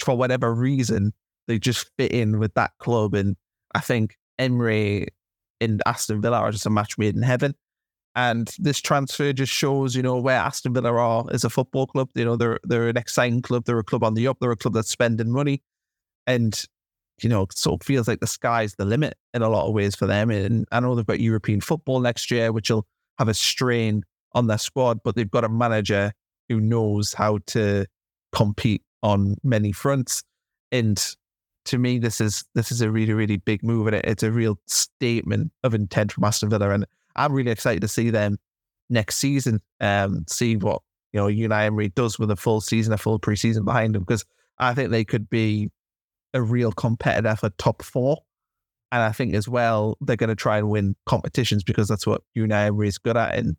for 0.00 0.16
whatever 0.16 0.52
reason 0.54 1.12
they 1.46 1.58
just 1.58 1.90
fit 1.98 2.12
in 2.12 2.38
with 2.38 2.54
that 2.54 2.72
club. 2.78 3.14
And 3.14 3.36
I 3.74 3.80
think 3.80 4.16
Emery 4.38 5.08
and 5.60 5.82
Aston 5.86 6.20
Villa 6.20 6.38
are 6.38 6.52
just 6.52 6.66
a 6.66 6.70
match 6.70 6.96
made 6.98 7.14
in 7.14 7.22
heaven. 7.22 7.54
And 8.16 8.54
this 8.58 8.80
transfer 8.80 9.32
just 9.32 9.52
shows, 9.52 9.96
you 9.96 10.02
know, 10.02 10.18
where 10.18 10.38
Aston 10.38 10.72
Villa 10.72 10.92
are 10.92 11.24
as 11.32 11.44
a 11.44 11.50
football 11.50 11.86
club. 11.86 12.10
You 12.14 12.24
know, 12.24 12.36
they're 12.36 12.60
they're 12.62 12.88
an 12.88 12.96
exciting 12.96 13.42
club. 13.42 13.64
They're 13.64 13.78
a 13.78 13.84
club 13.84 14.04
on 14.04 14.14
the 14.14 14.28
up. 14.28 14.38
They're 14.40 14.52
a 14.52 14.56
club 14.56 14.74
that's 14.74 14.90
spending 14.90 15.30
money 15.30 15.62
and 16.26 16.64
you 17.22 17.28
know, 17.28 17.46
sort 17.54 17.80
of 17.80 17.86
feels 17.86 18.08
like 18.08 18.20
the 18.20 18.26
sky's 18.26 18.74
the 18.74 18.84
limit 18.84 19.16
in 19.32 19.42
a 19.42 19.48
lot 19.48 19.66
of 19.66 19.72
ways 19.72 19.94
for 19.94 20.06
them. 20.06 20.30
And 20.30 20.66
I 20.72 20.80
know 20.80 20.94
they've 20.94 21.06
got 21.06 21.20
European 21.20 21.60
football 21.60 22.00
next 22.00 22.30
year, 22.30 22.52
which 22.52 22.70
will 22.70 22.86
have 23.18 23.28
a 23.28 23.34
strain 23.34 24.02
on 24.32 24.48
their 24.48 24.58
squad, 24.58 25.00
but 25.04 25.14
they've 25.14 25.30
got 25.30 25.44
a 25.44 25.48
manager 25.48 26.12
who 26.48 26.60
knows 26.60 27.14
how 27.14 27.38
to 27.46 27.86
compete 28.32 28.82
on 29.04 29.36
many 29.44 29.70
fronts. 29.70 30.24
And 30.72 31.00
to 31.66 31.78
me, 31.78 31.98
this 31.98 32.20
is 32.20 32.44
this 32.54 32.72
is 32.72 32.80
a 32.80 32.90
really, 32.90 33.12
really 33.12 33.36
big 33.36 33.62
move, 33.62 33.86
and 33.86 33.96
it's 33.96 34.24
a 34.24 34.32
real 34.32 34.58
statement 34.66 35.52
of 35.62 35.74
intent 35.74 36.10
from 36.10 36.24
Aston 36.24 36.50
Villa. 36.50 36.70
And 36.70 36.84
I'm 37.14 37.32
really 37.32 37.52
excited 37.52 37.80
to 37.82 37.88
see 37.88 38.10
them 38.10 38.38
next 38.90 39.16
season, 39.16 39.60
um, 39.80 40.24
see 40.28 40.56
what 40.56 40.82
you 41.12 41.20
know 41.20 41.26
Unai 41.26 41.66
Emery 41.66 41.90
does 41.90 42.18
with 42.18 42.30
a 42.32 42.36
full 42.36 42.60
season, 42.60 42.92
a 42.92 42.98
full 42.98 43.20
preseason 43.20 43.64
behind 43.64 43.94
them, 43.94 44.02
because 44.02 44.24
I 44.58 44.74
think 44.74 44.90
they 44.90 45.04
could 45.04 45.30
be 45.30 45.70
a 46.32 46.42
real 46.42 46.72
competitor 46.72 47.36
for 47.36 47.50
top 47.50 47.82
four. 47.82 48.18
And 48.90 49.02
I 49.02 49.12
think 49.12 49.34
as 49.34 49.48
well, 49.48 49.96
they're 50.00 50.16
going 50.16 50.28
to 50.28 50.36
try 50.36 50.58
and 50.58 50.70
win 50.70 50.94
competitions 51.06 51.64
because 51.64 51.88
that's 51.88 52.06
what 52.06 52.22
Unai 52.36 52.66
Emery 52.66 52.88
is 52.88 52.98
good 52.98 53.16
at. 53.16 53.36
And 53.36 53.56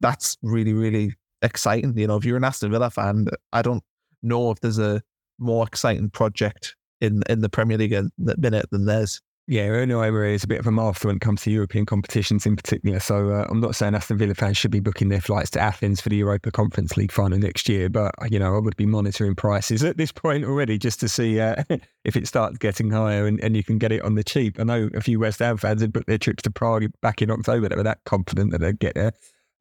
that's 0.00 0.38
really, 0.42 0.72
really 0.72 1.14
exciting. 1.42 1.96
You 1.98 2.06
know, 2.06 2.16
if 2.16 2.24
you're 2.24 2.38
an 2.38 2.44
Aston 2.44 2.70
Villa 2.70 2.90
fan, 2.90 3.26
I 3.52 3.60
don't 3.62 3.82
know 4.22 4.50
if 4.50 4.60
there's 4.60 4.78
a 4.78 5.02
more 5.38 5.66
exciting 5.66 6.10
project 6.10 6.74
in 7.00 7.22
in 7.28 7.40
the 7.40 7.48
Premier 7.48 7.78
League 7.78 7.90
the 7.90 8.36
minute 8.38 8.70
than 8.70 8.86
theirs. 8.86 9.20
Yeah, 9.50 9.68
Unai 9.68 10.08
Emery 10.08 10.34
is 10.34 10.44
a 10.44 10.46
bit 10.46 10.60
of 10.60 10.66
a 10.66 10.70
master 10.70 11.08
when 11.08 11.16
it 11.16 11.22
comes 11.22 11.40
to 11.42 11.50
European 11.50 11.86
competitions 11.86 12.44
in 12.44 12.54
particular. 12.54 13.00
So 13.00 13.30
uh, 13.30 13.46
I'm 13.48 13.60
not 13.60 13.74
saying 13.74 13.94
Aston 13.94 14.18
Villa 14.18 14.34
fans 14.34 14.58
should 14.58 14.70
be 14.70 14.78
booking 14.78 15.08
their 15.08 15.22
flights 15.22 15.48
to 15.52 15.58
Athens 15.58 16.02
for 16.02 16.10
the 16.10 16.16
Europa 16.16 16.50
Conference 16.50 16.98
League 16.98 17.10
final 17.10 17.38
next 17.38 17.66
year, 17.66 17.88
but 17.88 18.14
you 18.30 18.38
know 18.38 18.54
I 18.54 18.58
would 18.58 18.76
be 18.76 18.84
monitoring 18.84 19.34
prices 19.34 19.82
at 19.82 19.96
this 19.96 20.12
point 20.12 20.44
already 20.44 20.76
just 20.76 21.00
to 21.00 21.08
see 21.08 21.40
uh, 21.40 21.64
if 22.04 22.14
it 22.14 22.28
starts 22.28 22.58
getting 22.58 22.90
higher 22.90 23.26
and, 23.26 23.40
and 23.40 23.56
you 23.56 23.64
can 23.64 23.78
get 23.78 23.90
it 23.90 24.02
on 24.02 24.16
the 24.16 24.22
cheap. 24.22 24.60
I 24.60 24.64
know 24.64 24.90
a 24.92 25.00
few 25.00 25.18
West 25.18 25.38
Ham 25.38 25.56
fans 25.56 25.80
had 25.80 25.94
booked 25.94 26.08
their 26.08 26.18
trips 26.18 26.42
to 26.42 26.50
Prague 26.50 26.84
back 27.00 27.22
in 27.22 27.30
October; 27.30 27.70
they 27.70 27.76
were 27.76 27.82
that 27.84 28.04
confident 28.04 28.50
that 28.50 28.60
they'd 28.60 28.78
get 28.78 28.96
there. 28.96 29.12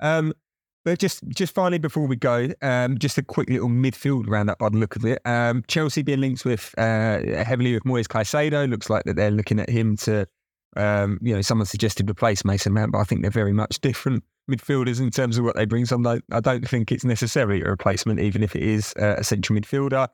Um, 0.02 0.34
but 0.88 1.00
just 1.00 1.21
just 1.28 1.54
finally 1.54 1.80
before 1.80 2.08
we 2.08 2.15
go, 2.15 2.47
um, 2.62 2.97
just 2.97 3.17
a 3.17 3.21
quick 3.21 3.50
little 3.50 3.67
midfield 3.67 4.23
roundup 4.30 4.58
by 4.60 4.69
the 4.69 4.78
look 4.78 4.95
of 4.95 5.04
it. 5.04 5.21
Um, 5.26 5.65
Chelsea 5.67 6.02
being 6.02 6.21
linked 6.21 6.45
with 6.45 6.73
uh, 6.78 7.19
heavily 7.43 7.73
with 7.73 7.84
Moise 7.84 8.08
Caicedo. 8.08 8.69
Looks 8.69 8.89
like 8.89 9.04
that 9.04 9.17
they're 9.17 9.30
looking 9.30 9.60
at 9.60 9.69
him 9.69 9.97
to, 9.97 10.26
um, 10.78 11.19
you 11.21 11.36
know, 11.36 11.41
someone 11.41 11.65
suggested 11.65 12.10
replace 12.10 12.45
Mason 12.45 12.71
Mount, 12.71 12.93
but 12.93 13.00
I 13.00 13.04
think 13.04 13.21
they're 13.21 13.30
very 13.30 13.52
much 13.52 13.82
different 13.82 14.23
midfielders 14.50 15.02
in 15.02 15.12
terms 15.12 15.38
of 15.38 15.43
what 15.43 15.58
they 15.58 15.65
bring. 15.65 15.86
So 15.86 16.02
I 16.32 16.39
don't 16.39 16.65
think 16.65 16.93
it's 16.93 17.04
necessarily 17.04 17.62
a 17.63 17.69
replacement, 17.69 18.21
even 18.21 18.41
if 18.41 18.56
it 18.56 18.63
is 18.63 18.93
uh, 18.97 19.15
a 19.17 19.26
central 19.26 19.60
midfielder. 19.60 20.08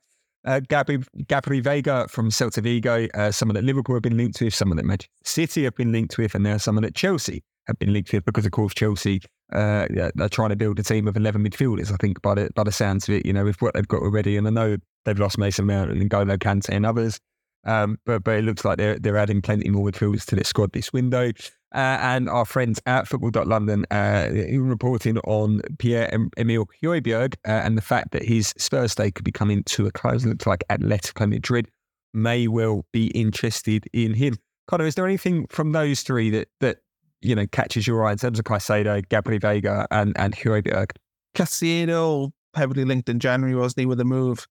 Uh, 0.43 0.59
Gabri, 0.59 1.05
Gabri 1.27 1.61
Veiga 1.61 2.09
from 2.09 2.31
Celta 2.31 2.63
Vigo, 2.63 3.07
uh, 3.13 3.31
someone 3.31 3.53
that 3.53 3.63
Liverpool 3.63 3.95
have 3.95 4.01
been 4.01 4.17
linked 4.17 4.41
with, 4.41 4.55
someone 4.55 4.77
that 4.77 4.85
Manchester 4.85 5.11
City 5.23 5.65
have 5.65 5.75
been 5.75 5.91
linked 5.91 6.17
with, 6.17 6.33
and 6.33 6.43
now 6.43 6.57
someone 6.57 6.81
that 6.81 6.95
Chelsea 6.95 7.43
have 7.67 7.77
been 7.77 7.93
linked 7.93 8.11
with 8.11 8.25
because, 8.25 8.47
of 8.47 8.51
course, 8.51 8.73
Chelsea 8.73 9.21
uh, 9.53 9.87
yeah, 9.93 10.09
they're 10.15 10.29
trying 10.29 10.49
to 10.49 10.55
build 10.55 10.79
a 10.79 10.83
team 10.83 11.07
of 11.07 11.15
11 11.15 11.43
midfielders, 11.43 11.91
I 11.91 11.95
think, 11.97 12.21
by 12.21 12.35
the, 12.35 12.49
by 12.55 12.63
the 12.63 12.71
sounds 12.71 13.07
of 13.07 13.15
it, 13.15 13.25
you 13.25 13.33
know, 13.33 13.45
with 13.45 13.61
what 13.61 13.73
they've 13.73 13.87
got 13.87 14.01
already. 14.01 14.37
And 14.37 14.47
I 14.47 14.51
know 14.51 14.77
they've 15.05 15.19
lost 15.19 15.37
Mason 15.37 15.65
Mount 15.65 15.91
and 15.91 16.01
N'Golo 16.01 16.37
Kante 16.37 16.69
and 16.69 16.85
others, 16.85 17.19
um, 17.65 17.97
but, 18.05 18.23
but 18.23 18.37
it 18.37 18.43
looks 18.43 18.65
like 18.65 18.77
they're, 18.77 18.97
they're 18.99 19.17
adding 19.17 19.41
plenty 19.41 19.69
more 19.69 19.89
midfielders 19.89 20.25
to 20.25 20.35
their 20.35 20.43
squad 20.43 20.73
this 20.73 20.91
window. 20.91 21.31
Uh, 21.73 21.97
and 22.01 22.29
our 22.29 22.45
friends 22.45 22.79
at 22.85 23.07
Football.London 23.07 23.85
uh, 23.89 24.29
reporting 24.59 25.17
on 25.19 25.61
Pierre 25.79 26.07
Emile 26.37 26.67
Højbjerg 26.83 27.33
uh, 27.47 27.51
and 27.51 27.75
the 27.75 27.81
fact 27.81 28.11
that 28.11 28.23
his 28.23 28.53
Spurs 28.57 28.91
stay 28.91 29.09
could 29.09 29.25
be 29.25 29.31
coming 29.31 29.63
to 29.63 29.87
a 29.87 29.91
close. 29.91 30.23
It 30.23 30.29
looks 30.29 30.45
like 30.45 30.63
Atletico 30.69 31.27
Madrid 31.27 31.67
may 32.13 32.47
well 32.47 32.85
be 32.93 33.07
interested 33.07 33.87
in 33.91 34.13
him. 34.13 34.35
Connor, 34.67 34.85
is 34.85 34.93
there 34.95 35.07
anything 35.07 35.47
from 35.47 35.71
those 35.71 36.01
three 36.01 36.29
that 36.29 36.47
that 36.59 36.77
you 37.23 37.35
know 37.35 37.47
catches 37.47 37.87
your 37.87 38.05
eye 38.05 38.11
in 38.11 38.17
terms 38.17 38.39
of 38.39 38.45
Caicedo, 38.45 39.05
Gabri 39.07 39.39
Veiga, 39.39 39.87
and 39.91 40.15
and 40.17 40.35
Højbjerg? 40.35 40.91
Caicedo 41.35 42.31
heavily 42.55 42.85
linked 42.85 43.09
in 43.09 43.19
January, 43.19 43.55
wasn't 43.55 43.79
he, 43.79 43.85
with 43.85 43.99
a 43.99 44.05
move? 44.05 44.47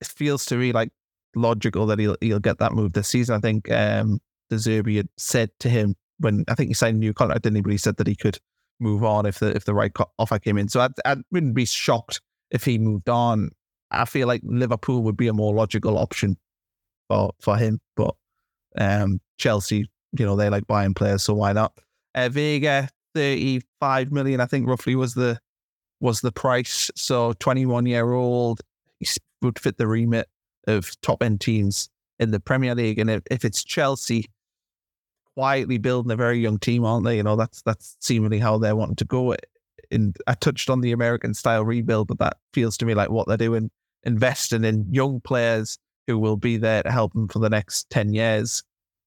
It 0.00 0.08
feels 0.08 0.44
to 0.46 0.56
me 0.56 0.72
like 0.72 0.90
logical 1.34 1.86
that 1.86 1.98
he'll 1.98 2.16
he'll 2.20 2.40
get 2.40 2.58
that 2.58 2.72
move 2.72 2.92
this 2.92 3.08
season. 3.08 3.36
I 3.36 3.40
think 3.40 3.70
um, 3.70 4.20
De 4.50 4.56
Zerbi 4.56 4.96
had 4.96 5.08
said 5.16 5.50
to 5.60 5.68
him 5.68 5.94
when 6.18 6.44
I 6.48 6.54
think 6.54 6.68
he 6.68 6.74
signed 6.74 6.96
a 6.96 7.00
new 7.00 7.12
contract, 7.12 7.42
didn't 7.42 7.56
he? 7.56 7.62
But 7.62 7.72
he 7.72 7.78
said 7.78 7.96
that 7.98 8.06
he 8.06 8.16
could 8.16 8.38
move 8.80 9.04
on 9.04 9.26
if 9.26 9.38
the 9.38 9.54
if 9.54 9.64
the 9.64 9.74
right 9.74 9.92
offer 10.18 10.38
came 10.38 10.58
in. 10.58 10.68
So 10.68 10.80
I, 10.80 10.88
I 11.04 11.16
wouldn't 11.30 11.54
be 11.54 11.64
shocked 11.64 12.20
if 12.50 12.64
he 12.64 12.78
moved 12.78 13.08
on. 13.08 13.50
I 13.90 14.04
feel 14.04 14.26
like 14.26 14.42
Liverpool 14.44 15.02
would 15.02 15.16
be 15.16 15.28
a 15.28 15.32
more 15.32 15.54
logical 15.54 15.98
option 15.98 16.36
for 17.08 17.32
for 17.40 17.56
him, 17.56 17.80
but 17.96 18.14
um, 18.78 19.20
Chelsea, 19.38 19.88
you 20.18 20.26
know, 20.26 20.36
they 20.36 20.50
like 20.50 20.66
buying 20.66 20.94
players, 20.94 21.22
so 21.22 21.34
why 21.34 21.52
not? 21.52 21.72
Uh, 22.16 22.86
thirty 23.14 23.60
five 23.78 24.10
million, 24.10 24.40
I 24.40 24.46
think 24.46 24.66
roughly 24.66 24.96
was 24.96 25.14
the 25.14 25.38
was 26.00 26.22
the 26.22 26.32
price. 26.32 26.90
So 26.96 27.34
twenty 27.34 27.66
one 27.66 27.86
year 27.86 28.12
old, 28.12 28.60
would 29.42 29.58
fit 29.58 29.78
the 29.78 29.86
remit 29.86 30.28
of 30.66 30.90
top 31.00 31.22
end 31.22 31.40
teams 31.40 31.88
in 32.18 32.30
the 32.30 32.40
Premier 32.40 32.74
League, 32.74 32.98
and 32.98 33.10
if, 33.10 33.22
if 33.30 33.44
it's 33.44 33.62
Chelsea 33.62 34.26
quietly 35.36 35.76
building 35.78 36.10
a 36.10 36.16
very 36.16 36.38
young 36.38 36.58
team, 36.58 36.84
aren't 36.84 37.04
they? 37.04 37.16
You 37.16 37.22
know, 37.22 37.36
that's 37.36 37.62
that's 37.62 37.96
seemingly 38.00 38.38
how 38.38 38.58
they're 38.58 38.76
wanting 38.76 38.96
to 38.96 39.04
go. 39.04 39.34
In 39.90 40.14
I 40.26 40.34
touched 40.34 40.70
on 40.70 40.80
the 40.80 40.92
American 40.92 41.34
style 41.34 41.64
rebuild, 41.64 42.08
but 42.08 42.18
that 42.18 42.38
feels 42.52 42.76
to 42.78 42.86
me 42.86 42.94
like 42.94 43.10
what 43.10 43.28
they're 43.28 43.36
doing, 43.36 43.70
investing 44.04 44.64
in 44.64 44.86
young 44.90 45.20
players 45.20 45.78
who 46.06 46.18
will 46.18 46.36
be 46.36 46.56
there 46.56 46.82
to 46.82 46.90
help 46.90 47.12
them 47.12 47.28
for 47.28 47.38
the 47.38 47.50
next 47.50 47.88
ten 47.90 48.12
years. 48.14 48.62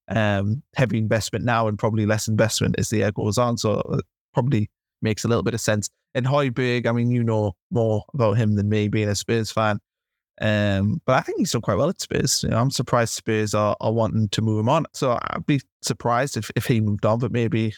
Um, 0.10 0.63
heavy 0.76 0.98
investment 0.98 1.45
now 1.45 1.67
and 1.67 1.78
probably 1.78 2.06
less 2.06 2.28
investment 2.28 2.76
as 2.80 2.89
the 2.89 2.98
year 2.98 3.12
goes 3.12 3.38
on. 3.38 3.58
So 3.58 3.80
it 3.93 4.06
probably 4.34 4.69
makes 5.02 5.24
a 5.24 5.28
little 5.28 5.43
bit 5.43 5.54
of 5.54 5.62
sense. 5.62 5.89
And 6.15 6.26
Højbjerg, 6.26 6.88
I 6.88 6.91
mean, 6.91 7.12
you 7.12 7.24
know 7.24 7.54
more 7.69 8.04
about 8.13 8.38
him 8.38 8.56
than 8.56 8.69
me, 8.69 8.88
being 8.88 9.10
a 9.10 9.15
Spurs 9.15 9.52
fan. 9.52 9.80
Um, 10.41 11.02
but 11.06 11.17
I 11.17 11.22
think 11.22 11.39
he's 11.39 11.52
done 11.52 11.62
quite 11.62 11.78
well 11.78 11.89
at 11.89 12.02
Spurs. 12.02 12.43
You 12.43 12.50
know, 12.50 12.58
I'm 12.58 12.72
surprised 12.72 13.13
Spurs 13.13 13.54
are, 13.54 13.76
are 13.82 13.91
wanting 13.91 14.30
to 14.30 14.41
move 14.41 14.60
him 14.60 14.69
on. 14.69 14.86
So 14.93 15.19
I'd 15.22 15.45
be 15.45 15.62
surprised 15.82 16.38
if, 16.38 16.50
if 16.56 16.65
he 16.65 16.82
moved 16.82 17.06
on, 17.06 17.19
but 17.19 17.32
maybe 17.32 17.74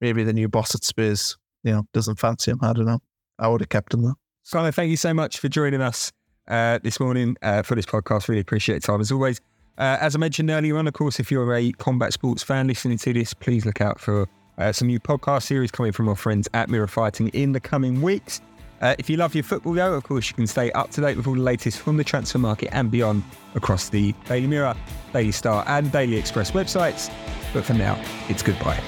maybe 0.00 0.24
the 0.24 0.32
new 0.32 0.48
boss 0.48 0.74
at 0.74 0.84
Spurs, 0.84 1.36
you 1.62 1.72
know, 1.72 1.86
doesn't 1.92 2.18
fancy 2.18 2.50
him. 2.50 2.58
I 2.62 2.72
don't 2.72 2.86
know. 2.86 3.00
I 3.38 3.48
would 3.48 3.60
have 3.60 3.68
kept 3.68 3.94
him 3.94 4.02
though. 4.02 4.16
Simon, 4.42 4.72
thank 4.72 4.90
you 4.90 4.96
so 4.96 5.14
much 5.14 5.38
for 5.38 5.48
joining 5.48 5.80
us 5.80 6.12
uh, 6.48 6.78
this 6.82 7.00
morning 7.00 7.36
uh, 7.42 7.62
for 7.62 7.74
this 7.74 7.86
podcast. 7.86 8.28
Really 8.28 8.40
appreciate 8.40 8.74
your 8.74 8.80
time 8.80 9.00
as 9.00 9.10
always. 9.10 9.40
Uh, 9.78 9.98
as 10.00 10.14
I 10.14 10.18
mentioned 10.18 10.50
earlier 10.50 10.76
on, 10.78 10.86
of 10.86 10.94
course, 10.94 11.20
if 11.20 11.30
you're 11.30 11.54
a 11.54 11.72
combat 11.72 12.12
sports 12.12 12.42
fan 12.42 12.66
listening 12.66 12.98
to 12.98 13.12
this, 13.12 13.34
please 13.34 13.66
look 13.66 13.80
out 13.80 14.00
for 14.00 14.26
uh, 14.58 14.72
some 14.72 14.88
new 14.88 14.98
podcast 14.98 15.42
series 15.42 15.70
coming 15.70 15.92
from 15.92 16.08
our 16.08 16.16
friends 16.16 16.48
at 16.54 16.70
Mirror 16.70 16.86
Fighting 16.86 17.28
in 17.28 17.52
the 17.52 17.60
coming 17.60 18.00
weeks. 18.00 18.40
Uh, 18.80 18.94
if 18.98 19.08
you 19.08 19.16
love 19.16 19.34
your 19.34 19.44
football, 19.44 19.72
though, 19.72 19.94
of 19.94 20.04
course, 20.04 20.28
you 20.28 20.34
can 20.34 20.46
stay 20.46 20.70
up 20.72 20.90
to 20.90 21.00
date 21.00 21.16
with 21.16 21.26
all 21.26 21.34
the 21.34 21.40
latest 21.40 21.78
from 21.78 21.96
the 21.96 22.04
transfer 22.04 22.38
market 22.38 22.68
and 22.72 22.90
beyond 22.90 23.22
across 23.54 23.88
the 23.88 24.12
Daily 24.26 24.46
Mirror, 24.46 24.74
Daily 25.12 25.32
Star, 25.32 25.64
and 25.66 25.90
Daily 25.92 26.16
Express 26.16 26.50
websites. 26.50 27.10
But 27.52 27.64
for 27.64 27.74
now, 27.74 28.02
it's 28.28 28.42
goodbye. 28.42 28.82